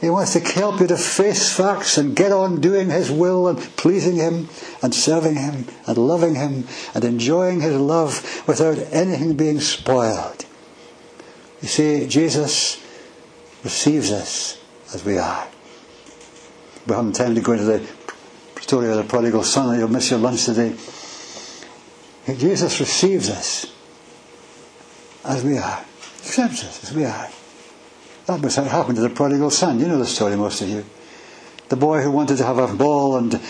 He 0.00 0.08
wants 0.08 0.32
to 0.32 0.40
help 0.40 0.80
you 0.80 0.86
to 0.86 0.96
face 0.96 1.54
facts 1.54 1.98
and 1.98 2.16
get 2.16 2.32
on 2.32 2.60
doing 2.60 2.88
His 2.88 3.10
will 3.10 3.48
and 3.48 3.58
pleasing 3.76 4.16
Him 4.16 4.48
and 4.82 4.94
serving 4.94 5.36
Him 5.36 5.66
and 5.86 5.98
loving 5.98 6.36
Him 6.36 6.66
and 6.94 7.04
enjoying 7.04 7.60
His 7.60 7.76
love 7.76 8.42
without 8.46 8.78
anything 8.92 9.36
being 9.36 9.60
spoiled. 9.60 10.46
You 11.60 11.68
see, 11.68 12.06
Jesus 12.06 12.82
receives 13.64 14.10
us 14.12 14.60
as 14.94 15.04
we 15.04 15.18
are. 15.18 15.46
We 16.86 16.94
haven't 16.94 17.14
time 17.14 17.34
to 17.34 17.40
go 17.40 17.52
into 17.52 17.64
the 17.64 17.86
story 18.60 18.88
of 18.88 18.96
the 18.96 19.04
prodigal 19.04 19.42
son, 19.42 19.78
you'll 19.78 19.88
miss 19.88 20.10
your 20.10 20.20
lunch 20.20 20.44
today. 20.44 20.74
Jesus 22.26 22.78
receives 22.78 23.28
us 23.28 23.66
as 25.24 25.44
we 25.44 25.58
are, 25.58 25.84
accepts 26.18 26.64
us 26.64 26.84
as 26.84 26.94
we 26.94 27.04
are. 27.04 27.28
That 28.26 28.40
was 28.40 28.56
what 28.56 28.68
happened 28.68 28.96
to 28.96 29.02
the 29.02 29.10
prodigal 29.10 29.50
son. 29.50 29.80
You 29.80 29.88
know 29.88 29.98
the 29.98 30.06
story, 30.06 30.36
most 30.36 30.62
of 30.62 30.68
you. 30.68 30.84
The 31.68 31.76
boy 31.76 32.02
who 32.02 32.10
wanted 32.10 32.38
to 32.38 32.44
have 32.44 32.58
a 32.58 32.68
ball 32.68 33.16
and 33.16 33.40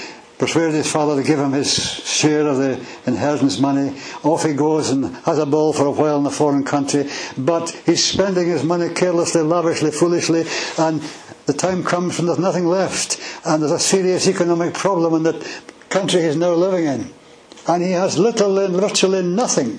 persuaded 0.41 0.74
his 0.74 0.91
father 0.91 1.20
to 1.20 1.26
give 1.26 1.38
him 1.38 1.53
his 1.53 1.70
share 1.70 2.47
of 2.47 2.57
the 2.57 2.72
inheritance 3.07 3.61
money. 3.61 3.95
Off 4.22 4.43
he 4.43 4.55
goes 4.55 4.88
and 4.88 5.14
has 5.26 5.38
a 5.38 5.45
ball 5.45 5.74
for 5.74 5.84
a 5.84 5.91
while 5.91 6.18
in 6.18 6.24
a 6.24 6.30
foreign 6.30 6.64
country, 6.64 7.11
but 7.36 7.68
he's 7.84 8.03
spending 8.03 8.49
his 8.49 8.64
money 8.64 8.88
carelessly, 8.88 9.43
lavishly, 9.43 9.91
foolishly, 9.91 10.47
and 10.78 11.03
the 11.45 11.53
time 11.53 11.84
comes 11.84 12.16
when 12.16 12.26
there's 12.26 12.38
nothing 12.38 12.64
left, 12.64 13.20
and 13.45 13.61
there's 13.61 13.70
a 13.70 13.78
serious 13.78 14.26
economic 14.26 14.72
problem 14.72 15.14
in 15.14 15.22
the 15.24 15.64
country 15.91 16.22
he's 16.22 16.36
now 16.36 16.55
living 16.55 16.86
in. 16.86 17.12
And 17.68 17.82
he 17.82 17.91
has 17.91 18.18
little 18.18 18.59
and 18.61 18.74
virtually 18.74 19.22
nothing. 19.22 19.78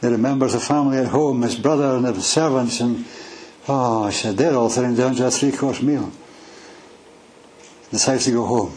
He 0.00 0.06
remembers 0.08 0.54
the 0.54 0.60
family 0.60 0.98
at 0.98 1.06
home, 1.06 1.42
his 1.42 1.54
brother 1.54 1.96
and 1.96 2.06
his 2.06 2.26
servants, 2.26 2.80
and 2.80 3.04
oh, 3.68 4.10
said, 4.10 4.36
they're 4.36 4.54
all 4.54 4.68
sitting 4.68 4.96
down 4.96 5.14
to 5.14 5.28
a 5.28 5.30
three 5.30 5.52
course 5.52 5.80
meal. 5.80 6.10
Decides 7.90 8.26
to 8.26 8.32
go 8.32 8.46
home. 8.46 8.76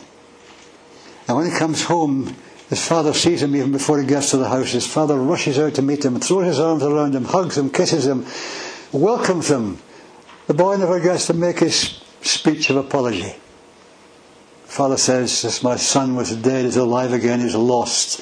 And 1.27 1.37
when 1.37 1.51
he 1.51 1.57
comes 1.57 1.83
home, 1.83 2.35
his 2.69 2.85
father 2.85 3.13
sees 3.13 3.43
him 3.43 3.55
even 3.55 3.71
before 3.71 3.99
he 3.99 4.07
gets 4.07 4.31
to 4.31 4.37
the 4.37 4.49
house. 4.49 4.71
His 4.71 4.87
father 4.87 5.17
rushes 5.17 5.59
out 5.59 5.75
to 5.75 5.81
meet 5.81 6.03
him, 6.03 6.19
throws 6.19 6.47
his 6.47 6.59
arms 6.59 6.83
around 6.83 7.15
him, 7.15 7.25
hugs 7.25 7.57
him, 7.57 7.69
kisses 7.69 8.07
him, 8.07 8.25
welcomes 8.91 9.49
him, 9.49 9.77
the 10.47 10.53
boy 10.53 10.75
never 10.75 10.99
gets 10.99 11.27
to 11.27 11.33
make 11.33 11.59
his 11.59 12.01
speech 12.21 12.69
of 12.69 12.75
apology. 12.75 13.35
Father 14.65 14.97
says, 14.97 15.45
as 15.45 15.63
my 15.63 15.77
son 15.77 16.15
was 16.15 16.35
dead, 16.35 16.65
he's 16.65 16.77
alive 16.77 17.13
again, 17.13 17.39
he's 17.39 17.55
lost, 17.55 18.19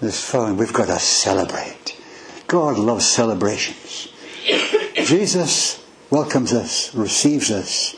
he's 0.00 0.20
found. 0.20 0.58
We've 0.58 0.72
got 0.72 0.86
to 0.86 0.98
celebrate. 0.98 2.00
God 2.46 2.78
loves 2.78 3.06
celebrations. 3.06 4.08
Jesus 4.96 5.84
welcomes 6.10 6.52
us, 6.52 6.94
receives 6.94 7.50
us 7.50 7.96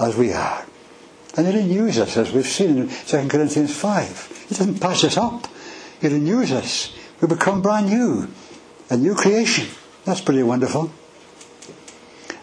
as 0.00 0.16
we 0.16 0.32
are. 0.32 0.66
And 1.36 1.46
he 1.46 1.56
renews 1.56 1.98
us, 1.98 2.16
as 2.16 2.32
we've 2.32 2.46
seen 2.46 2.76
in 2.76 2.88
2 2.88 3.28
Corinthians 3.28 3.74
5. 3.74 4.46
He 4.48 4.54
doesn't 4.54 4.80
patch 4.80 5.04
us 5.04 5.16
up. 5.16 5.46
He 6.00 6.08
renews 6.08 6.52
us. 6.52 6.96
We 7.20 7.28
become 7.28 7.62
brand 7.62 7.88
new. 7.88 8.28
A 8.90 8.96
new 8.96 9.14
creation. 9.14 9.68
That's 10.04 10.20
pretty 10.20 10.42
wonderful 10.42 10.92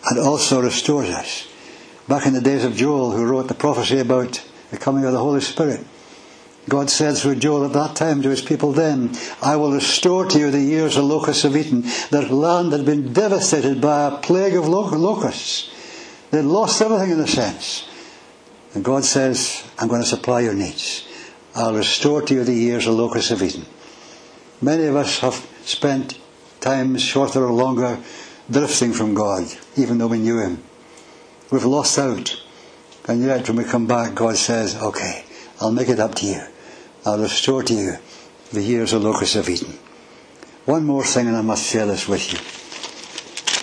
and 0.10 0.20
also 0.20 0.62
restores 0.62 1.10
us. 1.10 1.48
Back 2.08 2.26
in 2.26 2.34
the 2.34 2.42
days 2.42 2.64
of 2.64 2.76
Joel, 2.76 3.12
who 3.12 3.26
wrote 3.26 3.48
the 3.48 3.54
prophecy 3.54 4.00
about 4.00 4.44
the 4.72 4.78
coming 4.78 5.06
of 5.06 5.12
the 5.12 5.20
Holy 5.20 5.42
Spirit, 5.42 5.86
God 6.68 6.90
said 6.90 7.18
through 7.18 7.36
Joel 7.36 7.66
at 7.66 7.74
that 7.74 7.96
time 7.96 8.22
to 8.22 8.30
his 8.30 8.42
people 8.42 8.74
then, 8.74 9.12
I 9.42 9.56
will 9.56 9.72
restore 9.72 10.26
to 10.26 10.40
you 10.40 10.52
the 10.52 10.62
years 10.62 10.96
the 10.96 11.02
locusts 11.02 11.44
have 11.44 11.56
eaten. 11.56 11.82
That 12.12 12.32
land 12.32 12.72
had 12.74 12.86
been 12.86 13.12
devastated 13.14 13.82
by 13.82 14.08
a 14.08 14.18
plague 14.18 14.56
of 14.56 14.68
locusts. 14.68 15.72
They'd 16.32 16.42
lost 16.42 16.82
everything 16.82 17.12
in 17.12 17.20
a 17.20 17.28
sense. 17.28 17.89
And 18.74 18.84
God 18.84 19.04
says, 19.04 19.64
I'm 19.78 19.88
going 19.88 20.02
to 20.02 20.08
supply 20.08 20.42
your 20.42 20.54
needs. 20.54 21.08
I'll 21.56 21.74
restore 21.76 22.22
to 22.22 22.34
you 22.34 22.44
the 22.44 22.54
years 22.54 22.86
of 22.86 22.94
locusts 22.94 23.30
have 23.30 23.42
eaten. 23.42 23.66
Many 24.62 24.86
of 24.86 24.96
us 24.96 25.20
have 25.20 25.48
spent 25.64 26.20
times 26.60 27.02
shorter 27.02 27.44
or 27.46 27.52
longer 27.52 28.00
drifting 28.50 28.94
from 28.94 29.14
God, 29.14 29.48
even 29.76 29.98
though 29.98 30.08
we 30.08 30.20
knew 30.20 30.40
Him. 30.40 30.64
We've 31.52 31.66
lost 31.66 31.98
out. 31.98 32.42
And 33.08 33.24
yet, 33.24 33.48
when 33.48 33.58
we 33.58 33.64
come 33.64 33.88
back, 33.88 34.14
God 34.14 34.38
says, 34.38 34.76
Okay, 34.76 35.26
I'll 35.60 35.72
make 35.72 35.90
it 35.90 36.00
up 36.00 36.14
to 36.16 36.26
you. 36.26 36.42
I'll 37.06 37.20
restore 37.20 37.64
to 37.64 37.74
you 37.74 37.94
the 38.52 38.62
years 38.62 38.94
of 38.94 39.04
locusts 39.04 39.36
have 39.36 39.50
eaten. 39.50 39.80
One 40.66 40.86
more 40.86 41.04
thing, 41.04 41.28
and 41.28 41.36
I 41.36 41.42
must 41.42 41.66
share 41.66 41.88
this 41.88 42.08
with 42.08 42.32
you. 42.32 42.40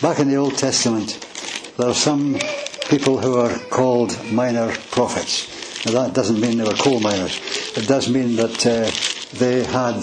Back 0.06 0.18
in 0.18 0.28
the 0.28 0.36
Old 0.36 0.58
Testament, 0.58 1.24
there 1.76 1.88
are 1.88 1.94
some 1.94 2.38
people 2.88 3.18
who 3.18 3.36
are 3.36 3.56
called 3.70 4.16
minor 4.32 4.72
prophets. 4.90 5.84
Now, 5.86 6.04
that 6.04 6.14
doesn't 6.14 6.40
mean 6.40 6.58
they 6.58 6.64
were 6.64 6.74
coal 6.74 7.00
miners. 7.00 7.40
It 7.76 7.86
does 7.88 8.08
mean 8.08 8.36
that 8.36 8.66
uh, 8.66 8.90
they 9.38 9.64
had 9.64 10.02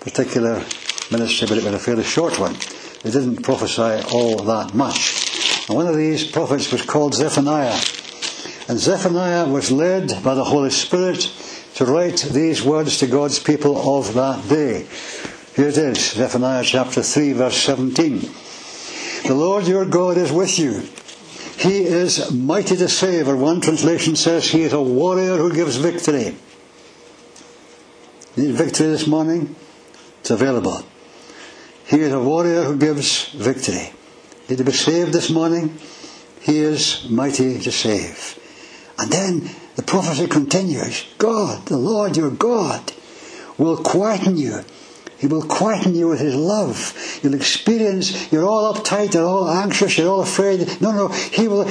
particular 0.00 0.64
ministry, 1.10 1.48
but 1.48 1.58
it 1.58 1.64
was 1.64 1.74
a 1.74 1.78
fairly 1.78 2.04
short 2.04 2.38
one. 2.38 2.54
They 3.02 3.10
didn't 3.10 3.42
prophesy 3.42 4.04
all 4.12 4.36
that 4.44 4.74
much. 4.74 5.68
And 5.68 5.76
one 5.76 5.86
of 5.86 5.96
these 5.96 6.30
prophets 6.30 6.70
was 6.70 6.82
called 6.82 7.14
Zephaniah. 7.14 7.78
And 8.68 8.78
Zephaniah 8.78 9.48
was 9.48 9.70
led 9.70 10.22
by 10.24 10.34
the 10.34 10.44
Holy 10.44 10.70
Spirit 10.70 11.32
to 11.76 11.84
write 11.84 12.18
these 12.32 12.62
words 12.62 12.98
to 12.98 13.06
God's 13.06 13.38
people 13.38 13.98
of 13.98 14.14
that 14.14 14.48
day. 14.48 14.86
Here 15.54 15.68
it 15.68 15.78
is, 15.78 16.12
Zephaniah 16.12 16.64
chapter 16.64 17.02
3, 17.02 17.32
verse 17.32 17.56
17. 17.56 18.20
The 19.26 19.34
Lord 19.34 19.66
your 19.66 19.84
God 19.84 20.16
is 20.16 20.30
with 20.32 20.58
you. 20.58 20.82
He 21.66 21.82
is 21.82 22.30
mighty 22.30 22.76
to 22.76 22.88
save, 22.88 23.26
or 23.26 23.36
one 23.36 23.60
translation 23.60 24.14
says 24.14 24.48
he 24.48 24.62
is 24.62 24.72
a 24.72 24.80
warrior 24.80 25.36
who 25.36 25.52
gives 25.52 25.74
victory. 25.74 26.36
Need 28.36 28.54
victory 28.54 28.86
this 28.86 29.08
morning? 29.08 29.56
It's 30.20 30.30
available. 30.30 30.84
He 31.86 31.98
is 32.02 32.12
a 32.12 32.22
warrior 32.22 32.62
who 32.62 32.76
gives 32.76 33.30
victory. 33.30 33.92
Need 34.48 34.58
to 34.58 34.64
be 34.64 34.70
saved 34.70 35.12
this 35.12 35.28
morning? 35.28 35.76
He 36.40 36.60
is 36.60 37.04
mighty 37.10 37.58
to 37.58 37.72
save. 37.72 38.38
And 38.96 39.10
then 39.10 39.50
the 39.74 39.82
prophecy 39.82 40.28
continues 40.28 41.04
God, 41.18 41.66
the 41.66 41.78
Lord 41.78 42.16
your 42.16 42.30
God, 42.30 42.92
will 43.58 43.78
quieten 43.78 44.36
you. 44.36 44.60
He 45.18 45.26
will 45.26 45.42
quieten 45.42 45.94
you 45.94 46.08
with 46.08 46.20
His 46.20 46.34
love. 46.34 46.94
You'll 47.22 47.34
experience, 47.34 48.30
you're 48.30 48.44
all 48.44 48.74
uptight, 48.74 49.14
you're 49.14 49.24
all 49.24 49.48
anxious, 49.48 49.96
you're 49.96 50.10
all 50.10 50.22
afraid. 50.22 50.80
No, 50.80 50.92
no, 50.92 51.08
He 51.08 51.48
will 51.48 51.70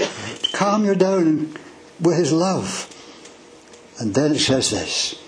calm 0.54 0.86
you 0.86 0.96
down 0.96 1.56
with 2.00 2.18
His 2.18 2.32
love. 2.32 2.92
And 4.00 4.14
then 4.14 4.32
it 4.34 4.40
says 4.40 4.72
this 4.72 5.22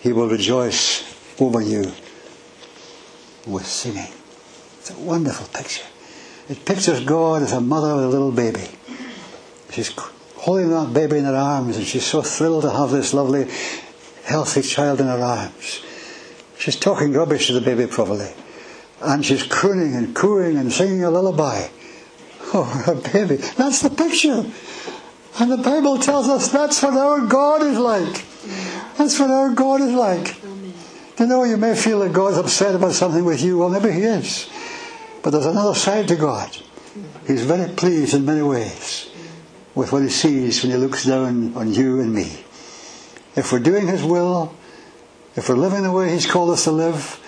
He 0.00 0.12
will 0.12 0.28
rejoice 0.28 1.04
over 1.40 1.60
you 1.60 1.92
with 3.46 3.66
singing. 3.66 4.12
It's 4.78 4.90
a 4.90 4.98
wonderful 4.98 5.46
picture. 5.48 5.84
It 6.48 6.64
pictures 6.64 7.04
God 7.04 7.42
as 7.42 7.52
a 7.52 7.60
mother 7.60 7.94
with 7.94 8.04
a 8.04 8.08
little 8.08 8.32
baby. 8.32 8.68
She's 9.70 9.92
holding 10.36 10.70
that 10.70 10.92
baby 10.92 11.18
in 11.18 11.24
her 11.24 11.34
arms, 11.34 11.76
and 11.76 11.86
she's 11.86 12.04
so 12.04 12.22
thrilled 12.22 12.62
to 12.62 12.70
have 12.70 12.90
this 12.90 13.12
lovely, 13.12 13.50
healthy 14.24 14.62
child 14.62 15.00
in 15.00 15.06
her 15.06 15.20
arms. 15.20 15.82
She's 16.58 16.76
talking 16.76 17.12
rubbish 17.12 17.48
to 17.48 17.52
the 17.52 17.60
baby, 17.60 17.86
probably. 17.86 18.32
And 19.00 19.24
she's 19.24 19.42
crooning 19.42 19.94
and 19.94 20.14
cooing 20.14 20.56
and 20.56 20.72
singing 20.72 21.04
a 21.04 21.10
lullaby. 21.10 21.68
Oh, 22.54 22.64
her 22.86 22.94
baby. 22.94 23.36
That's 23.36 23.82
the 23.82 23.90
picture. 23.90 24.44
And 25.38 25.50
the 25.50 25.58
Bible 25.58 25.98
tells 25.98 26.28
us 26.28 26.48
that's 26.48 26.82
what 26.82 26.94
our 26.94 27.20
God 27.26 27.62
is 27.62 27.78
like. 27.78 28.24
That's 28.96 29.18
what 29.18 29.30
our 29.30 29.50
God 29.50 29.80
is 29.82 29.92
like. 29.92 30.42
You 31.18 31.26
know, 31.26 31.44
you 31.44 31.56
may 31.56 31.74
feel 31.74 32.00
that 32.00 32.12
God's 32.12 32.38
upset 32.38 32.74
about 32.74 32.92
something 32.92 33.24
with 33.24 33.42
you. 33.42 33.58
Well, 33.58 33.68
maybe 33.68 33.92
He 33.92 34.02
is. 34.02 34.48
But 35.22 35.30
there's 35.30 35.46
another 35.46 35.74
side 35.74 36.08
to 36.08 36.16
God. 36.16 36.56
He's 37.26 37.42
very 37.42 37.68
pleased 37.72 38.14
in 38.14 38.24
many 38.24 38.42
ways 38.42 39.10
with 39.74 39.92
what 39.92 40.02
he 40.02 40.08
sees 40.08 40.62
when 40.62 40.72
he 40.72 40.78
looks 40.78 41.04
down 41.04 41.54
on 41.54 41.72
you 41.74 42.00
and 42.00 42.14
me. 42.14 42.44
If 43.34 43.52
we're 43.52 43.58
doing 43.58 43.86
his 43.86 44.02
will, 44.02 44.54
if 45.36 45.48
we're 45.48 45.56
living 45.56 45.82
the 45.82 45.92
way 45.92 46.10
he's 46.10 46.26
called 46.26 46.50
us 46.50 46.64
to 46.64 46.72
live, 46.72 47.20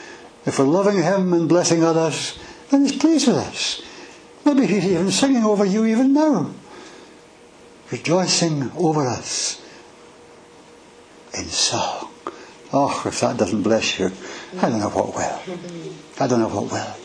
if 0.46 0.58
we're 0.58 0.64
loving 0.64 1.02
him 1.02 1.32
and 1.34 1.48
blessing 1.48 1.84
others, 1.84 2.38
then 2.70 2.82
he's 2.82 2.96
pleased 2.96 3.28
with 3.28 3.36
us. 3.36 3.82
Maybe 4.44 4.66
he's 4.66 4.86
even 4.86 5.10
singing 5.10 5.44
over 5.44 5.64
you 5.64 5.84
even 5.84 6.14
now, 6.14 6.50
rejoicing 7.92 8.70
over 8.76 9.06
us 9.06 9.60
in 11.34 11.44
song. 11.44 12.10
Oh, 12.72 13.02
if 13.06 13.20
that 13.20 13.36
doesn't 13.36 13.62
bless 13.62 13.98
you, 13.98 14.10
I 14.58 14.68
don't 14.70 14.80
know 14.80 14.88
what 14.88 15.14
will. 15.14 15.58
I 16.18 16.26
don't 16.26 16.40
know 16.40 16.48
what 16.48 16.72
will. 16.72 16.96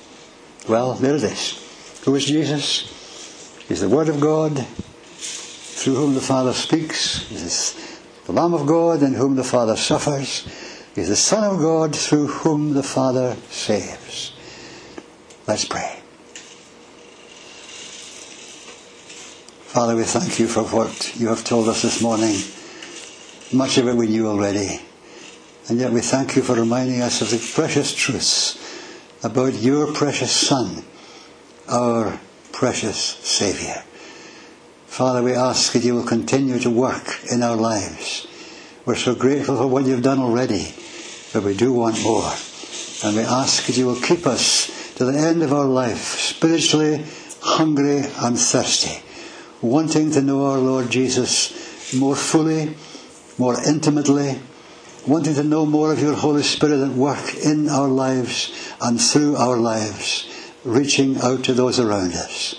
Well, 0.70 0.94
there 0.94 1.16
it 1.16 1.24
is. 1.24 2.02
Who 2.06 2.16
is 2.16 2.26
Jesus? 2.26 3.66
He's 3.68 3.82
the 3.82 3.90
Word 3.90 4.10
of 4.10 4.20
God, 4.20 4.58
through 4.58 5.96
whom 5.96 6.16
the 6.16 6.22
Father 6.22 6.54
speaks. 6.54 7.28
He's 7.28 8.00
the 8.26 8.32
Lamb 8.32 8.54
of 8.54 8.66
God, 8.66 9.04
in 9.04 9.14
whom 9.14 9.36
the 9.36 9.44
Father 9.44 9.76
suffers. 9.76 10.48
He's 10.96 11.10
the 11.10 11.16
Son 11.16 11.44
of 11.44 11.60
God, 11.60 11.96
through 11.96 12.28
whom 12.28 12.74
the 12.74 12.84
Father 12.84 13.36
saves. 13.50 14.34
Let's 15.48 15.66
pray. 15.66 16.00
Father, 19.74 19.96
we 19.96 20.04
thank 20.04 20.40
you 20.40 20.48
for 20.48 20.64
what 20.64 21.16
you 21.20 21.30
have 21.30 21.44
told 21.44 21.68
us 21.68 21.82
this 21.82 22.00
morning. 22.00 22.36
Much 23.52 23.80
of 23.80 23.88
it 23.88 23.96
we 23.96 24.08
knew 24.08 24.28
already. 24.28 24.82
And 25.68 25.80
yet 25.80 25.92
we 25.92 26.02
thank 26.02 26.36
you 26.36 26.44
for 26.44 26.54
reminding 26.54 27.02
us 27.02 27.22
of 27.22 27.32
the 27.32 27.52
precious 27.56 27.96
truths 27.96 28.60
about 29.24 29.54
your 29.56 29.92
precious 29.94 30.32
Son, 30.32 30.84
our 31.68 32.20
precious 32.52 32.98
Saviour. 32.98 33.84
Father, 34.86 35.24
we 35.24 35.34
ask 35.34 35.74
that 35.74 35.84
you 35.84 35.96
will 35.96 36.06
continue 36.06 36.60
to 36.60 36.70
work 36.70 37.20
in 37.32 37.42
our 37.42 37.56
lives. 37.56 38.28
We're 38.86 38.96
so 38.96 39.16
grateful 39.16 39.58
for 39.58 39.66
what 39.66 39.86
you've 39.86 40.04
done 40.04 40.20
already, 40.20 40.74
but 41.34 41.44
we 41.44 41.58
do 41.58 41.74
want 41.74 42.02
more. 42.04 42.32
And 43.04 43.18
we 43.18 43.24
ask 43.24 43.66
that 43.66 43.76
you 43.76 43.88
will 43.88 44.00
keep 44.00 44.26
us 44.26 44.94
to 44.96 45.06
the 45.06 45.18
end 45.18 45.42
of 45.42 45.52
our 45.52 45.66
life, 45.66 46.20
spiritually 46.20 47.04
hungry 47.42 48.04
and 48.22 48.40
thirsty, 48.40 49.04
wanting 49.62 50.12
to 50.12 50.22
know 50.22 50.46
our 50.46 50.60
Lord 50.60 50.90
Jesus 50.90 51.94
more 51.94 52.16
fully, 52.16 52.76
more 53.38 53.58
intimately, 53.68 54.40
wanting 55.08 55.34
to 55.36 55.44
know 55.44 55.66
more 55.66 55.92
of 55.92 56.02
your 56.02 56.14
Holy 56.14 56.44
Spirit 56.44 56.80
at 56.80 56.96
work 56.96 57.36
in 57.44 57.68
our 57.68 57.90
lives 57.90 58.74
and 58.80 59.02
through 59.02 59.36
our 59.36 59.58
lives, 59.58 60.30
reaching 60.64 61.18
out 61.20 61.44
to 61.44 61.54
those 61.54 61.80
around 61.80 62.14
us. 62.14 62.56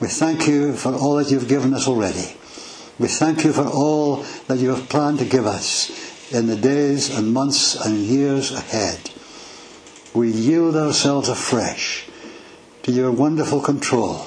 We 0.00 0.08
thank 0.08 0.48
you 0.48 0.74
for 0.74 0.94
all 0.94 1.16
that 1.16 1.30
you've 1.30 1.48
given 1.48 1.74
us 1.74 1.86
already. 1.86 2.34
We 2.98 3.06
thank 3.06 3.44
you 3.44 3.52
for 3.52 3.66
all 3.66 4.24
that 4.48 4.58
you 4.58 4.70
have 4.70 4.88
planned 4.88 5.20
to 5.20 5.24
give 5.24 5.46
us 5.46 6.07
in 6.30 6.46
the 6.46 6.56
days 6.56 7.16
and 7.16 7.32
months 7.32 7.74
and 7.74 7.96
years 7.96 8.52
ahead. 8.52 9.10
We 10.14 10.30
yield 10.30 10.76
ourselves 10.76 11.28
afresh 11.28 12.06
to 12.82 12.92
your 12.92 13.10
wonderful 13.10 13.60
control. 13.60 14.26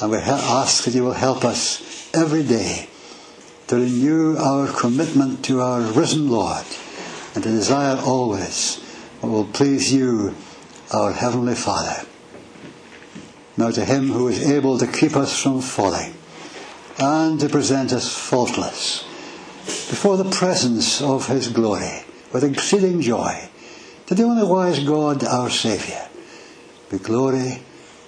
And 0.00 0.10
we 0.10 0.18
ask 0.18 0.84
that 0.84 0.94
you 0.94 1.04
will 1.04 1.12
help 1.12 1.44
us 1.44 2.14
every 2.14 2.42
day 2.42 2.88
to 3.68 3.76
renew 3.76 4.36
our 4.36 4.68
commitment 4.68 5.44
to 5.46 5.60
our 5.60 5.80
risen 5.80 6.30
Lord 6.30 6.64
and 7.34 7.42
to 7.42 7.50
desire 7.50 7.96
always 7.96 8.76
what 9.20 9.30
will 9.30 9.44
please 9.46 9.92
you, 9.92 10.34
our 10.92 11.12
Heavenly 11.12 11.54
Father. 11.54 12.06
Now 13.56 13.70
to 13.70 13.84
Him 13.84 14.10
who 14.10 14.28
is 14.28 14.50
able 14.50 14.78
to 14.78 14.86
keep 14.86 15.16
us 15.16 15.42
from 15.42 15.62
falling 15.62 16.14
and 16.98 17.40
to 17.40 17.48
present 17.48 17.92
us 17.92 18.16
faultless 18.16 19.04
before 19.66 20.16
the 20.16 20.30
presence 20.30 21.02
of 21.02 21.26
his 21.26 21.48
glory 21.48 22.04
with 22.32 22.44
exceeding 22.44 23.00
joy 23.00 23.48
to 24.06 24.14
the 24.14 24.22
only 24.22 24.46
wise 24.46 24.78
God 24.80 25.24
our 25.24 25.50
Saviour 25.50 26.06
be 26.90 26.98
glory 26.98 27.62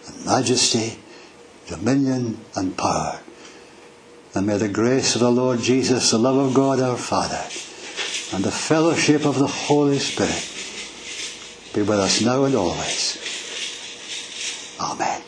and 0.06 0.26
majesty, 0.26 0.98
dominion 1.66 2.38
and 2.54 2.76
power. 2.76 3.20
And 4.34 4.46
may 4.46 4.58
the 4.58 4.68
grace 4.68 5.14
of 5.14 5.20
the 5.20 5.30
Lord 5.30 5.60
Jesus, 5.60 6.10
the 6.10 6.18
love 6.18 6.36
of 6.36 6.54
God 6.54 6.80
our 6.80 6.96
Father, 6.96 7.42
and 8.34 8.44
the 8.44 8.52
fellowship 8.52 9.24
of 9.24 9.38
the 9.38 9.46
Holy 9.46 9.98
Spirit 9.98 10.44
be 11.74 11.82
with 11.82 11.98
us 11.98 12.20
now 12.22 12.44
and 12.44 12.54
always. 12.54 13.18
Amen. 14.80 15.22